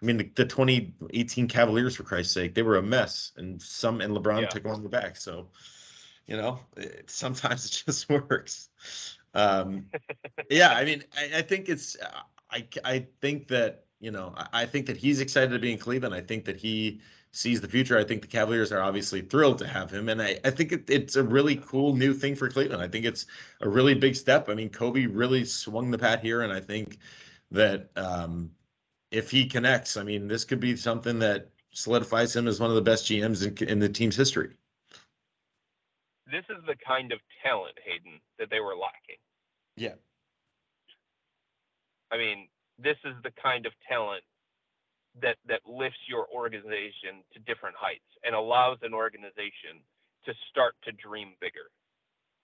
I 0.04 0.06
mean, 0.06 0.18
the, 0.18 0.30
the 0.36 0.46
2018 0.46 1.48
Cavaliers, 1.48 1.96
for 1.96 2.04
Christ's 2.04 2.34
sake, 2.34 2.54
they 2.54 2.62
were 2.62 2.76
a 2.76 2.82
mess, 2.82 3.32
and 3.38 3.62
some 3.62 4.02
and 4.02 4.14
LeBron 4.16 4.42
yeah. 4.42 4.48
took 4.48 4.64
them 4.64 4.74
on 4.74 4.84
the 4.84 4.90
back. 4.90 5.16
So, 5.16 5.48
you 6.28 6.36
know, 6.36 6.60
it, 6.76 7.10
sometimes 7.10 7.66
it 7.68 7.84
just 7.86 8.10
works. 8.10 8.70
Um, 9.34 9.86
yeah, 10.50 10.74
I 10.74 10.84
mean, 10.84 11.06
I, 11.18 11.38
I 11.38 11.42
think 11.42 11.70
it's, 11.70 11.96
I, 12.52 12.68
I 12.84 13.08
think 13.22 13.48
that 13.48 13.86
you 14.02 14.12
know, 14.12 14.34
I, 14.36 14.64
I 14.64 14.66
think 14.66 14.88
that 14.88 14.98
he's 14.98 15.22
excited 15.22 15.52
to 15.52 15.60
be 15.60 15.72
in 15.72 15.78
Cleveland. 15.78 16.14
I 16.14 16.20
think 16.20 16.44
that 16.46 16.58
he 16.58 17.00
sees 17.32 17.62
the 17.62 17.70
future. 17.70 17.98
I 17.98 18.04
think 18.04 18.22
the 18.22 18.28
Cavaliers 18.28 18.74
are 18.74 18.82
obviously 18.82 19.22
thrilled 19.22 19.58
to 19.60 19.68
have 19.68 19.90
him, 19.90 20.10
and 20.10 20.22
I, 20.22 20.38
I 20.44 20.50
think 20.50 20.74
it, 20.74 20.90
it's 20.90 21.16
a 21.16 21.24
really 21.24 21.56
cool 21.56 21.96
new 21.96 22.14
thing 22.14 22.36
for 22.36 22.50
Cleveland. 22.50 22.84
I 22.84 22.90
think 22.90 23.06
it's 23.06 23.26
a 23.62 23.70
really 23.70 23.94
big 23.94 24.18
step. 24.18 24.50
I 24.50 24.54
mean, 24.54 24.70
Koby 24.70 25.10
really 25.10 25.46
swung 25.46 25.92
the 25.92 25.98
bat 25.98 26.20
here, 26.20 26.42
and 26.42 26.52
I 26.52 26.60
think 26.60 26.98
that 27.52 27.90
um, 27.96 28.52
if 29.14 29.30
he 29.30 29.46
connects, 29.46 29.96
I 29.96 30.04
mean, 30.04 30.28
this 30.28 30.44
could 30.44 30.60
be 30.60 30.76
something 30.76 31.20
that 31.20 31.48
solidifies 31.72 32.36
him 32.36 32.48
as 32.48 32.60
one 32.60 32.72
of 32.72 32.76
the 32.76 32.82
best 32.82 33.06
GMs 33.06 33.46
in, 33.46 33.70
in 33.70 33.80
the 33.80 33.88
team's 33.88 34.16
history. 34.16 34.56
This 36.26 36.44
is 36.50 36.66
the 36.66 36.76
kind 36.86 37.12
of 37.12 37.20
talent, 37.44 37.78
Hayden, 37.86 38.20
that 38.40 38.50
they 38.50 38.60
were 38.60 38.76
lacking. 38.76 39.22
Yeah. 39.78 39.94
I 42.12 42.18
mean, 42.18 42.48
this 42.80 42.98
is 43.06 43.14
the 43.24 43.32
kind 43.42 43.68
of 43.68 43.74
talent 43.88 44.24
that 45.22 45.38
that 45.46 45.62
lifts 45.68 46.02
your 46.10 46.26
organization 46.34 47.22
to 47.34 47.40
different 47.46 47.76
heights 47.78 48.10
and 48.24 48.34
allows 48.34 48.80
an 48.82 48.96
organization 48.96 49.86
to 50.26 50.34
start 50.50 50.74
to 50.86 50.92
dream 50.92 51.34
bigger. 51.40 51.70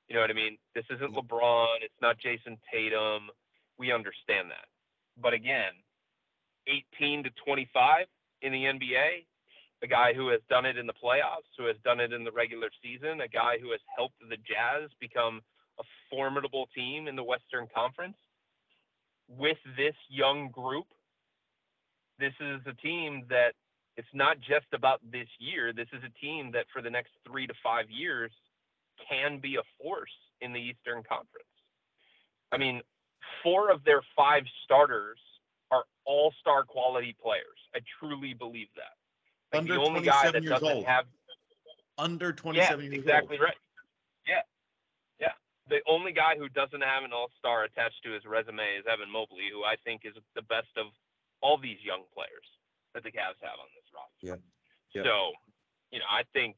You 0.08 0.16
know 0.16 0.22
what 0.22 0.30
I 0.30 0.34
mean? 0.34 0.58
This 0.76 0.86
isn't 0.92 1.16
LeBron, 1.16 1.82
it's 1.82 2.02
not 2.02 2.18
Jayson 2.20 2.60
Tatum. 2.72 3.30
We 3.80 3.92
understand 3.92 4.52
that. 4.52 4.70
But 5.18 5.34
again, 5.34 5.74
18 6.68 7.24
to 7.24 7.30
25 7.46 8.06
in 8.42 8.52
the 8.52 8.64
NBA, 8.66 9.26
a 9.82 9.88
guy 9.88 10.14
who 10.14 10.30
has 10.30 10.42
done 10.50 10.66
it 10.66 10.78
in 10.78 10.88
the 10.88 10.94
playoffs, 10.94 11.50
who 11.58 11.66
has 11.66 11.78
done 11.84 12.00
it 12.00 12.14
in 12.14 12.24
the 12.24 12.32
regular 12.32 12.70
season, 12.84 13.22
a 13.22 13.28
guy 13.28 13.58
who 13.62 13.72
has 13.72 13.80
helped 13.96 14.20
the 14.20 14.38
Jazz 14.38 14.90
become 15.00 15.42
a 15.80 15.84
formidable 16.10 16.68
team 16.76 17.08
in 17.08 17.16
the 17.16 17.24
Western 17.24 17.68
Conference. 17.74 18.18
With 19.28 19.58
this 19.78 19.96
young 20.10 20.50
group, 20.50 20.88
this 22.20 22.34
is 22.42 22.60
a 22.66 22.74
team 22.74 23.24
that 23.30 23.54
it's 23.96 24.08
not 24.14 24.40
just 24.40 24.68
about 24.74 25.00
this 25.12 25.28
year. 25.40 25.74
This 25.74 25.88
is 25.94 26.02
a 26.04 26.26
team 26.26 26.52
that 26.54 26.66
for 26.74 26.82
the 26.82 26.90
next 26.90 27.12
three 27.28 27.48
to 27.48 27.54
five 27.64 27.90
years 27.90 28.32
can 29.10 29.40
be 29.40 29.56
a 29.56 29.64
force 29.82 30.12
in 30.42 30.52
the 30.54 30.60
Eastern 30.60 31.04
Conference. 31.04 31.48
I 32.52 32.58
mean, 32.58 32.82
four 33.44 33.72
of 33.72 33.84
their 33.84 34.02
five 34.16 34.44
starters 34.64 35.20
are 35.72 35.84
all 36.06 36.34
star 36.40 36.64
quality 36.64 37.16
players. 37.22 37.60
I 37.76 37.80
truly 38.00 38.34
believe 38.34 38.68
that. 38.76 38.98
Like 39.54 39.62
Under 39.62 39.74
the 39.76 39.82
only 39.82 40.02
guy 40.02 40.32
that 40.32 40.44
doesn't 40.44 40.68
old. 40.68 40.86
have 40.86 41.06
under 41.98 42.32
27 42.32 42.80
yeah, 42.80 42.90
years 42.90 42.94
exactly 43.04 43.38
old. 43.38 43.44
right. 43.44 43.58
Yeah. 44.28 44.42
Yeah. 45.20 45.36
The 45.68 45.82
only 45.88 46.14
guy 46.14 46.38
who 46.38 46.48
doesn't 46.50 46.82
have 46.82 47.04
an 47.04 47.12
all 47.14 47.30
star 47.38 47.64
attached 47.64 48.02
to 48.04 48.12
his 48.12 48.26
resume 48.26 48.64
is 48.80 48.86
Evan 48.88 49.12
Mobley, 49.12 49.52
who 49.52 49.64
I 49.64 49.76
think 49.84 50.02
is 50.06 50.14
the 50.36 50.44
best 50.44 50.72
of 50.78 50.88
all 51.42 51.58
these 51.58 51.78
young 51.84 52.04
players 52.14 52.48
that 52.94 53.04
the 53.04 53.12
Cavs 53.12 53.40
have 53.42 53.60
on 53.60 53.70
this 53.76 53.86
roster. 53.94 54.24
Yeah. 54.24 54.40
yeah. 54.96 55.04
So, 55.04 55.34
you 55.92 56.00
know, 56.00 56.10
I 56.10 56.24
think 56.34 56.56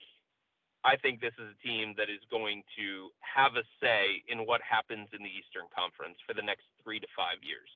I 0.84 0.98
think 0.98 1.22
this 1.22 1.34
is 1.38 1.54
a 1.54 1.60
team 1.62 1.94
that 1.98 2.10
is 2.10 2.22
going 2.34 2.64
to 2.78 3.14
have 3.22 3.54
a 3.54 3.66
say 3.78 4.26
in 4.28 4.50
what 4.50 4.62
happens 4.66 5.10
in 5.14 5.22
the 5.22 5.30
Eastern 5.30 5.70
Conference 5.70 6.18
for 6.26 6.34
the 6.34 6.42
next 6.42 6.66
three 6.82 7.00
to 7.00 7.10
five 7.14 7.38
years. 7.46 7.70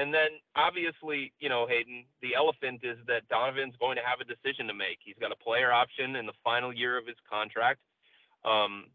And 0.00 0.14
then 0.14 0.40
obviously, 0.56 1.30
you 1.40 1.50
know, 1.50 1.66
Hayden, 1.68 2.06
the 2.22 2.34
elephant 2.34 2.80
is 2.82 2.96
that 3.06 3.28
Donovan's 3.28 3.74
going 3.78 3.96
to 3.96 4.02
have 4.02 4.20
a 4.20 4.24
decision 4.24 4.66
to 4.68 4.72
make. 4.72 4.96
He's 5.04 5.18
got 5.20 5.30
a 5.30 5.36
player 5.36 5.70
option 5.70 6.16
in 6.16 6.24
the 6.24 6.32
final 6.42 6.72
year 6.72 6.96
of 6.96 7.06
his 7.06 7.16
contract. 7.30 7.80
Um, 8.42 8.86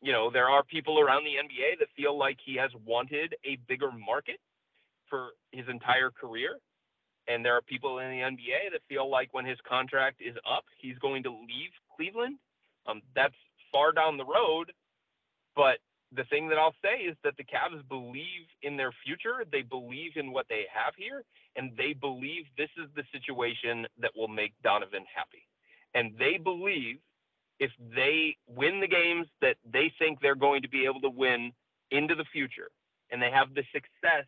you 0.00 0.12
know, 0.12 0.30
there 0.30 0.48
are 0.48 0.62
people 0.62 1.00
around 1.00 1.24
the 1.24 1.34
NBA 1.34 1.80
that 1.80 1.88
feel 1.96 2.16
like 2.16 2.38
he 2.44 2.54
has 2.62 2.70
wanted 2.86 3.34
a 3.44 3.58
bigger 3.66 3.90
market 3.90 4.38
for 5.10 5.30
his 5.50 5.66
entire 5.68 6.12
career. 6.12 6.54
And 7.26 7.44
there 7.44 7.56
are 7.56 7.62
people 7.62 7.98
in 7.98 8.10
the 8.10 8.22
NBA 8.22 8.70
that 8.70 8.82
feel 8.88 9.10
like 9.10 9.34
when 9.34 9.44
his 9.44 9.58
contract 9.68 10.20
is 10.20 10.36
up, 10.48 10.64
he's 10.78 10.96
going 10.98 11.24
to 11.24 11.30
leave 11.30 11.74
Cleveland. 11.96 12.36
Um, 12.86 13.02
that's 13.16 13.34
far 13.72 13.90
down 13.90 14.16
the 14.16 14.24
road, 14.24 14.70
but 15.56 15.78
the 16.12 16.24
thing 16.24 16.48
that 16.48 16.58
I'll 16.58 16.74
say 16.82 17.02
is 17.02 17.16
that 17.22 17.36
the 17.36 17.44
Cavs 17.44 17.86
believe 17.88 18.46
in 18.62 18.76
their 18.76 18.92
future. 19.04 19.44
They 19.50 19.62
believe 19.62 20.12
in 20.16 20.32
what 20.32 20.46
they 20.48 20.64
have 20.72 20.94
here, 20.96 21.22
and 21.56 21.72
they 21.76 21.92
believe 21.92 22.44
this 22.56 22.70
is 22.78 22.88
the 22.96 23.04
situation 23.12 23.86
that 24.00 24.12
will 24.16 24.28
make 24.28 24.54
Donovan 24.62 25.04
happy. 25.14 25.46
And 25.94 26.12
they 26.18 26.38
believe 26.38 26.98
if 27.60 27.70
they 27.94 28.36
win 28.46 28.80
the 28.80 28.88
games 28.88 29.26
that 29.42 29.56
they 29.70 29.92
think 29.98 30.20
they're 30.20 30.34
going 30.34 30.62
to 30.62 30.68
be 30.68 30.84
able 30.86 31.00
to 31.02 31.10
win 31.10 31.52
into 31.90 32.14
the 32.14 32.24
future, 32.32 32.70
and 33.10 33.20
they 33.20 33.30
have 33.30 33.54
the 33.54 33.64
success 33.72 34.24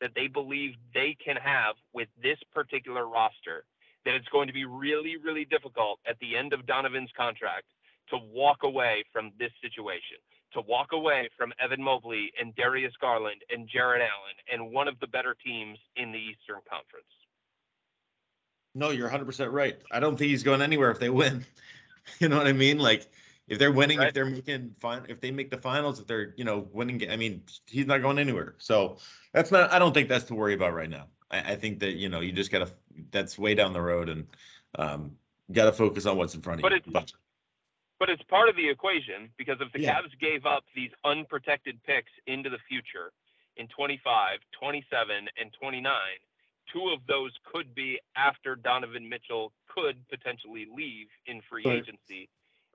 that 0.00 0.12
they 0.14 0.28
believe 0.28 0.74
they 0.94 1.16
can 1.22 1.36
have 1.36 1.74
with 1.92 2.08
this 2.22 2.38
particular 2.54 3.06
roster, 3.06 3.64
that 4.04 4.14
it's 4.14 4.28
going 4.28 4.46
to 4.46 4.54
be 4.54 4.64
really, 4.64 5.16
really 5.22 5.44
difficult 5.44 5.98
at 6.08 6.18
the 6.20 6.36
end 6.36 6.52
of 6.52 6.66
Donovan's 6.66 7.10
contract 7.16 7.66
to 8.10 8.16
walk 8.32 8.62
away 8.62 9.04
from 9.12 9.32
this 9.38 9.50
situation 9.60 10.16
to 10.52 10.60
walk 10.62 10.88
away 10.92 11.28
from 11.36 11.52
Evan 11.62 11.82
Mobley 11.82 12.32
and 12.40 12.54
Darius 12.56 12.92
Garland 13.00 13.42
and 13.50 13.68
Jarrett 13.68 14.02
Allen 14.02 14.36
and 14.52 14.72
one 14.72 14.88
of 14.88 14.98
the 15.00 15.06
better 15.06 15.36
teams 15.44 15.78
in 15.96 16.12
the 16.12 16.18
Eastern 16.18 16.60
Conference. 16.68 17.06
No, 18.74 18.90
you're 18.90 19.08
100% 19.08 19.52
right. 19.52 19.78
I 19.90 20.00
don't 20.00 20.16
think 20.16 20.30
he's 20.30 20.42
going 20.42 20.62
anywhere 20.62 20.90
if 20.90 20.98
they 20.98 21.10
win. 21.10 21.44
you 22.18 22.28
know 22.28 22.38
what 22.38 22.46
I 22.46 22.52
mean? 22.52 22.78
Like 22.78 23.08
if 23.48 23.58
they're 23.58 23.72
winning, 23.72 23.98
right. 23.98 24.08
if 24.08 24.14
they're 24.14 24.26
making 24.26 24.74
fine, 24.78 25.04
if 25.08 25.20
they 25.20 25.30
make 25.30 25.50
the 25.50 25.58
finals, 25.58 26.00
if 26.00 26.06
they're, 26.06 26.34
you 26.36 26.44
know, 26.44 26.68
winning, 26.72 27.10
I 27.10 27.16
mean, 27.16 27.42
he's 27.66 27.86
not 27.86 28.02
going 28.02 28.18
anywhere. 28.18 28.54
So 28.58 28.98
that's 29.32 29.50
not, 29.50 29.72
I 29.72 29.78
don't 29.78 29.94
think 29.94 30.08
that's 30.08 30.24
to 30.26 30.34
worry 30.34 30.54
about 30.54 30.74
right 30.74 30.90
now. 30.90 31.06
I, 31.30 31.52
I 31.52 31.56
think 31.56 31.80
that, 31.80 31.92
you 31.96 32.08
know, 32.08 32.20
you 32.20 32.32
just 32.32 32.50
got 32.50 32.66
to, 32.66 32.72
that's 33.10 33.38
way 33.38 33.54
down 33.54 33.72
the 33.72 33.80
road 33.80 34.08
and 34.08 34.26
um, 34.78 35.12
got 35.50 35.64
to 35.64 35.72
focus 35.72 36.06
on 36.06 36.16
what's 36.16 36.34
in 36.34 36.42
front 36.42 36.60
of 36.60 36.62
but 36.62 36.72
you. 36.72 36.78
It's, 36.78 36.88
but 36.88 37.12
but 37.98 38.08
it's 38.08 38.22
part 38.24 38.48
of 38.48 38.56
the 38.56 38.68
equation 38.68 39.30
because 39.36 39.56
if 39.60 39.72
the 39.72 39.80
yeah. 39.80 39.94
Cavs 39.94 40.18
gave 40.20 40.46
up 40.46 40.64
these 40.74 40.90
unprotected 41.04 41.78
picks 41.84 42.12
into 42.26 42.50
the 42.50 42.58
future 42.68 43.12
in 43.56 43.66
25, 43.68 44.38
27, 44.58 45.28
and 45.40 45.50
29, 45.60 45.92
two 46.72 46.90
of 46.90 47.00
those 47.08 47.32
could 47.52 47.74
be 47.74 47.98
after 48.16 48.54
Donovan 48.54 49.08
Mitchell 49.08 49.52
could 49.68 49.96
potentially 50.08 50.66
leave 50.74 51.08
in 51.26 51.40
free 51.50 51.64
right. 51.64 51.78
agency. 51.78 52.28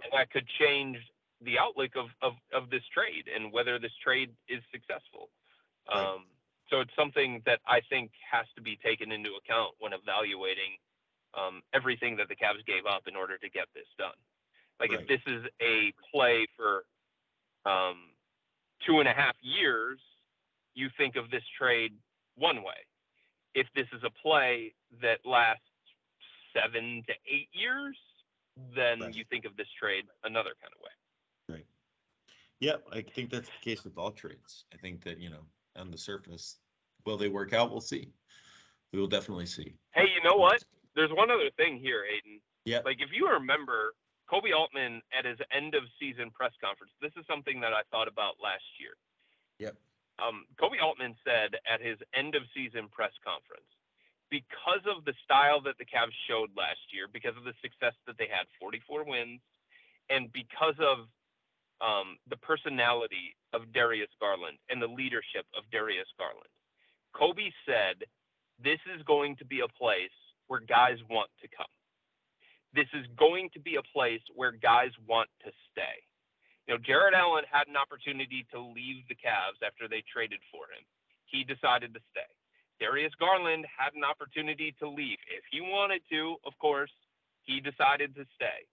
And 0.03 0.11
that 0.11 0.29
could 0.31 0.45
change 0.59 0.97
the 1.41 1.59
outlook 1.59 1.91
of, 1.95 2.07
of, 2.21 2.33
of 2.53 2.69
this 2.69 2.83
trade 2.93 3.25
and 3.33 3.51
whether 3.51 3.79
this 3.79 3.91
trade 4.03 4.31
is 4.49 4.61
successful. 4.71 5.29
Right. 5.89 6.03
Um, 6.03 6.25
so 6.69 6.79
it's 6.79 6.95
something 6.97 7.41
that 7.45 7.59
I 7.67 7.81
think 7.89 8.11
has 8.31 8.45
to 8.55 8.61
be 8.61 8.79
taken 8.83 9.11
into 9.11 9.31
account 9.35 9.75
when 9.79 9.93
evaluating 9.93 10.79
um, 11.37 11.61
everything 11.73 12.17
that 12.17 12.29
the 12.29 12.35
Cavs 12.35 12.65
gave 12.65 12.85
up 12.85 13.07
in 13.07 13.15
order 13.15 13.37
to 13.37 13.49
get 13.49 13.67
this 13.75 13.87
done. 13.97 14.17
Like 14.79 14.91
right. 14.91 15.01
if 15.01 15.07
this 15.07 15.21
is 15.27 15.43
a 15.61 15.93
play 16.13 16.47
for 16.57 16.83
um, 17.65 17.97
two 18.85 18.99
and 18.99 19.07
a 19.07 19.13
half 19.13 19.35
years, 19.41 19.99
you 20.73 20.89
think 20.97 21.15
of 21.15 21.29
this 21.29 21.43
trade 21.57 21.93
one 22.35 22.57
way. 22.57 22.81
If 23.55 23.67
this 23.75 23.87
is 23.93 24.01
a 24.03 24.09
play 24.09 24.73
that 25.01 25.19
lasts 25.25 25.61
seven 26.53 27.03
to 27.07 27.13
eight 27.31 27.49
years, 27.53 27.97
then 28.75 28.99
right. 28.99 29.13
you 29.13 29.23
think 29.29 29.45
of 29.45 29.55
this 29.57 29.67
trade 29.79 30.05
another 30.23 30.51
kind 30.61 30.73
of 30.75 30.81
way. 30.81 31.57
Right. 31.57 31.65
Yeah, 32.59 32.77
I 32.91 33.01
think 33.01 33.29
that's 33.29 33.49
the 33.49 33.69
case 33.69 33.83
with 33.83 33.97
all 33.97 34.11
trades. 34.11 34.65
I 34.73 34.77
think 34.77 35.03
that, 35.03 35.19
you 35.19 35.29
know, 35.29 35.45
on 35.75 35.91
the 35.91 35.97
surface, 35.97 36.57
will 37.05 37.17
they 37.17 37.29
work 37.29 37.53
out? 37.53 37.71
We'll 37.71 37.81
see. 37.81 38.09
We 38.91 38.99
will 38.99 39.07
definitely 39.07 39.47
see. 39.47 39.73
Hey, 39.91 40.05
you 40.15 40.27
know 40.27 40.35
what? 40.35 40.63
There's 40.95 41.11
one 41.11 41.31
other 41.31 41.49
thing 41.57 41.77
here, 41.77 42.03
Hayden. 42.05 42.39
Yeah. 42.65 42.79
Like 42.85 42.97
if 43.01 43.09
you 43.11 43.29
remember 43.29 43.93
Koby 44.31 44.55
Altman 44.55 45.01
at 45.11 45.25
his 45.25 45.37
end 45.51 45.75
of 45.75 45.83
season 45.99 46.31
press 46.31 46.53
conference, 46.63 46.91
this 47.01 47.11
is 47.19 47.25
something 47.27 47.59
that 47.61 47.73
I 47.73 47.83
thought 47.91 48.07
about 48.07 48.39
last 48.41 48.65
year. 48.79 48.95
Yep. 49.59 49.75
Um, 50.21 50.45
Koby 50.55 50.81
Altman 50.81 51.15
said 51.25 51.59
at 51.67 51.81
his 51.81 51.97
end 52.15 52.35
of 52.35 52.43
season 52.53 52.87
press 52.87 53.11
conference, 53.25 53.67
because 54.29 54.81
of 54.89 55.05
the 55.05 55.13
style 55.23 55.61
that 55.61 55.77
the 55.77 55.85
Cavs 55.85 56.15
showed 56.25 56.49
last 56.57 56.81
year, 56.89 57.05
because 57.11 57.37
of 57.37 57.43
the 57.43 57.53
success 57.61 57.93
that 58.07 58.17
they 58.17 58.25
had, 58.25 58.49
44 58.59 59.05
wins, 59.05 59.41
and 60.09 60.31
because 60.33 60.73
of 60.79 61.05
um, 61.81 62.17
the 62.29 62.37
personality 62.37 63.35
of 63.53 63.71
Darius 63.73 64.09
Garland 64.19 64.57
and 64.69 64.81
the 64.81 64.87
leadership 64.87 65.45
of 65.57 65.69
Darius 65.71 66.09
Garland, 66.17 66.49
Koby 67.13 67.53
said, 67.65 68.05
This 68.57 68.79
is 68.89 69.03
going 69.03 69.35
to 69.37 69.45
be 69.45 69.61
a 69.61 69.69
place 69.77 70.15
where 70.47 70.61
guys 70.61 70.97
want 71.09 71.29
to 71.41 71.47
come. 71.47 71.69
This 72.73 72.89
is 72.93 73.05
going 73.17 73.49
to 73.53 73.59
be 73.59 73.75
a 73.75 73.89
place 73.93 74.21
where 74.35 74.51
guys 74.51 74.91
want 75.07 75.29
to 75.45 75.51
stay. 75.71 76.01
You 76.67 76.73
know, 76.75 76.79
Jarrett 76.81 77.13
Allen 77.13 77.43
had 77.49 77.67
an 77.67 77.75
opportunity 77.77 78.45
to 78.51 78.59
leave 78.59 79.05
the 79.09 79.15
Cavs 79.19 79.61
after 79.65 79.87
they 79.87 80.03
traded 80.07 80.39
for 80.51 80.65
him. 80.71 80.81
He 81.25 81.43
decided 81.43 81.93
to 81.93 82.01
stay. 82.09 82.29
Darius 82.79 83.13
Garland 83.19 83.65
had 83.69 83.93
an 83.93 84.03
opportunity 84.03 84.73
to 84.79 84.89
leave. 84.89 85.19
If 85.29 85.43
he 85.51 85.61
wanted 85.61 86.01
to, 86.11 86.37
of 86.45 86.53
course, 86.59 86.91
he 87.43 87.59
decided 87.59 88.15
to 88.15 88.25
stay. 88.35 88.65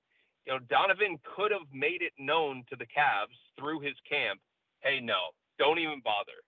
You 0.46 0.54
know, 0.54 0.58
Donovan 0.70 1.18
could 1.36 1.52
have 1.52 1.68
made 1.72 2.00
it 2.00 2.12
known 2.18 2.64
to 2.70 2.76
the 2.76 2.86
Cavs 2.86 3.36
through 3.58 3.80
his 3.80 3.94
camp, 4.08 4.40
hey, 4.80 5.00
no, 5.00 5.34
don't 5.58 5.78
even 5.78 6.00
bother. 6.02 6.40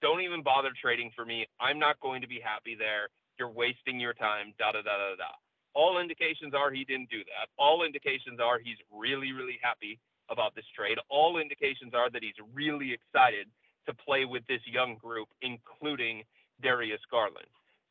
Don't 0.00 0.20
even 0.20 0.42
bother 0.42 0.70
trading 0.80 1.10
for 1.14 1.24
me. 1.24 1.46
I'm 1.60 1.78
not 1.78 2.00
going 2.00 2.22
to 2.22 2.28
be 2.28 2.40
happy 2.42 2.76
there. 2.78 3.08
You're 3.38 3.50
wasting 3.50 3.98
your 3.98 4.14
time, 4.14 4.54
da 4.58 4.72
da 4.72 4.82
da 4.82 4.96
da 4.96 5.16
da. 5.16 5.32
All 5.74 5.98
indications 5.98 6.54
are 6.54 6.70
he 6.70 6.84
didn't 6.84 7.10
do 7.10 7.18
that. 7.18 7.48
All 7.58 7.84
indications 7.84 8.40
are 8.40 8.58
he's 8.58 8.76
really, 8.90 9.32
really 9.32 9.58
happy 9.62 9.98
about 10.30 10.54
this 10.54 10.64
trade. 10.76 10.98
All 11.08 11.38
indications 11.38 11.94
are 11.94 12.10
that 12.10 12.22
he's 12.22 12.38
really 12.52 12.92
excited 12.92 13.48
to 13.86 13.94
play 13.94 14.24
with 14.24 14.46
this 14.46 14.60
young 14.66 14.96
group, 14.96 15.28
including 15.40 16.22
Darius 16.62 17.00
Garland. 17.10 17.48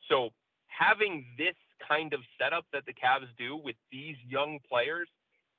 So 0.09 0.29
having 0.67 1.25
this 1.38 1.55
kind 1.88 2.13
of 2.13 2.21
setup 2.39 2.65
that 2.73 2.86
the 2.86 2.93
Cavs 2.93 3.27
do 3.38 3.55
with 3.57 3.75
these 3.91 4.15
young 4.27 4.59
players 4.69 5.07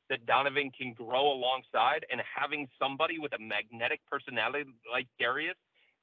that 0.08 0.26
Donovan 0.26 0.70
can 0.76 0.92
grow 0.92 1.32
alongside 1.32 2.04
and 2.10 2.20
having 2.22 2.68
somebody 2.78 3.18
with 3.18 3.32
a 3.34 3.38
magnetic 3.38 4.00
personality 4.10 4.70
like 4.90 5.06
Darius 5.18 5.56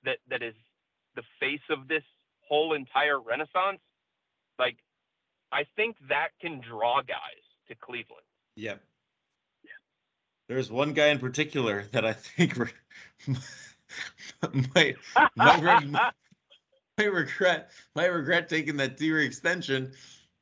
that 0.03 0.17
that 0.29 0.41
is 0.41 0.55
the 1.15 1.23
face 1.39 1.63
of 1.69 1.87
this 1.87 2.03
whole 2.47 2.73
entire 2.73 3.19
renaissance, 3.19 3.79
like 4.57 4.77
I 5.51 5.65
think 5.75 5.97
that 6.09 6.29
can 6.41 6.61
draw 6.61 7.01
guys 7.01 7.17
to 7.67 7.75
Cleveland. 7.75 8.23
Yep. 8.55 8.81
Yeah. 9.63 9.69
There's 10.47 10.71
one 10.71 10.93
guy 10.93 11.07
in 11.07 11.19
particular 11.19 11.85
that 11.91 12.05
I 12.05 12.13
think 12.13 12.57
might 14.75 14.95
might, 15.35 15.85
might, 15.85 17.05
regret 17.05 17.71
might 17.95 18.07
regret 18.07 18.49
taking 18.49 18.77
that 18.77 18.97
tier 18.97 19.19
extension 19.19 19.93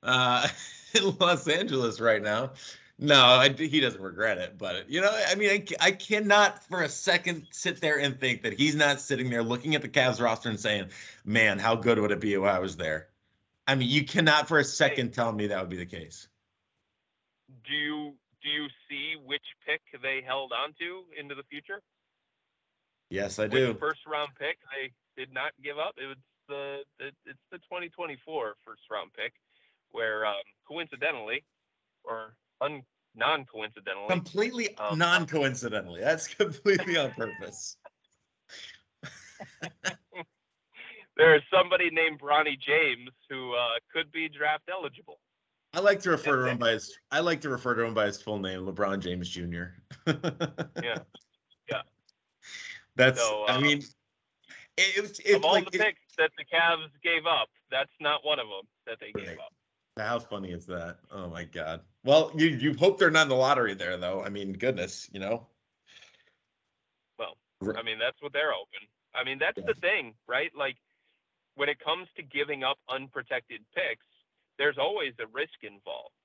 uh, 0.03 0.47
in 0.93 1.15
Los 1.19 1.47
Angeles 1.47 1.99
right 1.99 2.21
now. 2.21 2.51
No, 2.99 3.23
I, 3.23 3.49
he 3.49 3.79
doesn't 3.79 4.01
regret 4.01 4.39
it, 4.39 4.57
but 4.57 4.89
you 4.89 5.01
know, 5.01 5.11
I 5.27 5.35
mean, 5.35 5.51
I, 5.51 5.65
I 5.79 5.91
cannot 5.91 6.63
for 6.63 6.81
a 6.81 6.89
second 6.89 7.45
sit 7.51 7.79
there 7.79 7.99
and 7.99 8.19
think 8.19 8.41
that 8.41 8.53
he's 8.53 8.75
not 8.75 8.99
sitting 8.99 9.29
there 9.29 9.43
looking 9.43 9.75
at 9.75 9.83
the 9.83 9.89
Cavs 9.89 10.19
roster 10.19 10.49
and 10.49 10.59
saying, 10.59 10.87
"Man, 11.23 11.59
how 11.59 11.75
good 11.75 11.99
would 11.99 12.11
it 12.11 12.19
be 12.19 12.33
if 12.33 12.41
I 12.41 12.57
was 12.57 12.75
there?" 12.75 13.09
I 13.67 13.75
mean, 13.75 13.89
you 13.89 14.05
cannot 14.05 14.47
for 14.47 14.59
a 14.59 14.63
second 14.63 15.13
tell 15.13 15.31
me 15.31 15.47
that 15.47 15.59
would 15.59 15.69
be 15.69 15.77
the 15.77 15.85
case. 15.85 16.27
Do 17.67 17.73
you 17.73 18.13
do 18.41 18.49
you 18.49 18.67
see 18.89 19.15
which 19.25 19.43
pick 19.65 19.81
they 20.01 20.21
held 20.25 20.53
onto 20.53 21.03
into 21.19 21.35
the 21.35 21.43
future? 21.43 21.81
Yes, 23.09 23.39
I 23.39 23.47
do. 23.47 23.69
Which 23.69 23.79
first 23.79 23.99
round 24.07 24.29
pick 24.39 24.57
they 24.71 24.91
did 25.21 25.33
not 25.33 25.51
give 25.63 25.77
up. 25.77 25.95
It 25.97 26.07
was 26.07 26.17
the, 26.47 26.79
the 26.99 27.07
it's 27.25 27.39
the 27.51 27.57
2024 27.57 28.55
first 28.65 28.81
round 28.89 29.11
pick, 29.13 29.33
where 29.91 30.25
um, 30.25 30.35
coincidentally, 30.67 31.43
or 32.03 32.33
un, 32.61 32.83
non-coincidentally. 33.15 34.07
Completely 34.09 34.77
um, 34.77 34.97
non-coincidentally. 34.97 36.01
That's 36.01 36.27
completely 36.27 36.97
on 36.97 37.11
purpose. 37.11 37.77
there 41.17 41.35
is 41.35 41.41
somebody 41.51 41.89
named 41.89 42.19
Bronny 42.19 42.59
James 42.59 43.09
who 43.29 43.53
uh, 43.53 43.79
could 43.93 44.11
be 44.11 44.29
draft 44.29 44.63
eligible. 44.71 45.19
I 45.73 45.79
like 45.79 45.99
to 46.01 46.11
refer 46.11 46.43
to 46.43 46.51
him 46.51 46.57
by 46.57 46.71
his. 46.71 46.97
I 47.11 47.19
like 47.19 47.41
to 47.41 47.49
refer 47.49 47.75
to 47.75 47.83
him 47.83 47.93
by 47.93 48.05
his 48.05 48.21
full 48.21 48.39
name, 48.39 48.61
LeBron 48.61 48.99
James 48.99 49.29
Jr. 49.29 49.65
yeah, 50.07 50.99
yeah. 51.69 51.81
That's. 52.95 53.19
So, 53.19 53.43
I 53.47 53.55
um, 53.55 53.63
mean, 53.63 53.83
it, 54.77 55.19
it, 55.25 55.35
of 55.35 55.43
all 55.43 55.53
like, 55.53 55.69
the 55.69 55.77
picks 55.77 55.99
that 56.17 56.31
the 56.37 56.45
Cavs 56.45 56.89
gave 57.03 57.25
up, 57.25 57.49
that's 57.69 57.91
not 57.99 58.25
one 58.25 58.39
of 58.39 58.47
them 58.47 58.65
that 58.85 58.97
they 58.99 59.11
gave 59.11 59.37
up. 59.37 59.53
How 59.97 60.19
funny 60.19 60.51
is 60.51 60.65
that? 60.67 60.97
Oh 61.11 61.27
my 61.29 61.43
god. 61.43 61.81
Well, 62.03 62.31
you 62.35 62.47
you 62.47 62.73
hope 62.75 62.97
they're 62.97 63.11
not 63.11 63.23
in 63.23 63.29
the 63.29 63.35
lottery 63.35 63.73
there, 63.73 63.97
though. 63.97 64.23
I 64.23 64.29
mean, 64.29 64.53
goodness, 64.53 65.09
you 65.11 65.19
know. 65.19 65.47
Well, 67.19 67.35
I 67.75 67.83
mean 67.83 67.97
that's 67.99 68.21
what 68.21 68.33
they're 68.33 68.53
open. 68.53 68.87
I 69.13 69.23
mean 69.23 69.39
that's 69.39 69.57
yeah. 69.57 69.65
the 69.67 69.73
thing, 69.73 70.13
right? 70.27 70.51
Like 70.55 70.77
when 71.57 71.67
it 71.67 71.79
comes 71.83 72.07
to 72.15 72.23
giving 72.23 72.63
up 72.63 72.77
unprotected 72.87 73.61
picks, 73.73 74.05
there's 74.57 74.77
always 74.77 75.13
a 75.19 75.27
risk 75.33 75.57
involved. 75.61 76.15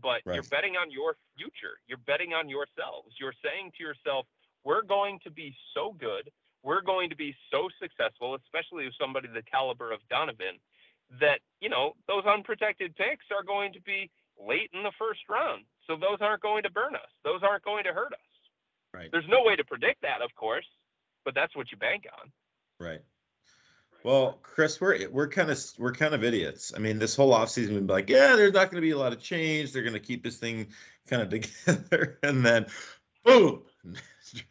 But 0.00 0.20
right. 0.24 0.36
you're 0.36 0.50
betting 0.50 0.76
on 0.76 0.90
your 0.90 1.16
future. 1.36 1.80
You're 1.88 2.02
betting 2.06 2.32
on 2.32 2.48
yourselves. 2.48 3.16
You're 3.18 3.36
saying 3.42 3.72
to 3.78 3.82
yourself, 3.82 4.26
"We're 4.64 4.82
going 4.82 5.20
to 5.24 5.30
be 5.30 5.54
so 5.72 5.96
good. 5.98 6.30
We're 6.62 6.82
going 6.82 7.10
to 7.10 7.16
be 7.16 7.34
so 7.50 7.68
successful, 7.80 8.34
especially 8.34 8.86
with 8.86 8.94
somebody 9.00 9.28
the 9.28 9.42
caliber 9.42 9.90
of 9.90 10.00
Donovan." 10.08 10.60
that 11.20 11.40
you 11.60 11.68
know 11.68 11.92
those 12.08 12.24
unprotected 12.24 12.96
picks 12.96 13.26
are 13.30 13.44
going 13.44 13.72
to 13.72 13.80
be 13.82 14.10
late 14.40 14.70
in 14.72 14.82
the 14.82 14.92
first 14.98 15.20
round, 15.28 15.64
so 15.86 15.96
those 15.96 16.18
aren't 16.20 16.42
going 16.42 16.62
to 16.62 16.70
burn 16.70 16.94
us. 16.94 17.10
Those 17.24 17.42
aren't 17.42 17.64
going 17.64 17.84
to 17.84 17.92
hurt 17.92 18.12
us. 18.12 18.30
Right. 18.92 19.10
There's 19.10 19.28
no 19.28 19.42
way 19.44 19.56
to 19.56 19.64
predict 19.64 20.02
that, 20.02 20.22
of 20.22 20.34
course, 20.34 20.66
but 21.24 21.34
that's 21.34 21.54
what 21.54 21.70
you 21.70 21.78
bank 21.78 22.04
on. 22.20 22.30
Right. 22.80 23.00
Well, 24.04 24.38
Chris, 24.42 24.82
we're 24.82 25.08
we're 25.08 25.28
kind 25.28 25.50
of 25.50 25.58
we're 25.78 25.92
kind 25.92 26.14
of 26.14 26.22
idiots. 26.22 26.74
I 26.76 26.78
mean, 26.78 26.98
this 26.98 27.16
whole 27.16 27.32
offseason 27.32 27.70
we've 27.70 27.86
been 27.86 27.86
like, 27.86 28.10
yeah, 28.10 28.36
there's 28.36 28.52
not 28.52 28.70
going 28.70 28.80
to 28.80 28.86
be 28.86 28.90
a 28.90 28.98
lot 28.98 29.14
of 29.14 29.20
change. 29.20 29.72
They're 29.72 29.82
going 29.82 29.94
to 29.94 29.98
keep 29.98 30.22
this 30.22 30.36
thing 30.36 30.68
kind 31.08 31.22
of 31.22 31.30
together, 31.30 32.18
and 32.22 32.44
then, 32.44 32.66
boom, 33.24 33.62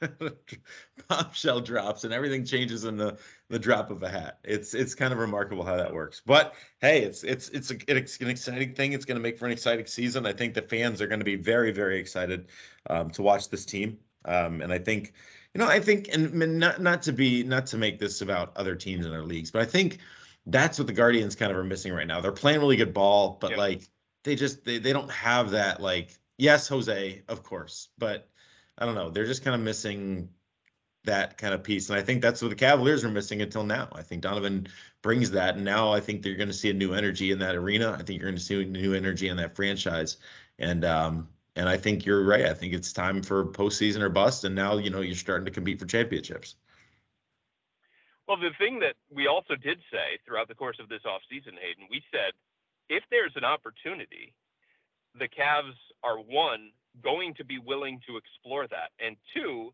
bombshell 1.08 1.62
drops 1.62 2.04
and 2.04 2.12
everything 2.12 2.44
changes 2.44 2.84
in 2.86 2.98
the 2.98 3.16
the 3.50 3.60
drop 3.60 3.92
of 3.92 4.02
a 4.02 4.10
hat. 4.10 4.40
It's 4.44 4.74
it's 4.74 4.96
kind 4.96 5.14
of 5.14 5.20
remarkable 5.20 5.64
how 5.64 5.78
that 5.78 5.94
works. 5.94 6.24
But 6.26 6.56
hey, 6.82 7.04
it's 7.04 7.24
it's 7.24 7.50
it's, 7.50 7.70
a, 7.70 7.76
it's 7.88 8.20
an 8.22 8.30
exciting 8.30 8.74
thing. 8.74 8.94
It's 8.94 9.06
going 9.06 9.18
to 9.18 9.22
make 9.22 9.38
for 9.38 9.46
an 9.46 9.52
exciting 9.52 9.86
season. 9.86 10.26
I 10.26 10.34
think 10.34 10.56
the 10.56 10.64
fans 10.64 11.00
are 11.00 11.08
going 11.08 11.20
to 11.20 11.26
be 11.26 11.36
very 11.36 11.72
very 11.72 12.00
excited 12.00 12.48
um, 12.90 13.12
to 13.12 13.22
watch 13.22 13.50
this 13.50 13.66
team. 13.66 14.00
Um, 14.26 14.62
and 14.62 14.74
I 14.74 14.80
think 14.80 15.14
you 15.54 15.60
know 15.60 15.68
I 15.68 15.80
think 15.80 16.10
and 16.12 16.60
not 16.60 16.82
not 16.82 17.02
to 17.04 17.14
be 17.14 17.44
not 17.44 17.66
to 17.68 17.78
make 17.78 18.00
this 18.00 18.22
about 18.22 18.56
other 18.58 18.76
teams 18.76 19.06
in 19.06 19.14
our 19.14 19.24
leagues, 19.24 19.52
but 19.52 19.62
I 19.62 19.66
think 19.66 20.00
that's 20.48 20.78
what 20.78 20.88
the 20.88 20.94
Guardians 20.94 21.36
kind 21.36 21.52
of 21.52 21.58
are 21.58 21.64
missing 21.64 21.94
right 21.94 22.08
now. 22.08 22.22
They're 22.22 22.32
playing 22.32 22.60
really 22.60 22.76
good 22.76 22.94
ball, 22.94 23.38
but 23.40 23.58
like 23.58 23.88
they 24.24 24.36
just 24.36 24.66
they, 24.66 24.78
they 24.80 24.94
don't 24.94 25.12
have 25.12 25.52
that 25.52 25.82
like 25.82 26.18
yes 26.38 26.68
Jose 26.68 27.22
of 27.28 27.44
course, 27.44 27.90
but 27.98 28.30
I 28.78 28.86
don't 28.86 28.96
know. 28.96 29.10
They're 29.10 29.26
just 29.26 29.44
kind 29.44 29.56
of 29.56 29.62
missing 29.62 30.30
that 31.06 31.38
kind 31.38 31.54
of 31.54 31.64
piece. 31.64 31.90
And 31.90 32.00
I 32.00 32.02
think 32.02 32.22
that's 32.22 32.42
what 32.42 32.50
the 32.50 32.56
Cavaliers 32.56 33.04
are 33.04 33.10
missing 33.10 33.42
until 33.42 33.64
now. 33.64 33.90
I 33.94 34.02
think 34.02 34.22
Donovan 34.22 34.68
brings 35.02 35.32
that. 35.32 35.56
And 35.56 35.66
now 35.66 35.92
I 35.92 36.00
think 36.00 36.22
they're 36.22 36.36
going 36.36 36.48
to 36.48 36.54
see 36.54 36.70
a 36.70 36.74
new 36.74 36.94
energy 36.94 37.32
in 37.32 37.40
that 37.40 37.56
arena. 37.56 37.92
I 37.92 38.04
think 38.04 38.20
you're 38.20 38.30
going 38.30 38.38
to 38.38 38.42
see 38.44 38.62
a 38.62 38.66
new 38.66 38.94
energy 38.94 39.28
in 39.28 39.38
that 39.38 39.56
franchise. 39.56 40.18
And, 40.60 40.86
um, 40.86 41.28
and 41.56 41.70
I 41.70 41.78
think 41.78 42.06
you're 42.06 42.24
right. 42.24 42.46
I 42.46 42.54
think 42.54 42.74
it's 42.74 42.92
time 42.92 43.22
for 43.22 43.46
postseason 43.46 44.02
or 44.02 44.10
bust. 44.10 44.44
And 44.44 44.56
now, 44.56 44.78
you 44.78 44.90
know, 44.90 45.02
you're 45.02 45.16
starting 45.16 45.46
to 45.46 45.52
compete 45.52 45.80
for 45.80 45.86
championships. 45.86 46.56
Well, 48.28 48.38
the 48.38 48.52
thing 48.58 48.80
that 48.80 48.96
we 49.12 49.28
also 49.28 49.56
did 49.56 49.80
say 49.92 50.18
throughout 50.26 50.48
the 50.48 50.56
course 50.56 50.78
of 50.80 50.90
this 50.90 51.02
offseason, 51.06 51.54
Hayden, 51.60 51.88
we 51.92 52.02
said 52.12 52.32
if 52.90 53.04
there's 53.12 53.34
an 53.36 53.44
opportunity, 53.44 54.34
the 55.20 55.28
Cavs 55.28 55.78
are 56.04 56.18
one, 56.18 56.72
going 57.04 57.34
to 57.36 57.46
be 57.46 57.60
willing 57.60 58.00
to 58.08 58.18
explore 58.18 58.68
that. 58.68 58.90
And 59.00 59.16
two, 59.36 59.74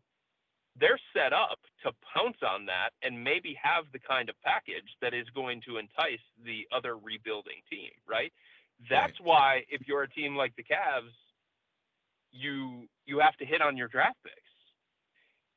they're 0.78 1.00
set 1.14 1.32
up 1.32 1.58
to 1.84 1.92
pounce 2.14 2.38
on 2.46 2.66
that 2.66 2.90
and 3.02 3.22
maybe 3.22 3.56
have 3.62 3.84
the 3.92 3.98
kind 3.98 4.28
of 4.28 4.34
package 4.44 4.96
that 5.00 5.14
is 5.14 5.26
going 5.34 5.62
to 5.66 5.78
entice 5.78 6.22
the 6.44 6.66
other 6.74 6.96
rebuilding 6.96 7.60
team, 7.70 7.90
right? 8.08 8.32
That's 8.88 9.18
right. 9.20 9.26
why 9.26 9.64
if 9.68 9.86
you're 9.86 10.02
a 10.02 10.08
team 10.08 10.36
like 10.36 10.56
the 10.56 10.62
Cavs, 10.62 11.12
you 12.32 12.86
you 13.06 13.18
have 13.20 13.36
to 13.38 13.44
hit 13.44 13.62
on 13.62 13.76
your 13.76 13.88
draft 13.88 14.18
picks. 14.24 14.36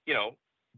You 0.05 0.13
know, 0.13 0.31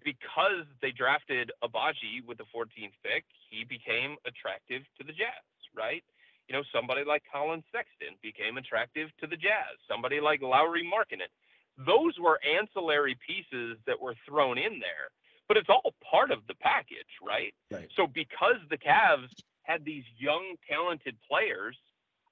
because 0.04 0.68
they 0.82 0.92
drafted 0.92 1.52
Agbaji 1.64 2.26
with 2.28 2.38
the 2.38 2.46
14th 2.56 2.94
pick, 3.04 3.26
he 3.50 3.64
became 3.64 4.18
attractive 4.26 4.84
to 5.00 5.04
the 5.06 5.14
Jazz, 5.14 5.46
right? 5.76 6.04
you 6.48 6.54
know, 6.54 6.62
somebody 6.72 7.02
like 7.04 7.24
Collin 7.26 7.64
Sexton 7.72 8.14
became 8.22 8.58
attractive 8.58 9.10
to 9.20 9.26
the 9.26 9.36
Jazz, 9.36 9.82
somebody 9.90 10.22
like 10.22 10.44
Lauri 10.44 10.86
Markkanen. 10.86 11.34
Those 11.76 12.14
were 12.22 12.40
ancillary 12.46 13.18
pieces 13.26 13.80
that 13.88 14.00
were 14.00 14.14
thrown 14.30 14.60
in 14.60 14.78
there 14.78 15.10
but 15.48 15.58
it's 15.58 15.70
all 15.70 15.94
part 16.10 16.32
of 16.32 16.40
the 16.48 16.56
package, 16.56 17.22
right? 17.26 17.54
right. 17.72 17.88
So 17.96 18.08
because 18.08 18.58
the 18.70 18.78
Cavs 18.78 19.30
had 19.64 19.86
these 19.86 20.04
young, 20.18 20.56
talented 20.70 21.16
players 21.30 21.78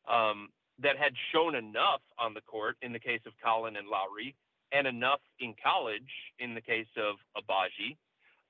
um, 0.09 0.49
that 0.81 0.97
had 0.97 1.13
shown 1.31 1.55
enough 1.55 2.01
on 2.17 2.33
the 2.33 2.41
court 2.41 2.77
in 2.81 2.93
the 2.93 2.99
case 2.99 3.21
of 3.25 3.33
Collin 3.43 3.75
and 3.75 3.87
Lauri, 3.87 4.35
and 4.71 4.87
enough 4.87 5.21
in 5.39 5.53
college 5.63 6.01
in 6.39 6.55
the 6.55 6.61
case 6.61 6.87
of 6.97 7.15
Agbaji, 7.37 7.95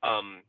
um, 0.01 0.41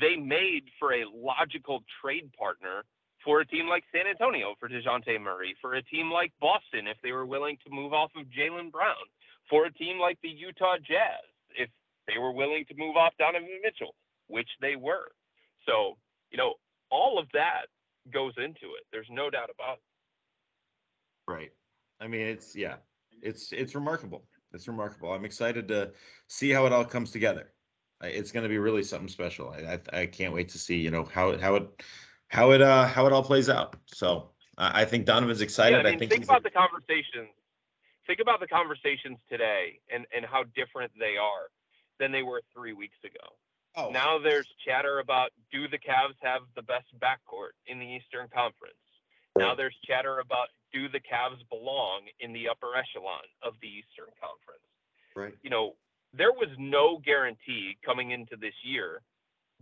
they 0.00 0.16
made 0.16 0.64
for 0.78 0.94
a 0.94 1.04
logical 1.14 1.82
trade 2.00 2.30
partner 2.38 2.84
for 3.24 3.40
a 3.40 3.46
team 3.46 3.68
like 3.68 3.84
San 3.92 4.06
Antonio 4.06 4.54
for 4.60 4.68
Dejounte 4.68 5.20
Murray, 5.20 5.54
for 5.60 5.74
a 5.74 5.82
team 5.82 6.10
like 6.10 6.32
Boston 6.40 6.86
if 6.86 6.96
they 7.02 7.12
were 7.12 7.26
willing 7.26 7.56
to 7.64 7.72
move 7.72 7.92
off 7.92 8.10
of 8.16 8.26
Jaylen 8.26 8.70
Brown, 8.70 9.04
for 9.48 9.66
a 9.66 9.72
team 9.72 9.98
like 9.98 10.18
the 10.22 10.28
Utah 10.28 10.76
Jazz 10.78 11.24
if 11.56 11.68
they 12.06 12.18
were 12.18 12.32
willing 12.32 12.64
to 12.68 12.74
move 12.76 12.96
off 12.96 13.12
Donovan 13.18 13.60
Mitchell, 13.62 13.94
which 14.28 14.48
they 14.60 14.76
were. 14.76 15.08
So, 15.66 15.96
you 16.30 16.38
know, 16.38 16.54
all 16.90 17.18
of 17.18 17.26
that 17.32 17.66
goes 18.12 18.34
into 18.36 18.76
it. 18.76 18.84
There's 18.92 19.08
no 19.10 19.30
doubt 19.30 19.50
about 19.52 19.78
it. 19.78 19.93
Right. 21.28 21.50
I 22.00 22.06
mean, 22.06 22.22
it's 22.22 22.54
yeah, 22.54 22.76
it's 23.22 23.52
it's 23.52 23.74
remarkable. 23.74 24.24
It's 24.52 24.68
remarkable. 24.68 25.12
I'm 25.12 25.24
excited 25.24 25.68
to 25.68 25.92
see 26.28 26.50
how 26.50 26.66
it 26.66 26.72
all 26.72 26.84
comes 26.84 27.10
together. 27.10 27.52
It's 28.02 28.30
going 28.32 28.42
to 28.42 28.48
be 28.48 28.58
really 28.58 28.82
something 28.82 29.08
special. 29.08 29.50
I, 29.50 29.78
I, 29.92 30.00
I 30.00 30.06
can't 30.06 30.34
wait 30.34 30.48
to 30.50 30.58
see 30.58 30.76
you 30.76 30.90
know 30.90 31.04
how 31.04 31.30
it 31.30 31.40
how 31.40 31.56
it 31.56 31.82
how 32.28 32.50
it 32.50 32.60
uh 32.60 32.86
how 32.86 33.06
it 33.06 33.12
all 33.12 33.22
plays 33.22 33.48
out. 33.48 33.76
So 33.86 34.30
I, 34.58 34.82
I 34.82 34.84
think 34.84 35.06
Donovan's 35.06 35.40
excited. 35.40 35.76
Yeah, 35.76 35.80
I, 35.80 35.84
mean, 35.84 35.94
I 35.94 35.98
think 35.98 36.10
think 36.10 36.24
about 36.24 36.42
the 36.42 36.50
conversations. 36.50 37.30
Think 38.06 38.20
about 38.20 38.40
the 38.40 38.46
conversations 38.46 39.18
today 39.30 39.80
and 39.92 40.06
and 40.14 40.24
how 40.24 40.44
different 40.54 40.92
they 40.98 41.16
are 41.16 41.48
than 41.98 42.12
they 42.12 42.22
were 42.22 42.42
three 42.54 42.74
weeks 42.74 42.98
ago. 43.04 43.34
Oh. 43.76 43.90
Now 43.90 44.18
there's 44.18 44.46
chatter 44.64 45.00
about 45.00 45.30
do 45.50 45.66
the 45.68 45.78
Cavs 45.78 46.14
have 46.22 46.42
the 46.54 46.62
best 46.62 46.86
backcourt 47.00 47.56
in 47.66 47.78
the 47.78 47.86
Eastern 47.86 48.28
Conference? 48.28 48.74
Now 49.36 49.54
there's 49.54 49.74
chatter 49.84 50.20
about 50.20 50.48
do 50.74 50.88
the 50.88 50.98
Cavs 50.98 51.38
belong 51.48 52.02
in 52.18 52.32
the 52.32 52.48
upper 52.50 52.74
echelon 52.74 53.22
of 53.42 53.54
the 53.62 53.68
Eastern 53.68 54.10
Conference? 54.18 54.66
Right. 55.14 55.34
You 55.42 55.50
know, 55.50 55.78
there 56.12 56.32
was 56.32 56.50
no 56.58 56.98
guarantee 56.98 57.78
coming 57.86 58.10
into 58.10 58.34
this 58.36 58.54
year 58.64 59.00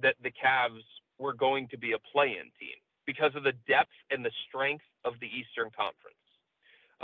that 0.00 0.16
the 0.22 0.32
Cavs 0.32 0.82
were 1.18 1.34
going 1.34 1.68
to 1.68 1.78
be 1.78 1.92
a 1.92 2.00
play-in 2.10 2.48
team 2.58 2.78
because 3.04 3.36
of 3.36 3.44
the 3.44 3.52
depth 3.68 3.92
and 4.10 4.24
the 4.24 4.32
strength 4.48 4.84
of 5.04 5.14
the 5.20 5.28
Eastern 5.28 5.68
Conference. 5.76 6.16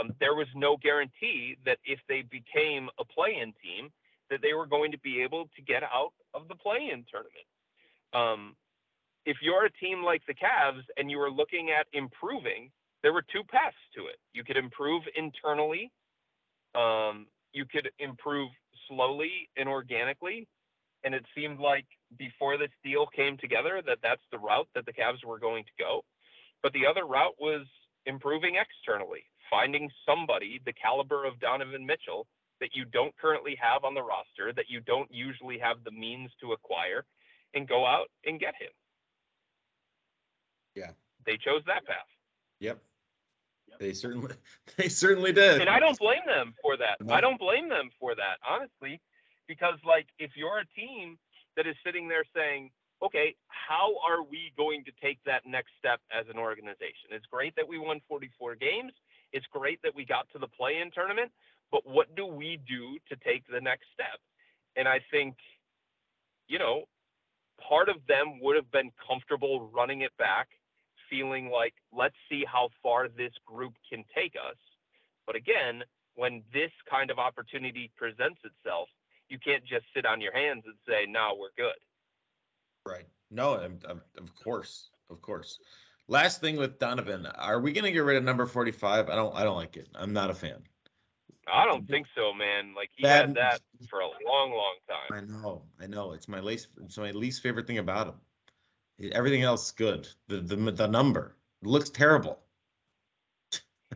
Um, 0.00 0.14
there 0.20 0.34
was 0.34 0.46
no 0.54 0.76
guarantee 0.76 1.56
that 1.66 1.78
if 1.84 1.98
they 2.08 2.22
became 2.22 2.88
a 2.98 3.04
play-in 3.04 3.52
team, 3.60 3.90
that 4.30 4.40
they 4.42 4.54
were 4.54 4.66
going 4.66 4.92
to 4.92 4.98
be 4.98 5.20
able 5.22 5.48
to 5.56 5.62
get 5.62 5.82
out 5.82 6.12
of 6.34 6.48
the 6.48 6.54
play-in 6.54 7.04
tournament. 7.10 7.48
Um, 8.14 8.56
if 9.26 9.38
you're 9.42 9.66
a 9.66 9.72
team 9.72 10.02
like 10.02 10.22
the 10.26 10.34
Cavs 10.34 10.84
and 10.96 11.10
you 11.10 11.20
are 11.20 11.30
looking 11.30 11.70
at 11.70 11.86
improving, 11.92 12.70
there 13.02 13.12
were 13.12 13.22
two 13.22 13.42
paths 13.50 13.76
to 13.94 14.06
it. 14.06 14.16
You 14.32 14.44
could 14.44 14.56
improve 14.56 15.02
internally. 15.16 15.92
Um, 16.74 17.26
you 17.52 17.64
could 17.64 17.90
improve 17.98 18.50
slowly 18.88 19.48
and 19.56 19.68
organically. 19.68 20.48
And 21.04 21.14
it 21.14 21.24
seemed 21.34 21.60
like 21.60 21.86
before 22.18 22.58
this 22.58 22.70
deal 22.84 23.06
came 23.06 23.36
together 23.38 23.80
that 23.86 23.98
that's 24.02 24.22
the 24.32 24.38
route 24.38 24.68
that 24.74 24.84
the 24.84 24.92
Cavs 24.92 25.24
were 25.24 25.38
going 25.38 25.64
to 25.64 25.70
go. 25.78 26.02
But 26.62 26.72
the 26.72 26.86
other 26.86 27.06
route 27.06 27.36
was 27.38 27.66
improving 28.06 28.56
externally, 28.56 29.24
finding 29.48 29.90
somebody 30.04 30.60
the 30.64 30.72
caliber 30.72 31.24
of 31.24 31.38
Donovan 31.38 31.86
Mitchell 31.86 32.26
that 32.60 32.70
you 32.74 32.84
don't 32.84 33.16
currently 33.16 33.56
have 33.60 33.84
on 33.84 33.94
the 33.94 34.02
roster, 34.02 34.52
that 34.56 34.64
you 34.68 34.80
don't 34.80 35.08
usually 35.12 35.58
have 35.58 35.84
the 35.84 35.92
means 35.92 36.30
to 36.40 36.52
acquire, 36.52 37.04
and 37.54 37.68
go 37.68 37.86
out 37.86 38.08
and 38.24 38.40
get 38.40 38.54
him. 38.58 38.70
Yeah. 40.74 40.90
They 41.24 41.36
chose 41.36 41.62
that 41.66 41.86
path. 41.86 41.96
Yep. 42.60 42.80
They 43.78 43.92
certainly 43.92 44.34
they 44.76 44.88
certainly 44.88 45.32
did. 45.32 45.60
And 45.60 45.70
I 45.70 45.78
don't 45.78 45.98
blame 45.98 46.26
them 46.26 46.54
for 46.62 46.76
that. 46.76 46.98
I 47.10 47.20
don't 47.20 47.38
blame 47.38 47.68
them 47.68 47.90
for 47.98 48.14
that, 48.14 48.38
honestly, 48.48 49.00
because 49.46 49.78
like 49.84 50.06
if 50.18 50.32
you're 50.36 50.58
a 50.58 50.66
team 50.78 51.18
that 51.56 51.66
is 51.66 51.76
sitting 51.84 52.08
there 52.08 52.24
saying, 52.34 52.70
"Okay, 53.02 53.34
how 53.48 53.94
are 54.06 54.22
we 54.22 54.52
going 54.56 54.84
to 54.84 54.92
take 55.02 55.18
that 55.26 55.42
next 55.46 55.70
step 55.78 56.00
as 56.12 56.26
an 56.28 56.38
organization?" 56.38 57.10
It's 57.10 57.26
great 57.26 57.54
that 57.56 57.66
we 57.66 57.78
won 57.78 58.00
44 58.08 58.56
games. 58.56 58.92
It's 59.32 59.46
great 59.52 59.80
that 59.82 59.94
we 59.94 60.04
got 60.04 60.28
to 60.32 60.38
the 60.38 60.48
play-in 60.48 60.90
tournament, 60.90 61.30
but 61.70 61.82
what 61.86 62.14
do 62.16 62.26
we 62.26 62.58
do 62.68 62.98
to 63.08 63.16
take 63.24 63.44
the 63.46 63.60
next 63.60 63.86
step? 63.92 64.18
And 64.76 64.88
I 64.88 65.00
think 65.10 65.36
you 66.48 66.58
know, 66.58 66.84
part 67.68 67.88
of 67.88 67.96
them 68.08 68.40
would 68.40 68.56
have 68.56 68.70
been 68.72 68.90
comfortable 69.06 69.70
running 69.72 70.00
it 70.00 70.16
back 70.18 70.48
feeling 71.10 71.50
like, 71.50 71.74
let's 71.92 72.14
see 72.28 72.44
how 72.50 72.68
far 72.82 73.08
this 73.08 73.32
group 73.46 73.74
can 73.90 74.04
take 74.14 74.34
us. 74.34 74.56
But 75.26 75.36
again, 75.36 75.82
when 76.14 76.42
this 76.52 76.70
kind 76.90 77.10
of 77.10 77.18
opportunity 77.18 77.90
presents 77.96 78.40
itself, 78.44 78.88
you 79.28 79.38
can't 79.38 79.64
just 79.64 79.84
sit 79.94 80.06
on 80.06 80.20
your 80.20 80.32
hands 80.32 80.62
and 80.66 80.74
say, 80.86 81.06
no, 81.08 81.36
we're 81.38 81.48
good. 81.56 81.78
Right. 82.86 83.06
No, 83.30 83.54
I'm, 83.54 83.78
I'm, 83.88 84.00
of 84.16 84.34
course. 84.42 84.90
Of 85.10 85.20
course. 85.22 85.58
Last 86.08 86.40
thing 86.40 86.56
with 86.56 86.78
Donovan, 86.78 87.26
are 87.26 87.60
we 87.60 87.72
going 87.72 87.84
to 87.84 87.92
get 87.92 88.00
rid 88.00 88.16
of 88.16 88.24
number 88.24 88.46
45? 88.46 89.10
I 89.10 89.14
don't 89.14 89.34
I 89.36 89.44
don't 89.44 89.56
like 89.56 89.76
it. 89.76 89.88
I'm 89.94 90.14
not 90.14 90.30
a 90.30 90.34
fan. 90.34 90.62
I 91.52 91.64
don't 91.64 91.86
think 91.86 92.06
so, 92.14 92.32
man. 92.34 92.74
Like 92.74 92.90
he 92.94 93.04
that, 93.04 93.26
had 93.26 93.34
that 93.36 93.60
for 93.88 94.00
a 94.00 94.06
long, 94.06 94.50
long 94.50 94.76
time. 94.88 95.18
I 95.18 95.20
know, 95.20 95.62
I 95.80 95.86
know. 95.86 96.12
It's 96.12 96.28
my 96.28 96.40
least, 96.40 96.68
it's 96.82 96.98
my 96.98 97.10
least 97.10 97.42
favorite 97.42 97.66
thing 97.66 97.78
about 97.78 98.08
him. 98.08 98.14
Everything 99.12 99.42
else 99.42 99.70
good. 99.70 100.08
The 100.28 100.40
the 100.40 100.56
the 100.56 100.86
number 100.88 101.36
looks 101.62 101.90
terrible. 101.90 102.38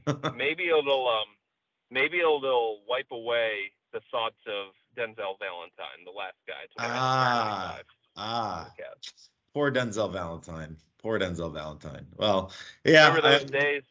maybe 0.37 0.69
it'll 0.69 1.09
um 1.09 1.27
maybe 1.91 2.19
it'll 2.19 2.81
wipe 2.89 3.11
away 3.11 3.73
the 3.93 4.01
thoughts 4.11 4.39
of 4.47 4.73
Denzel 4.97 5.39
Valentine, 5.39 6.05
the 6.05 6.11
last 6.11 6.37
guy 6.47 6.65
to 6.65 6.75
ah, 6.79 7.79
Ah, 8.17 8.71
poor 9.55 9.71
Denzel 9.71 10.13
Valentine. 10.13 10.77
Poor 11.03 11.19
Denzel 11.19 11.53
Valentine. 11.53 12.07
Well, 12.17 12.53
yeah. 12.85 13.09
Remember 13.09 13.39
those 13.39 13.43
I, 13.43 13.59
days? 13.59 13.83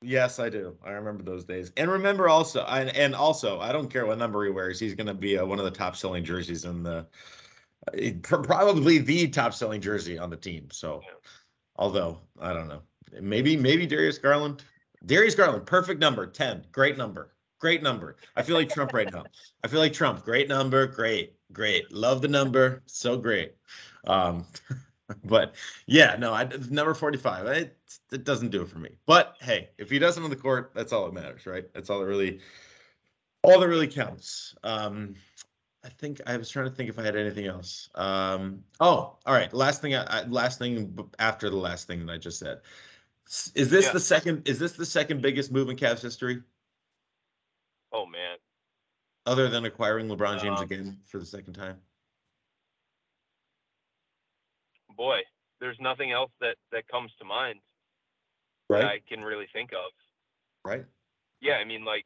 Yes, 0.00 0.38
I 0.38 0.48
do. 0.48 0.76
I 0.84 0.90
remember 0.90 1.22
those 1.22 1.44
days. 1.44 1.72
And 1.76 1.90
remember 1.90 2.28
also, 2.28 2.64
and, 2.64 2.94
and 2.96 3.14
also, 3.14 3.60
I 3.60 3.72
don't 3.72 3.88
care 3.88 4.06
what 4.06 4.18
number 4.18 4.44
he 4.44 4.50
wears. 4.50 4.78
He's 4.78 4.94
going 4.94 5.08
to 5.08 5.14
be 5.14 5.36
a, 5.36 5.44
one 5.44 5.58
of 5.58 5.64
the 5.64 5.70
top 5.70 5.96
selling 5.96 6.24
jerseys 6.24 6.64
in 6.64 6.82
the 6.82 7.06
probably 8.22 8.98
the 8.98 9.28
top 9.28 9.54
selling 9.54 9.80
jersey 9.80 10.18
on 10.18 10.30
the 10.30 10.36
team. 10.36 10.68
So, 10.70 11.02
although 11.76 12.20
I 12.40 12.52
don't 12.52 12.68
know, 12.68 12.82
maybe 13.20 13.56
maybe 13.56 13.86
Darius 13.86 14.18
Garland, 14.18 14.62
Darius 15.06 15.34
Garland, 15.34 15.66
perfect 15.66 16.00
number, 16.00 16.26
ten, 16.26 16.64
great 16.72 16.96
number, 16.96 17.34
great 17.58 17.82
number. 17.82 18.16
I 18.36 18.42
feel 18.42 18.56
like 18.56 18.68
Trump 18.68 18.92
right 18.92 19.10
now. 19.12 19.24
I 19.64 19.68
feel 19.68 19.80
like 19.80 19.92
Trump, 19.92 20.24
great 20.24 20.48
number, 20.48 20.86
great, 20.86 21.34
great, 21.52 21.92
love 21.92 22.22
the 22.22 22.28
number, 22.28 22.82
so 22.86 23.16
great. 23.16 23.54
Um, 24.06 24.46
but 25.24 25.54
yeah, 25.86 26.16
no, 26.18 26.34
I 26.34 26.48
number 26.70 26.94
forty 26.94 27.18
five. 27.18 27.46
It, 27.46 27.76
it 28.12 28.24
doesn't 28.24 28.50
do 28.50 28.62
it 28.62 28.68
for 28.68 28.78
me. 28.78 28.90
But 29.06 29.36
hey, 29.40 29.70
if 29.78 29.90
he 29.90 29.98
does 29.98 30.18
it 30.18 30.24
on 30.24 30.30
the 30.30 30.36
court, 30.36 30.72
that's 30.74 30.92
all 30.92 31.06
that 31.06 31.14
matters, 31.14 31.46
right? 31.46 31.64
That's 31.74 31.90
all 31.90 32.00
that 32.00 32.06
really, 32.06 32.40
all 33.42 33.60
that 33.60 33.68
really 33.68 33.88
counts. 33.88 34.54
Um, 34.62 35.14
I 35.88 35.90
think 35.92 36.20
I 36.26 36.36
was 36.36 36.50
trying 36.50 36.66
to 36.66 36.70
think 36.70 36.90
if 36.90 36.98
I 36.98 37.02
had 37.02 37.16
anything 37.16 37.46
else. 37.46 37.88
Um, 37.94 38.62
oh, 38.78 39.16
all 39.24 39.34
right. 39.34 39.50
Last 39.54 39.80
thing. 39.80 39.96
I, 39.96 40.24
last 40.28 40.58
thing 40.58 40.98
after 41.18 41.48
the 41.48 41.56
last 41.56 41.86
thing 41.86 42.04
that 42.04 42.12
I 42.12 42.18
just 42.18 42.38
said. 42.38 42.60
Is 43.54 43.70
this 43.70 43.86
yeah. 43.86 43.92
the 43.92 44.00
second? 44.00 44.46
Is 44.46 44.58
this 44.58 44.72
the 44.72 44.84
second 44.84 45.22
biggest 45.22 45.50
move 45.50 45.70
in 45.70 45.76
Cavs 45.76 46.02
history? 46.02 46.42
Oh 47.90 48.04
man. 48.04 48.36
Other 49.24 49.48
than 49.48 49.64
acquiring 49.64 50.08
LeBron 50.08 50.42
James 50.42 50.58
um, 50.58 50.64
again 50.64 50.98
for 51.06 51.18
the 51.18 51.26
second 51.26 51.54
time. 51.54 51.76
Boy, 54.94 55.20
there's 55.58 55.78
nothing 55.80 56.12
else 56.12 56.30
that 56.42 56.56
that 56.70 56.86
comes 56.88 57.12
to 57.18 57.24
mind. 57.24 57.60
Right. 58.68 58.84
I 58.84 59.00
can 59.08 59.22
really 59.22 59.46
think 59.54 59.72
of. 59.72 59.90
Right. 60.66 60.84
Yeah, 61.40 61.54
I 61.54 61.64
mean, 61.64 61.82
like 61.86 62.04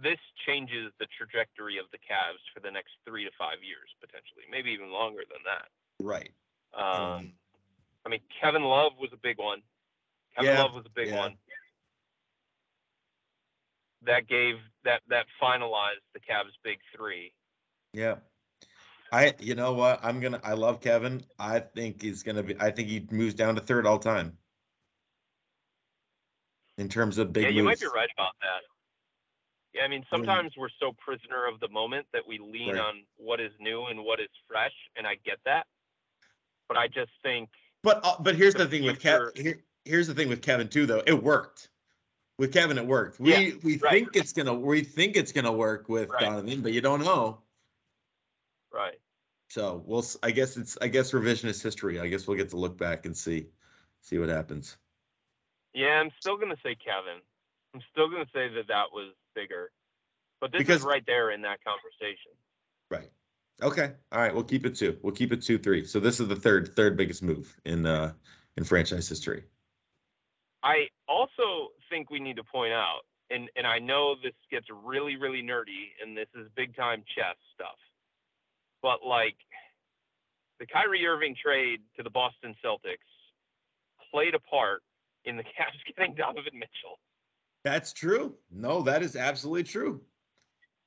this 0.00 0.18
changes 0.46 0.92
the 0.98 1.06
trajectory 1.18 1.78
of 1.78 1.86
the 1.92 1.98
Cavs 1.98 2.40
for 2.54 2.60
the 2.60 2.70
next 2.70 2.92
three 3.06 3.24
to 3.24 3.30
five 3.38 3.60
years, 3.62 3.88
potentially, 4.00 4.44
maybe 4.50 4.70
even 4.70 4.90
longer 4.90 5.22
than 5.28 5.42
that. 5.44 5.68
Right. 6.00 6.30
Um, 6.74 7.32
I 8.06 8.08
mean, 8.08 8.20
Kevin 8.40 8.62
Love 8.64 8.92
was 8.98 9.10
a 9.12 9.16
big 9.16 9.38
one. 9.38 9.60
Kevin 10.34 10.54
yeah, 10.54 10.62
Love 10.62 10.74
was 10.74 10.86
a 10.86 10.90
big 10.94 11.08
yeah. 11.08 11.18
one. 11.18 11.36
That 14.04 14.26
gave 14.26 14.56
that 14.84 15.02
that 15.08 15.26
finalized 15.40 16.02
the 16.14 16.20
Cavs' 16.20 16.56
big 16.64 16.78
three. 16.96 17.32
Yeah. 17.92 18.16
I 19.12 19.34
you 19.38 19.54
know 19.54 19.74
what 19.74 20.00
I'm 20.02 20.20
gonna 20.20 20.40
I 20.42 20.54
love 20.54 20.80
Kevin. 20.80 21.22
I 21.38 21.60
think 21.60 22.02
he's 22.02 22.22
gonna 22.22 22.42
be 22.42 22.56
I 22.58 22.70
think 22.70 22.88
he 22.88 23.06
moves 23.10 23.34
down 23.34 23.54
to 23.54 23.60
third 23.60 23.86
all 23.86 23.98
time. 23.98 24.38
In 26.78 26.88
terms 26.88 27.18
of 27.18 27.32
big 27.32 27.44
Yeah, 27.44 27.50
you 27.50 27.62
moves. 27.62 27.82
might 27.82 27.86
be 27.86 27.94
right 27.94 28.08
about 28.16 28.32
that. 28.40 28.62
Yeah, 29.74 29.82
I 29.82 29.88
mean, 29.88 30.04
sometimes 30.10 30.52
we're 30.56 30.68
so 30.78 30.92
prisoner 30.98 31.46
of 31.46 31.58
the 31.60 31.68
moment 31.68 32.06
that 32.12 32.22
we 32.26 32.38
lean 32.38 32.74
right. 32.74 32.80
on 32.80 33.02
what 33.16 33.40
is 33.40 33.52
new 33.58 33.86
and 33.86 34.04
what 34.04 34.20
is 34.20 34.28
fresh, 34.46 34.74
and 34.96 35.06
I 35.06 35.14
get 35.24 35.38
that. 35.46 35.66
But 36.68 36.76
I 36.76 36.88
just 36.88 37.10
think. 37.22 37.48
But 37.82 38.00
uh, 38.04 38.16
but 38.20 38.36
here's 38.36 38.54
the, 38.54 38.64
the 38.64 38.70
thing 38.70 38.82
future, 38.82 38.92
with 38.92 39.00
Kevin. 39.00 39.30
Here, 39.36 39.62
here's 39.84 40.06
the 40.06 40.14
thing 40.14 40.28
with 40.28 40.42
Kevin 40.42 40.68
too, 40.68 40.84
though. 40.84 41.02
It 41.06 41.22
worked 41.22 41.70
with 42.38 42.52
Kevin. 42.52 42.76
It 42.76 42.86
worked. 42.86 43.18
We 43.18 43.30
yeah, 43.30 43.54
we 43.62 43.78
right. 43.78 43.92
think 43.92 44.10
it's 44.14 44.32
gonna 44.32 44.52
we 44.52 44.82
think 44.82 45.16
it's 45.16 45.32
gonna 45.32 45.52
work 45.52 45.88
with 45.88 46.10
right. 46.10 46.20
Donovan, 46.20 46.60
but 46.60 46.72
you 46.72 46.82
don't 46.82 47.00
know. 47.00 47.38
Right. 48.72 48.98
So 49.48 49.82
we'll. 49.86 50.04
I 50.22 50.32
guess 50.32 50.58
it's. 50.58 50.76
I 50.82 50.88
guess 50.88 51.12
revisionist 51.12 51.62
history. 51.62 51.98
I 51.98 52.08
guess 52.08 52.26
we'll 52.26 52.36
get 52.36 52.50
to 52.50 52.56
look 52.56 52.76
back 52.76 53.06
and 53.06 53.16
see, 53.16 53.46
see 54.02 54.18
what 54.18 54.28
happens. 54.28 54.76
Yeah, 55.72 56.00
I'm 56.00 56.10
still 56.20 56.36
gonna 56.36 56.56
say 56.62 56.74
Kevin. 56.74 57.22
I'm 57.74 57.80
still 57.90 58.10
gonna 58.10 58.28
say 58.34 58.48
that 58.48 58.68
that 58.68 58.92
was 58.92 59.14
bigger, 59.34 59.70
but 60.40 60.52
this 60.52 60.60
because, 60.60 60.80
is 60.80 60.86
right 60.86 61.04
there 61.06 61.30
in 61.30 61.42
that 61.42 61.58
conversation. 61.64 62.32
Right. 62.90 63.10
Okay. 63.62 63.92
All 64.10 64.20
right. 64.20 64.34
We'll 64.34 64.44
keep 64.44 64.66
it 64.66 64.74
two. 64.74 64.98
We'll 65.02 65.14
keep 65.14 65.32
it 65.32 65.42
two 65.42 65.58
three. 65.58 65.84
So 65.84 66.00
this 66.00 66.20
is 66.20 66.28
the 66.28 66.36
third 66.36 66.74
third 66.74 66.96
biggest 66.96 67.22
move 67.22 67.54
in 67.64 67.86
uh 67.86 68.12
in 68.56 68.64
franchise 68.64 69.08
history. 69.08 69.44
I 70.62 70.86
also 71.08 71.70
think 71.90 72.10
we 72.10 72.20
need 72.20 72.36
to 72.36 72.44
point 72.44 72.72
out, 72.72 73.00
and 73.30 73.48
and 73.56 73.66
I 73.66 73.78
know 73.78 74.14
this 74.22 74.34
gets 74.50 74.66
really 74.84 75.16
really 75.16 75.42
nerdy, 75.42 75.92
and 76.02 76.16
this 76.16 76.28
is 76.34 76.48
big 76.56 76.74
time 76.76 77.04
chess 77.14 77.36
stuff, 77.54 77.78
but 78.82 79.04
like 79.06 79.36
the 80.60 80.66
Kyrie 80.66 81.06
Irving 81.06 81.34
trade 81.40 81.80
to 81.96 82.02
the 82.02 82.10
Boston 82.10 82.54
Celtics 82.64 83.10
played 84.12 84.34
a 84.34 84.38
part 84.38 84.82
in 85.24 85.36
the 85.36 85.42
Cavs 85.58 85.96
getting 85.96 86.14
Donovan 86.14 86.54
Mitchell. 86.54 86.98
That's 87.64 87.92
true. 87.92 88.34
No, 88.50 88.82
that 88.82 89.02
is 89.02 89.16
absolutely 89.16 89.64
true. 89.64 90.00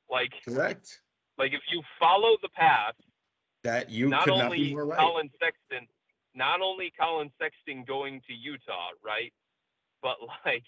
Like 0.09 0.31
correct. 0.47 1.01
Like 1.37 1.53
if 1.53 1.61
you 1.71 1.81
follow 1.99 2.37
the 2.41 2.49
path 2.49 2.95
that 3.63 3.89
you 3.89 4.09
not 4.09 4.29
only 4.29 4.43
not 4.43 4.51
be 4.51 4.73
more 4.73 4.85
right. 4.85 4.99
Collin 4.99 5.29
Sexton, 5.39 5.87
not 6.33 6.61
only 6.61 6.91
Collin 6.99 7.31
Sexton 7.41 7.83
going 7.85 8.21
to 8.27 8.33
Utah, 8.33 8.89
right? 9.03 9.33
But 10.01 10.17
like 10.45 10.63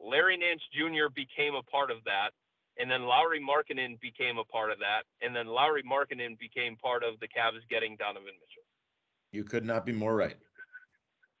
Larry 0.00 0.36
Nance 0.36 0.62
Jr. 0.72 1.08
became 1.14 1.54
a 1.54 1.62
part 1.62 1.90
of 1.90 1.98
that, 2.04 2.30
and 2.78 2.90
then 2.90 3.02
Lauri 3.02 3.40
Markkanen 3.40 3.98
became 4.00 4.38
a 4.38 4.44
part 4.44 4.70
of 4.70 4.78
that, 4.78 5.02
and 5.24 5.34
then 5.34 5.46
Lauri 5.46 5.82
Markkanen 5.82 6.38
became 6.38 6.76
part 6.76 7.02
of 7.02 7.18
the 7.20 7.26
Cavs 7.26 7.66
getting 7.70 7.96
Donovan 7.96 8.24
Mitchell. 8.26 8.66
You 9.32 9.44
could 9.44 9.64
not 9.64 9.84
be 9.84 9.92
more 9.92 10.14
right. 10.14 10.36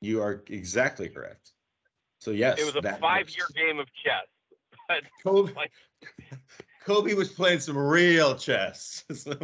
You 0.00 0.22
are 0.22 0.42
exactly 0.48 1.08
correct. 1.08 1.52
So 2.20 2.30
yes, 2.32 2.58
it 2.58 2.66
was 2.66 2.76
a 2.76 2.98
five-year 2.98 3.46
game 3.54 3.78
of 3.78 3.86
chess. 4.04 4.26
But 4.88 5.02
Koby, 5.22 5.54
like, 5.54 5.70
Koby 6.86 7.14
was 7.14 7.28
playing 7.28 7.60
some 7.60 7.76
real 7.76 8.34
chess. 8.36 9.04
So 9.14 9.34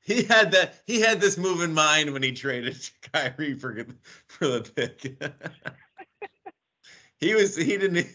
he 0.00 0.22
had 0.24 0.50
that. 0.52 0.74
He 0.86 1.00
had 1.00 1.20
this 1.20 1.38
move 1.38 1.60
in 1.62 1.72
mind 1.72 2.12
when 2.12 2.22
he 2.22 2.32
traded 2.32 2.76
Kyrie 3.12 3.54
for 3.54 3.86
for 4.26 4.46
the 4.48 4.60
pick. 4.60 5.22
he 7.20 7.34
was. 7.34 7.56
He 7.56 7.76
didn't. 7.76 8.06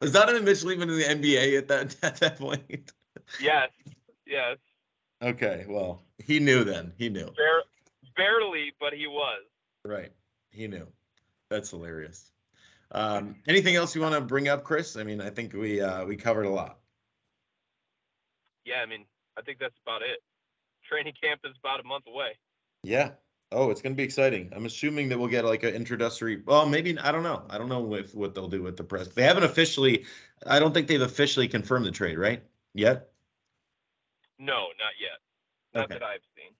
Was 0.00 0.12
Donovan 0.12 0.44
Mitchell 0.44 0.72
even 0.72 0.90
in 0.90 0.96
the 0.96 1.04
NBA 1.04 1.58
at 1.58 1.68
that 1.68 1.96
at 2.02 2.16
that 2.16 2.38
point? 2.38 2.92
Yes. 3.40 3.70
Yes. 4.26 4.58
Okay. 5.22 5.66
Well, 5.68 6.02
he 6.18 6.38
knew 6.40 6.64
then. 6.64 6.92
He 6.96 7.08
knew. 7.08 7.26
Bare, 7.36 7.62
barely, 8.16 8.72
but 8.80 8.92
he 8.92 9.06
was. 9.06 9.42
Right. 9.84 10.12
He 10.50 10.66
knew. 10.66 10.86
That's 11.50 11.70
hilarious. 11.70 12.30
Um, 12.92 13.36
anything 13.46 13.76
else 13.76 13.94
you 13.94 14.00
want 14.00 14.14
to 14.14 14.20
bring 14.20 14.48
up, 14.48 14.64
Chris? 14.64 14.96
I 14.96 15.04
mean, 15.04 15.20
I 15.20 15.30
think 15.30 15.52
we 15.52 15.80
uh, 15.80 16.04
we 16.04 16.16
covered 16.16 16.46
a 16.46 16.50
lot. 16.50 16.78
Yeah, 18.64 18.82
I 18.82 18.86
mean, 18.86 19.04
I 19.38 19.42
think 19.42 19.58
that's 19.58 19.78
about 19.86 20.02
it. 20.02 20.18
Training 20.88 21.14
camp 21.20 21.40
is 21.44 21.56
about 21.62 21.80
a 21.80 21.84
month 21.84 22.04
away. 22.08 22.36
Yeah. 22.82 23.10
Oh, 23.52 23.70
it's 23.70 23.82
going 23.82 23.92
to 23.92 23.96
be 23.96 24.04
exciting. 24.04 24.52
I'm 24.54 24.64
assuming 24.66 25.08
that 25.08 25.18
we'll 25.18 25.28
get 25.28 25.44
like 25.44 25.64
an 25.64 25.74
introductory. 25.74 26.40
Well, 26.44 26.66
maybe 26.66 26.96
I 26.98 27.10
don't 27.10 27.24
know. 27.24 27.42
I 27.50 27.58
don't 27.58 27.68
know 27.68 27.94
if 27.94 28.14
what 28.14 28.34
they'll 28.34 28.48
do 28.48 28.62
with 28.62 28.76
the 28.76 28.84
press. 28.84 29.08
They 29.08 29.24
haven't 29.24 29.42
officially. 29.42 30.04
I 30.46 30.60
don't 30.60 30.72
think 30.72 30.86
they've 30.86 31.00
officially 31.00 31.48
confirmed 31.48 31.86
the 31.86 31.90
trade, 31.90 32.18
right? 32.18 32.42
Yet. 32.74 33.08
No, 34.38 34.54
not 34.78 34.94
yet. 35.00 35.18
Not 35.74 35.84
okay. 35.84 35.94
that 35.94 36.04
I've 36.04 36.20
seen. 36.36 36.54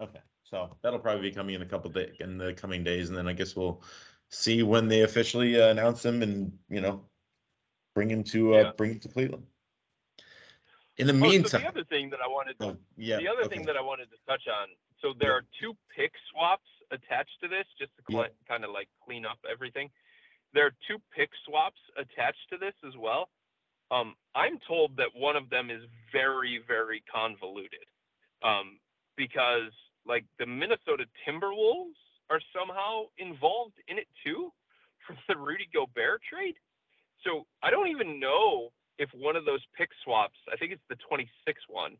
Okay, 0.00 0.20
so 0.44 0.76
that'll 0.82 0.98
probably 0.98 1.28
be 1.28 1.34
coming 1.34 1.54
in 1.54 1.62
a 1.62 1.66
couple 1.66 1.90
days 1.90 2.14
in 2.20 2.38
the 2.38 2.54
coming 2.54 2.82
days, 2.82 3.10
and 3.10 3.18
then 3.18 3.28
I 3.28 3.34
guess 3.34 3.54
we'll 3.54 3.82
see 4.30 4.62
when 4.62 4.88
they 4.88 5.02
officially 5.02 5.60
uh, 5.60 5.68
announce 5.68 6.02
them 6.02 6.22
and 6.22 6.52
you 6.68 6.80
know 6.80 7.04
bring 7.94 8.10
him 8.10 8.24
to 8.24 8.54
uh, 8.54 8.58
yeah. 8.58 8.72
bring 8.76 8.92
him 8.92 9.00
to 9.00 9.08
Cleveland. 9.08 9.44
In 10.96 11.06
the 11.06 11.12
oh, 11.12 11.16
meantime, 11.16 11.48
so 11.48 11.58
the 11.58 11.68
other 11.68 11.84
thing 11.84 12.10
that 12.10 12.20
I 12.22 12.28
wanted, 12.28 12.58
to, 12.58 12.66
oh, 12.66 12.76
yeah, 12.96 13.16
the 13.18 13.28
other 13.28 13.40
okay. 13.44 13.56
thing 13.56 13.66
that 13.66 13.76
I 13.76 13.80
wanted 13.80 14.10
to 14.10 14.16
touch 14.28 14.42
on. 14.48 14.68
So 15.00 15.14
there 15.18 15.32
are 15.32 15.42
two 15.60 15.74
pick 15.96 16.12
swaps 16.30 16.68
attached 16.90 17.40
to 17.42 17.48
this, 17.48 17.64
just 17.78 17.90
to 17.96 18.02
cl- 18.10 18.24
yeah. 18.24 18.28
kind 18.46 18.64
of 18.64 18.70
like 18.70 18.88
clean 19.04 19.24
up 19.24 19.38
everything. 19.50 19.88
There 20.52 20.66
are 20.66 20.74
two 20.86 20.98
pick 21.16 21.30
swaps 21.46 21.80
attached 21.96 22.44
to 22.50 22.58
this 22.58 22.74
as 22.86 22.92
well. 22.98 23.30
Um, 23.90 24.14
I'm 24.34 24.58
told 24.68 24.96
that 24.98 25.08
one 25.14 25.36
of 25.36 25.48
them 25.48 25.70
is 25.70 25.82
very, 26.12 26.60
very 26.68 27.02
convoluted, 27.10 27.88
um, 28.42 28.78
because 29.16 29.72
like 30.06 30.24
the 30.38 30.46
Minnesota 30.46 31.06
Timberwolves 31.26 31.96
are 32.30 32.40
somehow 32.56 33.04
involved 33.18 33.74
in 33.88 33.98
it 33.98 34.06
too 34.24 34.52
for 35.06 35.16
the 35.28 35.36
Rudy 35.36 35.68
Gobert 35.74 36.22
trade. 36.22 36.54
So 37.24 37.46
I 37.62 37.70
don't 37.70 37.88
even 37.88 38.18
know 38.18 38.70
if 38.98 39.10
one 39.12 39.36
of 39.36 39.44
those 39.44 39.60
pick 39.76 39.90
swaps, 40.04 40.38
I 40.52 40.56
think 40.56 40.72
it's 40.72 40.82
the 40.88 40.96
26 41.08 41.28
one, 41.68 41.96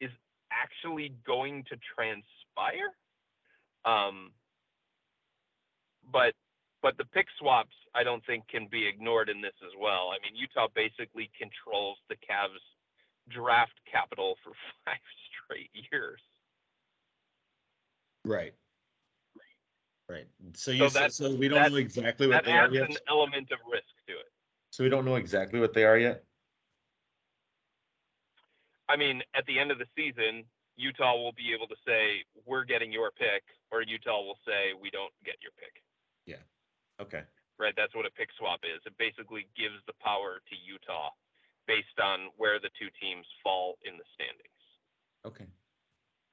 is 0.00 0.10
actually 0.52 1.14
going 1.26 1.64
to 1.68 1.76
transpire. 1.94 2.92
Um, 3.84 4.32
but 6.12 6.34
but 6.82 6.96
the 6.96 7.04
pick 7.04 7.26
swaps 7.38 7.74
I 7.94 8.02
don't 8.02 8.24
think 8.26 8.48
can 8.48 8.66
be 8.70 8.86
ignored 8.86 9.28
in 9.28 9.40
this 9.40 9.56
as 9.62 9.72
well. 9.80 10.10
I 10.12 10.18
mean 10.22 10.36
Utah 10.36 10.68
basically 10.74 11.30
controls 11.38 11.98
the 12.08 12.16
Cavs 12.16 12.64
draft 13.30 13.78
capital 13.90 14.36
for 14.42 14.52
five 14.84 14.96
straight 15.28 15.70
years. 15.92 16.20
Right. 18.24 18.54
Right. 20.08 20.26
So 20.54 20.70
you 20.70 20.88
so, 20.88 21.08
so 21.08 21.34
we 21.34 21.48
don't 21.48 21.70
know 21.70 21.76
exactly 21.76 22.26
what 22.26 22.44
they 22.44 22.52
are 22.52 22.72
yet. 22.72 22.88
an 22.88 22.96
element 23.08 23.52
of 23.52 23.58
risk 23.70 23.92
to 24.06 24.14
it. 24.14 24.32
So 24.70 24.82
we 24.82 24.88
don't 24.88 25.04
know 25.04 25.16
exactly 25.16 25.60
what 25.60 25.74
they 25.74 25.84
are 25.84 25.98
yet. 25.98 26.24
I 28.88 28.96
mean, 28.96 29.22
at 29.36 29.44
the 29.44 29.58
end 29.58 29.70
of 29.70 29.78
the 29.78 29.84
season, 29.94 30.44
Utah 30.76 31.16
will 31.16 31.32
be 31.32 31.52
able 31.52 31.66
to 31.66 31.76
say 31.86 32.24
we're 32.46 32.64
getting 32.64 32.90
your 32.90 33.10
pick, 33.10 33.44
or 33.70 33.82
Utah 33.82 34.22
will 34.22 34.38
say 34.46 34.72
we 34.80 34.88
don't 34.90 35.12
get 35.26 35.36
your 35.42 35.52
pick. 35.60 35.82
Yeah. 36.24 36.40
Okay. 37.00 37.22
Right. 37.58 37.74
That's 37.76 37.94
what 37.94 38.06
a 38.06 38.10
pick 38.10 38.28
swap 38.38 38.60
is. 38.64 38.80
It 38.86 38.96
basically 38.98 39.46
gives 39.58 39.76
the 39.86 39.92
power 40.00 40.40
to 40.48 40.54
Utah 40.56 41.10
based 41.66 42.00
on 42.02 42.32
where 42.38 42.58
the 42.58 42.70
two 42.80 42.88
teams 42.96 43.26
fall 43.44 43.76
in 43.84 43.98
the 43.98 44.04
standings. 44.14 44.62
Okay. 45.26 45.46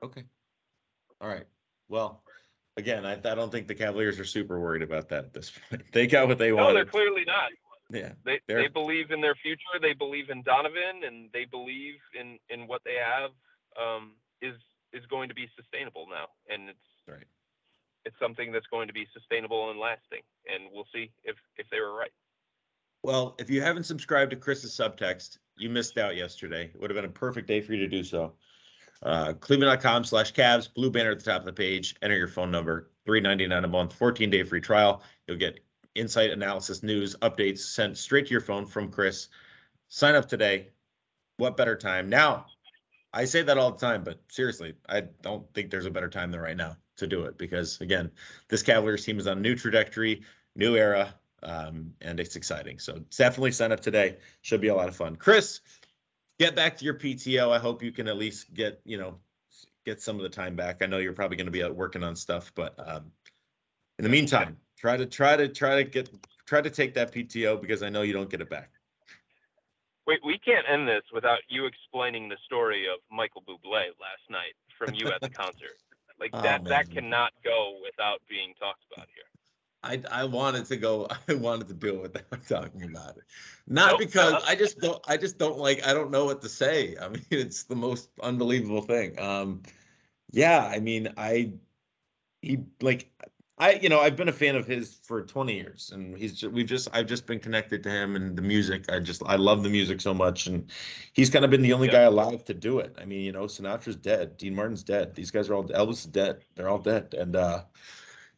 Okay. 0.02 0.24
All 1.20 1.28
right. 1.28 1.48
Well, 1.90 2.22
again, 2.78 3.06
I, 3.06 3.14
I 3.14 3.36
don't 3.36 3.52
think 3.52 3.68
the 3.68 3.76
Cavaliers 3.76 4.20
are 4.20 4.26
super 4.26 4.60
worried 4.60 4.82
about 4.82 5.10
that 5.10 5.26
at 5.26 5.34
this 5.34 5.52
point. 5.52 5.84
They 5.92 6.08
got 6.08 6.28
what 6.28 6.38
they 6.38 6.50
no, 6.50 6.58
wanted. 6.58 6.68
No, 6.68 6.74
they're 6.76 6.86
clearly 6.86 7.24
not. 7.26 7.52
Yeah, 7.90 8.14
they 8.26 8.40
they're... 8.48 8.64
they 8.64 8.68
believe 8.68 9.12
in 9.12 9.22
their 9.22 9.36
future. 9.36 9.80
They 9.82 9.94
believe 9.94 10.30
in 10.30 10.42
Donovan, 10.42 11.04
and 11.06 11.30
they 11.34 11.46
believe 11.46 11.96
in 12.20 12.40
in 12.50 12.68
what 12.68 12.82
they 12.84 12.96
have 12.96 13.32
um, 13.80 14.14
is 14.42 14.56
is 14.94 15.06
going 15.10 15.30
to 15.30 15.36
be 15.36 15.48
sustainable 15.56 16.08
now, 16.10 16.28
and 16.54 16.70
it's 16.70 16.80
right. 17.08 17.28
It's 18.06 18.16
something 18.22 18.52
that's 18.52 18.68
going 18.68 18.88
to 18.88 18.94
be 18.94 19.08
sustainable 19.14 19.72
and 19.72 19.80
lasting, 19.80 20.22
and 20.48 20.70
we'll 20.74 20.88
see 20.94 21.12
if 21.24 21.36
if 21.58 21.68
they 21.72 21.80
were 21.80 21.94
right. 21.94 22.12
Well, 23.04 23.36
if 23.38 23.52
you 23.52 23.62
haven't 23.62 23.84
subscribed 23.84 24.32
to 24.32 24.38
Chris's 24.38 24.76
subtext, 24.76 25.38
you 25.58 25.70
missed 25.70 26.00
out 26.00 26.16
yesterday. 26.16 26.72
It 26.74 26.80
would 26.80 26.90
have 26.90 26.96
been 26.96 27.06
a 27.06 27.14
perfect 27.14 27.48
day 27.48 27.62
for 27.62 27.74
you 27.74 27.80
to 27.82 27.88
do 27.88 28.04
so. 28.04 28.34
Uh, 29.04 29.34
cleveland.com 29.34 30.04
slash 30.04 30.34
Cavs, 30.34 30.74
blue 30.74 30.90
banner 30.90 31.12
at 31.12 31.20
the 31.20 31.26
top 31.26 31.42
of 31.42 31.46
the 31.46 31.54
page. 31.54 31.96
Enter 32.02 32.18
your 32.18 32.28
phone 32.28 32.52
number, 32.52 32.90
three 33.06 33.20
ninety 33.20 33.46
nine 33.48 33.64
a 33.64 33.68
month, 33.68 33.94
14 33.94 34.30
day 34.30 34.44
free 34.44 34.62
trial. 34.62 35.04
You'll 35.28 35.38
get 35.38 35.60
insight 35.96 36.32
analysis, 36.32 36.84
news, 36.84 37.16
updates 37.22 37.60
sent 37.60 37.98
straight 37.98 38.28
to 38.28 38.32
your 38.32 38.42
phone 38.42 38.66
from 38.66 38.90
Chris. 38.90 39.30
Sign 39.88 40.16
up 40.16 40.28
today. 40.28 40.70
What 41.38 41.58
better 41.58 41.76
time? 41.76 42.10
Now, 42.10 42.46
I 43.14 43.26
say 43.26 43.42
that 43.44 43.58
all 43.58 43.72
the 43.72 43.78
time, 43.78 44.04
but 44.04 44.20
seriously, 44.28 44.74
I 44.90 45.02
don't 45.22 45.52
think 45.54 45.72
there's 45.72 45.86
a 45.86 45.92
better 45.92 46.10
time 46.10 46.32
than 46.32 46.42
right 46.42 46.58
now 46.58 46.76
to 46.98 47.08
do 47.08 47.24
it 47.24 47.38
because, 47.38 47.80
again, 47.82 48.12
this 48.50 48.64
Cavaliers 48.64 49.06
team 49.06 49.20
is 49.20 49.28
on 49.28 49.38
a 49.38 49.42
new 49.42 49.56
trajectory, 49.56 50.22
new 50.56 50.76
era, 50.76 51.14
um, 51.44 51.94
and 52.02 52.20
it's 52.20 52.36
exciting. 52.36 52.80
So 52.80 53.00
definitely 53.16 53.52
sign 53.52 53.72
up 53.72 53.80
today. 53.80 54.18
Should 54.42 54.62
be 54.62 54.68
a 54.68 54.76
lot 54.76 54.90
of 54.90 54.96
fun. 54.96 55.16
Chris, 55.16 55.62
get 56.40 56.56
back 56.56 56.78
to 56.78 56.86
your 56.86 56.96
PTO. 56.96 57.52
I 57.52 57.60
hope 57.60 57.84
you 57.84 57.92
can 57.92 58.08
at 58.08 58.18
least 58.18 58.54
get, 58.54 58.82
you 58.86 58.98
know, 58.98 59.20
get 59.86 60.02
some 60.02 60.18
of 60.18 60.24
the 60.24 60.30
time 60.30 60.56
back. 60.56 60.82
I 60.82 60.86
know 60.86 60.98
you're 60.98 61.14
probably 61.14 61.38
going 61.38 61.48
to 61.48 61.52
be 61.52 61.64
out 61.64 61.76
working 61.76 62.04
on 62.04 62.16
stuff, 62.16 62.52
but 62.56 62.76
um, 62.78 63.12
in 64.00 64.04
the 64.04 64.10
meantime, 64.10 64.58
try 64.78 64.98
to 64.98 65.06
try 65.06 65.36
to 65.36 65.48
try 65.48 65.76
to 65.76 65.84
get 65.84 66.10
try 66.46 66.62
to 66.62 66.70
take 66.70 66.94
that 66.96 67.14
PTO 67.14 67.60
because 67.62 67.84
I 67.84 67.90
know 67.90 68.02
you 68.02 68.14
don't 68.14 68.30
get 68.30 68.42
it 68.42 68.50
back. 68.50 68.72
Wait, 70.08 70.20
we 70.24 70.38
can't 70.38 70.66
end 70.70 70.88
this 70.88 71.02
without 71.12 71.40
you 71.50 71.66
explaining 71.66 72.30
the 72.30 72.38
story 72.46 72.86
of 72.86 73.00
Michael 73.12 73.42
Bublé 73.42 73.90
last 74.00 74.26
night 74.30 74.54
from 74.78 74.94
you 74.94 75.08
at 75.08 75.22
the 75.22 75.30
concert. 75.30 75.78
Like 76.18 76.30
oh, 76.32 76.42
that, 76.44 76.64
man. 76.64 76.70
that 76.70 76.90
cannot 76.90 77.34
go 77.44 77.78
without 77.84 78.22
being 78.30 78.54
talked 78.58 78.86
about 78.90 79.08
here. 79.14 79.35
I, 79.86 80.02
I 80.12 80.24
wanted 80.26 80.66
to 80.66 80.78
go. 80.78 81.08
I 81.30 81.34
wanted 81.36 81.68
to 81.70 81.74
do 81.74 81.96
it 81.96 82.02
without 82.02 82.48
talking 82.48 82.84
about 82.84 83.18
it, 83.18 83.24
not 83.68 83.92
nope. 83.92 84.00
because 84.00 84.44
I 84.46 84.56
just 84.56 84.80
don't. 84.80 85.02
I 85.08 85.18
just 85.18 85.38
don't 85.38 85.58
like. 85.58 85.86
I 85.86 85.94
don't 85.94 86.12
know 86.12 86.26
what 86.26 86.42
to 86.42 86.50
say. 86.50 86.96
I 87.02 87.08
mean, 87.10 87.26
it's 87.30 87.64
the 87.64 87.76
most 87.76 88.10
unbelievable 88.22 88.82
thing. 88.82 89.20
Um, 89.20 89.62
yeah. 90.32 90.66
I 90.66 90.80
mean, 90.80 91.14
I 91.18 91.54
he 92.42 92.60
like 92.82 93.10
I 93.58 93.74
you 93.74 93.88
know 93.88 94.02
I've 94.02 94.18
been 94.18 94.28
a 94.28 94.34
fan 94.34 94.56
of 94.56 94.68
his 94.68 95.00
for 95.04 95.22
20 95.22 95.54
years, 95.54 95.92
and 95.94 96.18
he's 96.18 96.34
just, 96.34 96.54
we've 96.54 96.68
just 96.68 96.90
I've 96.94 97.08
just 97.08 97.26
been 97.26 97.40
connected 97.40 97.84
to 97.84 97.90
him 97.90 98.16
and 98.16 98.38
the 98.38 98.42
music. 98.42 98.92
I 98.92 99.00
just 99.00 99.24
I 99.26 99.38
love 99.38 99.64
the 99.64 99.70
music 99.70 100.02
so 100.02 100.14
much, 100.14 100.48
and 100.48 100.70
he's 101.14 101.30
kind 101.30 101.46
of 101.46 101.52
been 101.52 101.62
the 101.62 101.72
only 101.72 101.88
yeah. 101.88 101.94
guy 101.94 102.02
alive 102.02 102.44
to 102.46 102.54
do 102.54 102.80
it. 102.80 102.96
I 103.00 103.06
mean, 103.06 103.22
you 103.22 103.32
know, 103.32 103.46
Sinatra's 103.46 103.96
dead, 103.96 104.38
Dean 104.38 104.56
Martin's 104.56 104.84
dead. 104.84 105.16
These 105.16 105.32
guys 105.32 105.50
are 105.50 105.56
all 105.56 105.64
Elvis 105.70 106.00
is 106.00 106.06
dead. 106.06 106.44
They're 106.56 106.70
all 106.70 106.80
dead, 106.80 107.14
and 107.18 107.36
uh, 107.38 107.62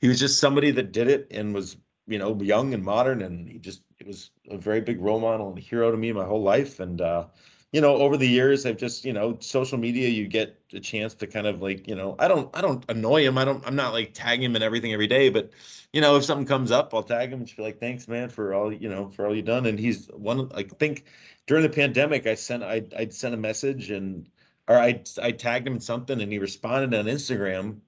he 0.02 0.08
was 0.08 0.20
just 0.20 0.40
somebody 0.40 0.72
that 0.72 0.92
did 0.92 1.08
it 1.08 1.28
and 1.32 1.54
was 1.54 1.78
you 2.08 2.20
know 2.20 2.40
young 2.42 2.74
and 2.74 2.84
modern, 2.84 3.22
and 3.22 3.48
he 3.50 3.60
just 3.60 3.82
it 4.00 4.08
was 4.08 4.32
a 4.50 4.58
very 4.58 4.82
big 4.82 5.02
role 5.02 5.20
model 5.20 5.50
and 5.50 5.60
hero 5.60 5.92
to 5.92 5.98
me 5.98 6.12
my 6.12 6.26
whole 6.26 6.44
life, 6.44 6.80
and 6.80 7.02
uh, 7.02 7.26
you 7.72 7.82
know, 7.82 7.98
over 7.98 8.16
the 8.16 8.28
years, 8.28 8.66
I've 8.66 8.78
just, 8.78 9.04
you 9.04 9.12
know, 9.12 9.38
social 9.42 9.78
media, 9.78 10.08
you 10.08 10.28
get 10.28 10.58
a 10.74 10.80
chance 10.80 11.14
to 11.16 11.28
kind 11.28 11.46
of 11.46 11.62
like, 11.62 11.88
you 11.88 11.96
know, 11.96 12.16
I 12.18 12.28
don't, 12.30 12.50
I 12.56 12.62
don't 12.62 12.84
annoy 12.90 13.24
him. 13.26 13.38
I 13.38 13.44
don't, 13.44 13.66
I'm 13.68 13.76
not 13.76 13.92
like 13.94 14.14
tagging 14.14 14.44
him 14.44 14.56
and 14.56 14.64
everything 14.64 14.94
every 14.94 15.08
day, 15.08 15.30
but 15.30 15.52
you 15.92 16.00
know, 16.00 16.16
if 16.16 16.24
something 16.24 16.48
comes 16.48 16.72
up, 16.72 16.94
I'll 16.94 17.04
tag 17.04 17.30
him 17.30 17.40
and 17.40 17.46
just 17.48 17.58
be 17.58 17.64
like, 17.64 17.80
thanks, 17.80 18.08
man, 18.08 18.30
for 18.30 18.54
all, 18.54 18.72
you 18.72 18.90
know, 18.90 19.10
for 19.10 19.26
all 19.26 19.36
you've 19.36 19.46
done. 19.46 19.66
And 19.66 19.78
he's 19.78 20.08
one, 20.08 20.50
I 20.56 20.64
think 20.64 21.06
during 21.46 21.64
the 21.64 21.70
pandemic, 21.70 22.26
I 22.26 22.36
sent, 22.36 22.64
I, 22.64 22.84
I'd 22.98 23.14
sent 23.14 23.34
a 23.34 23.38
message 23.38 23.92
and, 23.92 24.30
or 24.68 24.78
I, 24.78 25.04
I 25.22 25.32
tagged 25.32 25.68
him 25.68 25.74
in 25.74 25.80
something 25.82 26.22
and 26.22 26.32
he 26.32 26.40
responded 26.40 26.98
on 26.98 27.06
Instagram 27.06 27.80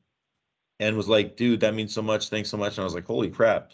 and 0.79 0.95
was 0.95 1.09
like, 1.09 1.35
dude, 1.35 1.59
that 1.61 1.75
means 1.75 1.93
so 1.93 2.01
much. 2.01 2.29
Thanks 2.29 2.49
so 2.49 2.57
much. 2.57 2.77
And 2.77 2.81
I 2.81 2.83
was 2.85 2.93
like, 2.93 3.05
holy 3.05 3.29
crap. 3.29 3.71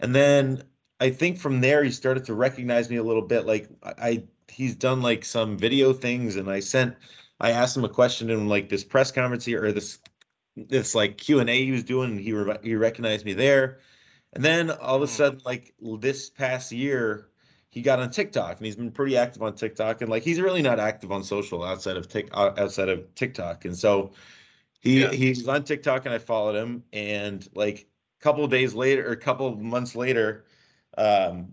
And 0.00 0.14
then 0.14 0.62
I 1.00 1.10
think 1.10 1.38
from 1.38 1.60
there, 1.60 1.84
he 1.84 1.90
started 1.90 2.24
to 2.26 2.34
recognize 2.34 2.88
me 2.88 2.96
a 2.96 3.02
little 3.02 3.22
bit. 3.22 3.46
Like 3.46 3.68
I, 3.82 4.24
he's 4.48 4.74
done 4.74 5.02
like 5.02 5.24
some 5.24 5.58
video 5.58 5.92
things, 5.92 6.36
and 6.36 6.50
I 6.50 6.60
sent, 6.60 6.96
I 7.40 7.50
asked 7.50 7.76
him 7.76 7.84
a 7.84 7.88
question 7.88 8.30
in 8.30 8.48
like 8.48 8.68
this 8.68 8.84
press 8.84 9.12
conference 9.12 9.44
here 9.44 9.64
or 9.64 9.72
this 9.72 9.98
this 10.56 10.94
like 10.94 11.18
Q 11.18 11.40
and 11.40 11.50
A 11.50 11.64
he 11.64 11.70
was 11.70 11.84
doing, 11.84 12.12
and 12.12 12.20
he 12.20 12.32
re- 12.32 12.58
he 12.62 12.74
recognized 12.74 13.26
me 13.26 13.34
there. 13.34 13.80
And 14.32 14.44
then 14.44 14.70
all 14.70 14.96
of 14.96 15.02
a 15.02 15.06
hmm. 15.06 15.12
sudden, 15.12 15.40
like 15.44 15.74
this 16.00 16.30
past 16.30 16.72
year, 16.72 17.28
he 17.68 17.82
got 17.82 18.00
on 18.00 18.10
TikTok, 18.10 18.56
and 18.56 18.66
he's 18.66 18.76
been 18.76 18.90
pretty 18.90 19.16
active 19.16 19.42
on 19.42 19.54
TikTok. 19.54 20.00
And 20.00 20.10
like 20.10 20.22
he's 20.22 20.40
really 20.40 20.62
not 20.62 20.80
active 20.80 21.12
on 21.12 21.22
social 21.22 21.62
outside 21.62 21.98
of 21.98 22.08
Tik 22.08 22.30
uh, 22.32 22.52
outside 22.56 22.88
of 22.88 23.14
TikTok. 23.14 23.66
And 23.66 23.76
so 23.76 24.12
he 24.86 25.00
yeah. 25.00 25.10
he's 25.10 25.46
on 25.46 25.64
TikTok, 25.64 26.06
and 26.06 26.14
I 26.14 26.18
followed 26.18 26.56
him. 26.56 26.82
And 26.92 27.46
like 27.54 27.88
a 28.20 28.22
couple 28.22 28.46
days 28.46 28.74
later, 28.74 29.08
or 29.08 29.12
a 29.12 29.16
couple 29.16 29.46
of 29.46 29.58
months 29.58 29.94
later, 29.94 30.44
um, 30.96 31.52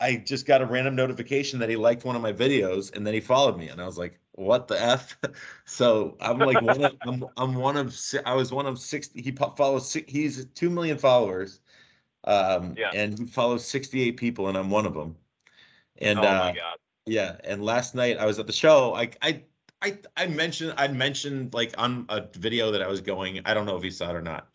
I 0.00 0.16
just 0.16 0.46
got 0.46 0.60
a 0.60 0.66
random 0.66 0.96
notification 0.96 1.58
that 1.60 1.70
he 1.70 1.76
liked 1.76 2.04
one 2.04 2.16
of 2.16 2.22
my 2.22 2.32
videos 2.32 2.94
and 2.94 3.06
then 3.06 3.14
he 3.14 3.20
followed 3.20 3.56
me 3.56 3.68
and 3.68 3.80
I 3.80 3.86
was 3.86 3.96
like, 3.96 4.18
what 4.32 4.68
the 4.68 4.80
F? 4.80 5.16
so 5.64 6.16
I'm 6.20 6.38
like 6.38 6.60
one 6.60 6.84
of, 6.84 6.92
I'm, 7.02 7.24
I'm 7.36 7.54
one 7.54 7.76
of, 7.76 7.96
I 8.26 8.34
was 8.34 8.52
one 8.52 8.66
of 8.66 8.78
60, 8.78 9.22
he 9.22 9.30
follows, 9.30 9.96
he's 10.06 10.44
2 10.46 10.70
million 10.70 10.98
followers. 10.98 11.60
Um, 12.24 12.74
yeah. 12.76 12.90
and 12.94 13.18
he 13.18 13.26
follows 13.26 13.66
68 13.66 14.16
people 14.16 14.48
and 14.48 14.58
I'm 14.58 14.70
one 14.70 14.86
of 14.86 14.94
them. 14.94 15.16
And, 15.98 16.18
oh 16.18 16.22
uh, 16.22 16.52
yeah. 17.06 17.36
And 17.44 17.62
last 17.62 17.94
night 17.94 18.18
I 18.18 18.26
was 18.26 18.38
at 18.38 18.46
the 18.46 18.52
show. 18.52 18.94
I, 18.94 19.10
I, 19.22 19.42
I, 19.84 19.98
I 20.16 20.26
mentioned, 20.28 20.74
I 20.78 20.88
mentioned 20.88 21.54
like 21.54 21.74
on 21.78 22.06
a 22.08 22.26
video 22.34 22.70
that 22.72 22.82
I 22.82 22.88
was 22.88 23.00
going, 23.00 23.40
I 23.44 23.54
don't 23.54 23.66
know 23.66 23.76
if 23.76 23.82
he 23.82 23.90
saw 23.90 24.10
it 24.10 24.16
or 24.16 24.22
not, 24.22 24.48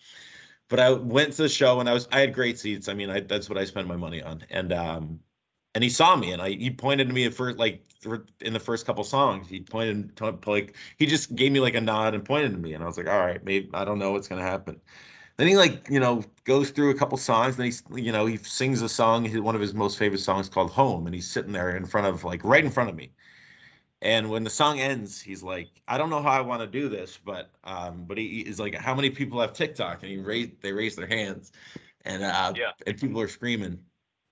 but 0.69 0.79
I 0.79 0.91
went 0.91 1.33
to 1.33 1.43
the 1.43 1.49
show 1.49 1.79
and 1.79 1.89
I 1.89 1.93
was, 1.93 2.07
I 2.11 2.19
had 2.21 2.33
great 2.33 2.59
seats. 2.59 2.87
I 2.89 2.93
mean, 2.95 3.09
I, 3.09 3.21
that's 3.21 3.49
what 3.49 3.57
I 3.57 3.65
spend 3.65 3.87
my 3.87 3.95
money 3.95 4.21
on. 4.23 4.43
And, 4.49 4.73
um, 4.73 5.19
and 5.75 5.83
he 5.83 5.89
saw 5.89 6.15
me 6.15 6.31
and 6.31 6.41
I 6.41 6.49
he 6.51 6.71
pointed 6.71 7.07
to 7.07 7.13
me 7.13 7.25
at 7.25 7.33
first 7.33 7.57
like 7.59 7.83
in 8.41 8.53
the 8.53 8.59
first 8.59 8.85
couple 8.85 9.03
songs. 9.03 9.47
He 9.47 9.61
pointed 9.61 10.15
to 10.17 10.37
like 10.47 10.75
he 10.97 11.05
just 11.05 11.35
gave 11.35 11.51
me 11.51 11.59
like 11.59 11.75
a 11.75 11.81
nod 11.81 12.15
and 12.15 12.25
pointed 12.25 12.53
to 12.53 12.57
me. 12.57 12.73
And 12.73 12.83
I 12.83 12.87
was 12.87 12.97
like 12.97 13.07
all 13.07 13.19
right 13.19 13.43
maybe 13.43 13.69
I 13.73 13.85
don't 13.85 13.99
know 13.99 14.11
what's 14.11 14.27
gonna 14.27 14.41
happen. 14.41 14.81
Then 15.37 15.47
he 15.47 15.55
like 15.57 15.87
you 15.89 15.99
know 15.99 16.23
goes 16.43 16.71
through 16.71 16.89
a 16.89 16.95
couple 16.95 17.17
songs. 17.17 17.59
And 17.59 17.71
he 17.71 18.01
you 18.01 18.11
know 18.11 18.25
he 18.25 18.37
sings 18.37 18.81
a 18.81 18.89
song 18.89 19.29
one 19.43 19.55
of 19.55 19.61
his 19.61 19.73
most 19.73 19.97
favorite 19.97 20.21
songs 20.21 20.49
called 20.49 20.71
home. 20.71 21.05
And 21.05 21.13
he's 21.15 21.29
sitting 21.29 21.51
there 21.51 21.75
in 21.75 21.85
front 21.85 22.07
of 22.07 22.23
like 22.23 22.43
right 22.43 22.65
in 22.65 22.71
front 22.71 22.89
of 22.89 22.95
me 22.95 23.11
and 24.01 24.29
when 24.29 24.43
the 24.43 24.49
song 24.49 24.79
ends 24.79 25.21
he's 25.21 25.43
like 25.43 25.69
I 25.87 25.97
don't 25.97 26.09
know 26.09 26.21
how 26.21 26.31
I 26.31 26.41
want 26.41 26.61
to 26.61 26.67
do 26.67 26.89
this 26.89 27.17
but 27.23 27.49
um 27.63 28.05
but 28.07 28.17
he 28.17 28.41
is 28.41 28.59
like 28.59 28.75
how 28.75 28.95
many 28.95 29.09
people 29.09 29.39
have 29.41 29.53
TikTok 29.53 30.03
and 30.03 30.11
he 30.11 30.17
raised 30.17 30.61
they 30.61 30.71
raise 30.71 30.95
their 30.95 31.07
hands 31.07 31.51
and 32.05 32.23
uh 32.23 32.53
yeah. 32.55 32.71
and 32.87 32.97
people 32.97 33.21
are 33.21 33.27
screaming 33.27 33.79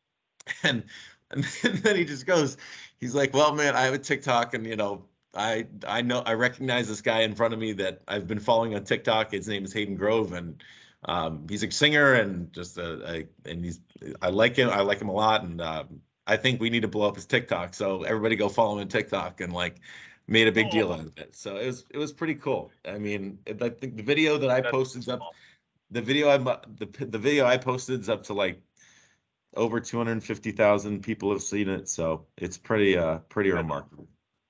and 0.64 0.84
and 1.32 1.44
then 1.44 1.96
he 1.96 2.06
just 2.06 2.26
goes, 2.26 2.58
he's 3.00 3.16
like, 3.16 3.34
well, 3.34 3.54
man, 3.54 3.76
I 3.76 3.82
have 3.82 3.94
a 3.94 4.00
TikTok 4.00 4.54
and, 4.54 4.66
you 4.66 4.76
know, 4.76 5.06
I 5.36 5.68
I 5.86 6.02
know 6.02 6.24
I 6.26 6.34
recognize 6.34 6.88
this 6.88 7.02
guy 7.02 7.22
in 7.22 7.36
front 7.36 7.54
of 7.54 7.60
me 7.60 7.74
that 7.74 8.02
I've 8.08 8.28
been 8.28 8.40
following 8.40 8.76
on 8.76 8.84
TikTok. 8.86 9.32
His 9.32 9.48
name 9.48 9.66
is 9.66 9.74
Hayden 9.74 9.96
Grove, 9.96 10.34
and 10.34 10.64
um, 11.06 11.46
he's 11.48 11.64
a 11.64 11.70
singer 11.70 12.14
and 12.14 12.52
just 12.54 12.78
a, 12.78 13.18
a, 13.18 13.50
and 13.50 13.64
he's 13.64 13.82
I 14.22 14.30
like 14.30 14.56
him. 14.56 14.70
I 14.70 14.82
like 14.82 15.00
him 15.00 15.10
a 15.10 15.14
lot, 15.14 15.44
and 15.44 15.62
um, 15.62 16.02
I 16.28 16.36
think 16.38 16.60
we 16.60 16.70
need 16.70 16.82
to 16.82 16.88
blow 16.88 17.08
up 17.08 17.16
his 17.16 17.26
TikTok. 17.26 17.74
So 17.74 18.04
everybody 18.04 18.36
go 18.36 18.50
follow 18.50 18.74
him 18.74 18.82
on 18.82 18.88
TikTok 18.90 19.42
and 19.42 19.54
like 19.54 19.80
made 20.28 20.48
a 20.48 20.52
big 20.52 20.70
deal 20.70 20.92
out 20.92 21.00
of 21.00 21.18
it. 21.18 21.36
So 21.36 21.56
it 21.56 21.66
was 21.66 21.86
it 21.90 21.98
was 21.98 22.12
pretty 22.12 22.36
cool. 22.36 22.70
I 22.86 22.98
mean, 22.98 23.40
I 23.48 23.70
think 23.70 23.96
the 23.96 24.04
video 24.04 24.38
that 24.38 24.50
I 24.50 24.62
posted 24.62 25.02
is 25.02 25.10
up. 25.10 25.22
The 25.90 26.02
video 26.02 26.30
I 26.30 26.38
the 26.38 27.06
the 27.06 27.18
video 27.18 27.46
I 27.46 27.58
posted 27.58 28.02
is 28.02 28.10
up 28.10 28.24
to 28.24 28.34
like 28.34 28.62
over 29.56 29.80
250,000 29.80 31.02
people 31.02 31.32
have 31.32 31.42
seen 31.42 31.70
it, 31.70 31.88
so 31.88 32.26
it's 32.38 32.58
pretty 32.58 32.98
uh 32.98 33.20
pretty 33.30 33.52
remarkable. 33.52 34.08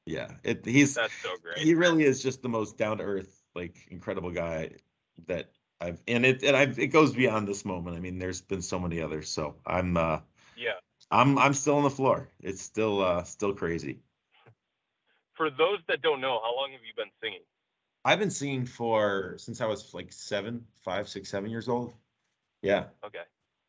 Yeah, 0.08 0.32
it 0.44 0.66
he's 0.66 0.96
that's 0.96 1.14
so 1.22 1.36
great. 1.44 1.60
He 1.60 1.76
really 1.76 2.04
is 2.04 2.24
just 2.24 2.42
the 2.42 2.50
most 2.50 2.78
down 2.78 2.98
to 2.98 3.04
earth, 3.04 3.44
like 3.54 3.88
incredible 3.92 4.32
guy 4.32 4.72
that 5.28 5.52
I've 5.80 6.02
and 6.08 6.26
it 6.26 6.44
and 6.44 6.58
I 6.58 6.64
it 6.64 6.88
goes 6.88 7.14
beyond 7.14 7.48
this 7.48 7.66
moment. 7.66 7.96
I 7.96 8.00
mean, 8.00 8.18
there's 8.18 8.42
been 8.42 8.64
so 8.64 8.80
many 8.80 9.00
others, 9.00 9.30
so 9.30 9.58
I'm 9.64 9.96
uh. 9.96 10.20
I'm 11.12 11.38
I'm 11.38 11.53
still 11.53 11.78
on 11.78 11.84
the 11.84 11.89
floor. 11.89 12.30
It's 12.41 12.62
still 12.62 13.01
uh 13.01 13.24
still 13.24 13.53
crazy. 13.53 13.99
For 15.36 15.49
those 15.49 15.80
that 15.88 16.01
don't 16.01 16.20
know, 16.20 16.39
how 16.43 16.55
long 16.55 16.72
have 16.72 16.82
you 16.82 16.93
been 16.95 17.12
singing? 17.22 17.41
I've 18.03 18.20
been 18.20 18.32
singing 18.32 18.66
for 18.66 19.36
since 19.38 19.62
I 19.62 19.66
was 19.66 19.93
like 19.93 20.12
seven, 20.12 20.66
five, 20.84 21.08
six, 21.08 21.30
seven 21.30 21.49
years 21.49 21.70
old. 21.70 21.93
Yeah. 22.62 22.86
Okay. 23.05 23.24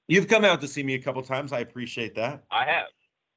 You've 0.06 0.28
come 0.28 0.44
out 0.44 0.60
to 0.62 0.68
see 0.68 0.82
me 0.82 0.94
a 0.94 0.98
couple 0.98 1.22
times. 1.22 1.52
I 1.52 1.60
appreciate 1.60 2.14
that. 2.14 2.44
I 2.50 2.64
have. 2.64 2.86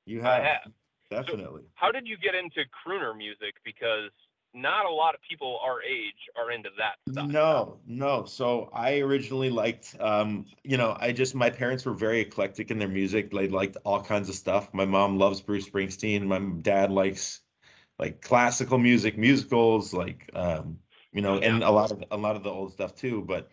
You 0.05 0.21
have. 0.21 0.41
I 0.41 0.45
have. 0.45 0.71
Definitely. 1.09 1.63
So 1.63 1.67
how 1.75 1.91
did 1.91 2.07
you 2.07 2.17
get 2.17 2.35
into 2.35 2.61
crooner 2.71 3.15
music? 3.15 3.55
Because 3.65 4.11
not 4.53 4.85
a 4.85 4.89
lot 4.89 5.15
of 5.15 5.21
people 5.27 5.59
our 5.63 5.81
age 5.81 6.29
are 6.37 6.51
into 6.51 6.69
that 6.77 6.95
stuff. 7.11 7.27
No, 7.27 7.77
no. 7.87 8.25
So 8.25 8.69
I 8.73 8.99
originally 8.99 9.49
liked, 9.49 9.95
um, 9.99 10.45
you 10.63 10.77
know, 10.77 10.97
I 10.99 11.11
just 11.11 11.35
my 11.35 11.49
parents 11.49 11.85
were 11.85 11.93
very 11.93 12.19
eclectic 12.19 12.71
in 12.71 12.79
their 12.79 12.87
music. 12.87 13.31
They 13.31 13.47
liked 13.47 13.77
all 13.85 14.01
kinds 14.01 14.29
of 14.29 14.35
stuff. 14.35 14.73
My 14.73 14.85
mom 14.85 15.17
loves 15.17 15.41
Bruce 15.41 15.69
Springsteen. 15.69 16.23
My 16.23 16.39
dad 16.61 16.91
likes 16.91 17.41
like 17.97 18.21
classical 18.21 18.77
music, 18.77 19.17
musicals, 19.17 19.93
like 19.93 20.29
um, 20.33 20.79
you 21.13 21.21
know, 21.21 21.37
and 21.37 21.63
a 21.63 21.71
lot 21.71 21.91
of 21.91 22.03
a 22.11 22.17
lot 22.17 22.35
of 22.35 22.43
the 22.43 22.49
old 22.49 22.73
stuff 22.73 22.95
too. 22.95 23.21
But 23.21 23.49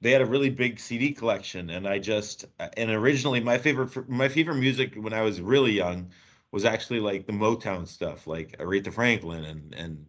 they 0.00 0.12
had 0.12 0.20
a 0.20 0.26
really 0.26 0.50
big 0.50 0.78
CD 0.78 1.12
collection, 1.12 1.70
and 1.70 1.88
I 1.88 1.98
just 1.98 2.44
and 2.76 2.90
originally 2.90 3.40
my 3.40 3.58
favorite 3.58 4.08
my 4.08 4.28
favorite 4.28 4.56
music 4.56 4.94
when 4.94 5.12
I 5.12 5.22
was 5.22 5.40
really 5.40 5.72
young 5.72 6.10
was 6.56 6.64
actually 6.64 7.00
like 7.00 7.26
the 7.26 7.34
Motown 7.34 7.86
stuff, 7.86 8.26
like 8.26 8.56
Aretha 8.56 8.90
Franklin 8.90 9.44
and 9.44 9.74
and 9.74 10.06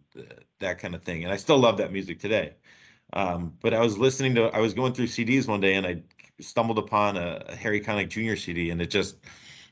that 0.60 0.78
kind 0.78 0.94
of 0.94 1.02
thing. 1.02 1.22
And 1.24 1.30
I 1.30 1.36
still 1.36 1.58
love 1.58 1.76
that 1.76 1.92
music 1.92 2.18
today. 2.18 2.54
Um, 3.12 3.52
but 3.60 3.74
I 3.74 3.80
was 3.80 3.98
listening 3.98 4.34
to 4.36 4.44
I 4.44 4.60
was 4.60 4.72
going 4.72 4.94
through 4.94 5.08
CDs 5.08 5.46
one 5.46 5.60
day 5.60 5.74
and 5.74 5.86
I 5.86 6.02
stumbled 6.40 6.78
upon 6.78 7.18
a, 7.18 7.44
a 7.48 7.54
Harry 7.54 7.82
Connick 7.82 8.08
Jr. 8.08 8.34
CD, 8.34 8.70
and 8.70 8.80
it 8.80 8.88
just 8.88 9.18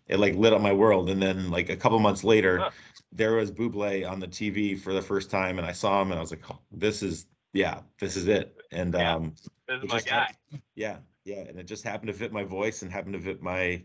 it 0.06 0.18
like 0.18 0.34
lit 0.34 0.52
up 0.52 0.60
my 0.60 0.74
world. 0.74 1.08
And 1.08 1.22
then 1.22 1.50
like 1.50 1.70
a 1.70 1.76
couple 1.76 1.98
months 1.98 2.24
later, 2.24 2.58
huh. 2.58 2.70
there 3.10 3.36
was 3.36 3.50
Bublé 3.50 4.06
on 4.06 4.20
the 4.20 4.28
TV 4.28 4.78
for 4.78 4.92
the 4.92 5.00
first 5.00 5.30
time, 5.30 5.56
and 5.56 5.66
I 5.66 5.72
saw 5.72 6.02
him, 6.02 6.10
and 6.10 6.18
I 6.18 6.20
was 6.20 6.30
like, 6.30 6.44
oh, 6.50 6.58
this 6.70 7.02
is 7.02 7.24
yeah, 7.54 7.80
this 7.98 8.16
is 8.16 8.28
it. 8.28 8.54
And 8.70 8.92
yeah, 8.92 9.14
um, 9.14 9.32
this 9.66 9.82
is 9.82 9.88
my 9.88 10.00
guy. 10.02 10.14
Happened, 10.14 10.62
yeah, 10.74 10.98
yeah, 11.24 11.40
and 11.48 11.58
it 11.58 11.66
just 11.66 11.84
happened 11.84 12.08
to 12.08 12.18
fit 12.18 12.34
my 12.34 12.44
voice 12.44 12.82
and 12.82 12.92
happened 12.92 13.14
to 13.14 13.20
fit 13.20 13.40
my 13.40 13.82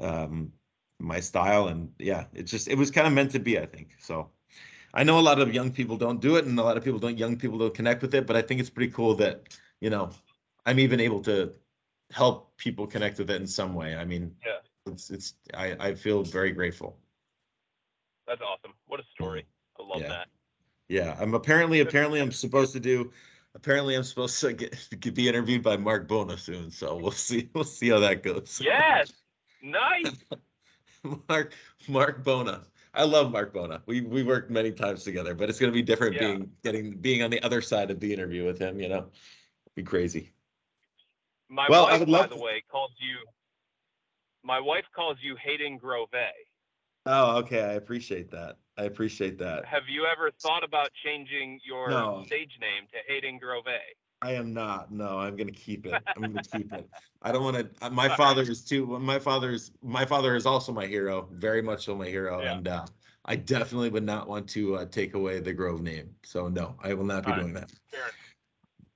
um 0.00 0.52
my 0.98 1.20
style 1.20 1.68
and 1.68 1.92
yeah, 1.98 2.24
it 2.34 2.44
just 2.44 2.68
it 2.68 2.76
was 2.76 2.90
kind 2.90 3.06
of 3.06 3.12
meant 3.12 3.30
to 3.32 3.38
be, 3.38 3.58
I 3.58 3.66
think. 3.66 3.90
So 3.98 4.30
I 4.94 5.04
know 5.04 5.18
a 5.18 5.20
lot 5.20 5.40
of 5.40 5.54
young 5.54 5.70
people 5.70 5.96
don't 5.96 6.20
do 6.20 6.36
it 6.36 6.44
and 6.44 6.58
a 6.58 6.62
lot 6.62 6.76
of 6.76 6.84
people 6.84 6.98
don't 6.98 7.18
young 7.18 7.36
people 7.36 7.58
don't 7.58 7.74
connect 7.74 8.02
with 8.02 8.14
it, 8.14 8.26
but 8.26 8.36
I 8.36 8.42
think 8.42 8.60
it's 8.60 8.70
pretty 8.70 8.92
cool 8.92 9.14
that, 9.16 9.58
you 9.80 9.90
know, 9.90 10.10
I'm 10.66 10.78
even 10.78 11.00
able 11.00 11.20
to 11.22 11.52
help 12.10 12.56
people 12.56 12.86
connect 12.86 13.18
with 13.18 13.30
it 13.30 13.40
in 13.40 13.46
some 13.46 13.74
way. 13.74 13.96
I 13.96 14.04
mean, 14.04 14.34
yeah. 14.44 14.58
It's 14.86 15.10
it's 15.10 15.34
I 15.54 15.76
I 15.78 15.94
feel 15.94 16.22
very 16.22 16.50
grateful. 16.52 16.98
That's 18.26 18.40
awesome. 18.40 18.72
What 18.86 19.00
a 19.00 19.04
story. 19.14 19.46
I 19.78 19.82
love 19.82 20.02
yeah. 20.02 20.08
that. 20.08 20.28
Yeah, 20.88 21.16
I'm 21.20 21.34
apparently 21.34 21.80
apparently 21.80 22.20
I'm 22.20 22.32
supposed 22.32 22.72
to 22.72 22.80
do 22.80 23.12
apparently 23.54 23.94
I'm 23.94 24.04
supposed 24.04 24.40
to 24.40 24.52
get, 24.52 24.74
be 25.14 25.28
interviewed 25.28 25.62
by 25.62 25.76
Marc 25.76 26.08
Bona 26.08 26.38
soon, 26.38 26.70
so 26.70 26.96
we'll 26.96 27.10
see 27.10 27.48
we'll 27.54 27.64
see 27.64 27.90
how 27.90 28.00
that 28.00 28.22
goes. 28.22 28.60
Yes. 28.62 29.12
Nice. 29.62 30.12
Marc 31.28 31.52
Marc 31.88 32.24
Bona. 32.24 32.62
I 32.94 33.04
love 33.04 33.30
Marc 33.30 33.52
Bona. 33.52 33.82
We 33.86 34.00
we 34.00 34.22
worked 34.22 34.50
many 34.50 34.72
times 34.72 35.04
together, 35.04 35.34
but 35.34 35.48
it's 35.48 35.58
gonna 35.58 35.72
be 35.72 35.82
different 35.82 36.14
yeah. 36.14 36.20
being 36.20 36.50
getting 36.62 36.96
being 36.96 37.22
on 37.22 37.30
the 37.30 37.42
other 37.42 37.60
side 37.60 37.90
of 37.90 38.00
the 38.00 38.12
interview 38.12 38.44
with 38.44 38.58
him, 38.58 38.80
you 38.80 38.88
know. 38.88 39.06
Be 39.74 39.82
crazy. 39.82 40.32
My 41.48 41.66
well, 41.68 41.84
wife, 41.84 41.94
I 41.94 41.98
would 41.98 42.08
love 42.08 42.30
by 42.30 42.36
the 42.36 42.42
way, 42.42 42.62
calls 42.70 42.92
you 42.98 43.18
my 44.42 44.60
wife 44.60 44.84
calls 44.94 45.18
you 45.20 45.36
Hayden 45.42 45.76
Grove. 45.76 46.08
Oh, 47.06 47.36
okay. 47.38 47.62
I 47.62 47.72
appreciate 47.72 48.30
that. 48.30 48.56
I 48.76 48.84
appreciate 48.84 49.38
that. 49.38 49.64
Have 49.64 49.84
you 49.88 50.06
ever 50.06 50.30
thought 50.40 50.64
about 50.64 50.90
changing 51.04 51.60
your 51.64 51.90
no. 51.90 52.22
stage 52.26 52.52
name 52.60 52.86
to 52.92 52.98
Hayden 53.12 53.38
Grove? 53.38 53.64
I 54.20 54.32
am 54.32 54.52
not. 54.52 54.90
No, 54.90 55.18
I'm 55.18 55.36
gonna 55.36 55.52
keep 55.52 55.86
it. 55.86 56.02
I'm 56.16 56.22
gonna 56.22 56.42
keep 56.42 56.72
it. 56.72 56.88
I 57.22 57.32
don't 57.32 57.44
want 57.44 57.56
to. 57.56 57.68
Uh, 57.80 57.90
my 57.90 58.08
father 58.08 58.42
is 58.42 58.64
too. 58.64 58.86
My 58.86 59.18
father's. 59.18 59.70
My 59.82 60.04
father 60.04 60.34
is 60.34 60.46
also 60.46 60.72
my 60.72 60.86
hero. 60.86 61.28
Very 61.32 61.62
much 61.62 61.84
so 61.84 61.94
my 61.94 62.06
hero, 62.06 62.40
yeah. 62.42 62.56
and 62.56 62.68
uh, 62.68 62.86
I 63.24 63.36
definitely 63.36 63.90
would 63.90 64.04
not 64.04 64.28
want 64.28 64.48
to 64.50 64.76
uh, 64.76 64.84
take 64.86 65.14
away 65.14 65.38
the 65.38 65.52
Grove 65.52 65.82
name. 65.82 66.10
So 66.24 66.48
no, 66.48 66.74
I 66.82 66.94
will 66.94 67.04
not 67.04 67.26
be 67.26 67.32
doing 67.32 67.52
that. 67.54 67.70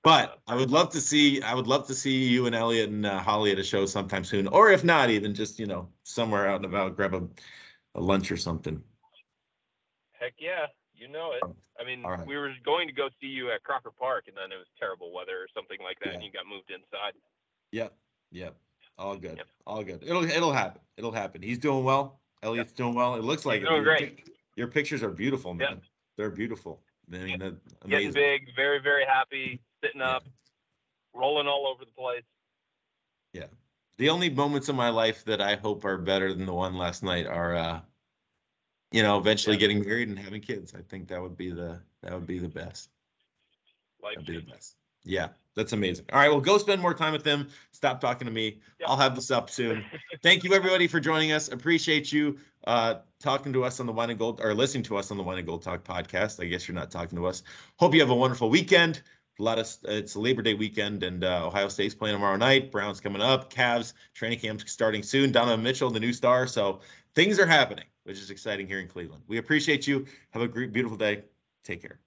But 0.03 0.41
I 0.49 0.57
would 0.57 0.73
love 0.73 0.91
to 0.91 1.01
see. 1.01 1.41
I 1.43 1.55
would 1.55 1.69
love 1.69 1.87
to 1.87 1.95
see 1.95 2.25
you 2.25 2.47
and 2.47 2.55
Elliot 2.55 2.91
and 2.91 3.07
uh, 3.07 3.21
Holly 3.21 3.53
at 3.53 3.59
a 3.61 3.65
show 3.65 3.87
sometime 3.87 4.25
soon, 4.25 4.49
or 4.49 4.71
if 4.71 4.83
not, 4.83 5.11
even 5.11 5.35
just 5.35 5.61
you 5.61 5.67
know 5.67 5.89
somewhere 6.03 6.49
out 6.49 6.57
and 6.57 6.65
about, 6.65 6.97
grab 6.97 7.15
a, 7.15 7.23
a 7.95 8.01
lunch 8.01 8.33
or 8.33 8.37
something. 8.37 8.83
Heck 10.13 10.35
yeah, 10.41 10.67
you 11.03 11.09
know 11.09 11.33
it. 11.33 11.43
I 11.81 11.85
mean, 11.85 12.03
right. 12.03 12.25
we 12.25 12.37
were 12.37 12.53
going 12.65 12.87
to 12.87 12.95
go 12.95 13.09
see 13.21 13.27
you 13.27 13.51
at 13.51 13.65
Crocker 13.65 13.91
Park, 13.91 14.25
and 14.29 14.37
then 14.37 14.53
it 14.53 14.57
was 14.57 14.69
terrible 14.79 15.13
weather 15.13 15.33
or 15.33 15.49
something 15.55 15.79
like 15.83 15.99
that, 16.01 16.11
yeah. 16.11 16.15
and 16.15 16.23
you 16.23 16.31
got 16.31 16.47
moved 16.47 16.71
inside. 16.71 17.15
Yep, 17.73 17.93
yep. 18.31 18.55
All 18.99 19.17
good. 19.17 19.39
Yep. 19.39 19.49
All 19.67 19.83
good. 19.83 20.03
It'll 20.07 20.25
it'll 20.25 20.53
happen. 20.53 20.81
It'll 20.97 21.13
happen. 21.13 21.43
He's 21.43 21.59
doing 21.59 21.83
well. 21.83 22.21
Elliot's 22.43 22.71
yep. 22.71 22.77
doing 22.77 22.95
well. 22.95 23.17
It 23.17 23.25
looks 23.25 23.45
like 23.45 23.61
He's 23.61 23.69
doing 23.69 23.83
your, 23.83 23.97
great. 23.97 24.29
Your 24.57 24.69
pictures 24.69 25.03
are 25.03 25.11
beautiful, 25.11 25.55
man. 25.55 25.69
Yep. 25.71 25.83
They're 26.19 26.31
beautiful. 26.31 26.81
I 27.13 27.17
mean, 27.17 27.41
yep. 27.41 27.55
Getting 27.89 28.13
big, 28.13 28.55
very 28.55 28.81
very 28.81 29.05
happy, 29.05 29.61
sitting 29.83 30.03
up, 30.03 30.23
yeah. 30.25 31.21
rolling 31.21 31.49
all 31.49 31.67
over 31.67 31.85
the 31.85 31.93
place. 31.93 32.23
Yeah. 33.33 33.47
The 33.99 34.09
only 34.09 34.31
moments 34.31 34.69
in 34.69 34.77
my 34.77 34.91
life 34.91 35.25
that 35.25 35.41
I 35.41 35.57
hope 35.57 35.85
are 35.85 35.99
better 35.99 36.33
than 36.33 36.47
the 36.47 36.55
one 36.55 36.77
last 36.77 37.03
night 37.03 37.27
are 37.27 37.55
uh, 37.55 37.81
you 38.93 39.03
know, 39.03 39.19
eventually 39.19 39.57
getting 39.57 39.85
married 39.85 40.09
and 40.09 40.19
having 40.19 40.41
kids. 40.41 40.75
I 40.75 40.83
think 40.83 41.09
that 41.09 41.21
would 41.21 41.37
be 41.37 41.51
the 41.51 41.81
that 42.03 42.13
would 42.13 42.27
be 42.27 42.39
the 42.39 42.49
best. 42.49 42.91
Life 44.03 44.15
That'd 44.17 44.27
be 44.27 44.37
the 44.37 44.53
best. 44.53 44.77
Yeah, 45.05 45.29
that's 45.57 45.73
amazing. 45.73 46.07
All 46.13 46.21
right, 46.21 46.31
well, 46.31 46.41
go 46.41 46.59
spend 46.59 46.81
more 46.81 46.95
time 46.95 47.13
with 47.13 47.25
them. 47.25 47.49
Stop 47.73 48.01
talking 48.01 48.27
to 48.27 48.33
me. 48.33 48.61
Yep. 48.81 48.89
I'll 48.89 48.97
have 48.97 49.15
this 49.17 49.31
up 49.31 49.51
soon. 49.51 49.85
Thank 50.23 50.45
you, 50.45 50.55
everybody, 50.55 50.87
for 50.87 51.01
joining 51.01 51.33
us. 51.33 51.49
Appreciate 51.49 52.13
you 52.13 52.39
uh, 52.67 52.97
talking 53.21 53.53
to 53.53 53.65
us 53.65 53.81
on 53.81 53.87
the 53.87 53.93
Wine 53.93 54.11
and 54.11 54.19
Gold 54.19 54.41
or 54.43 54.55
listening 54.55 54.85
to 54.85 54.97
us 54.97 55.11
on 55.11 55.17
the 55.17 55.23
Wine 55.23 55.39
and 55.39 55.47
Gold 55.47 55.63
Talk 55.63 55.83
podcast. 55.83 56.41
I 56.41 56.47
guess 56.47 56.69
you're 56.69 56.77
not 56.77 56.91
talking 56.91 57.19
to 57.19 57.27
us. 57.27 57.43
Hope 57.77 57.95
you 57.95 58.01
have 58.01 58.11
a 58.11 58.15
wonderful 58.15 58.51
weekend. 58.51 59.03
A 59.41 59.43
lot 59.43 59.59
of 59.59 59.69
it's 59.85 60.15
Labor 60.15 60.43
Day 60.43 60.55
weekend, 60.55 61.03
and 61.03 61.25
uh, 61.25 61.47
Ohio 61.47 61.69
State's 61.69 61.95
playing 61.95 62.15
tomorrow 62.15 62.37
night. 62.37 62.71
Browns 62.71 63.01
coming 63.01 63.23
up. 63.23 63.53
Cavs 63.53 63.95
training 64.15 64.39
camp's 64.39 64.71
starting 64.71 65.03
soon. 65.03 65.33
Donovan 65.33 65.65
Mitchell, 65.65 65.91
the 65.91 65.99
new 65.99 66.13
star. 66.13 66.47
So 66.47 66.81
things 67.15 67.41
are 67.41 67.47
happening 67.47 67.87
which 68.05 68.19
is 68.19 68.31
exciting 68.31 68.67
here 68.67 68.81
in 68.81 68.89
Cleveland. 68.89 69.23
We 69.27 69.39
appreciate 69.39 69.87
you. 69.87 70.07
Have 70.31 70.43
a 70.43 70.49
great, 70.49 70.73
beautiful 70.73 70.97
day. 70.97 71.25
Take 71.65 71.83
care. 71.83 72.01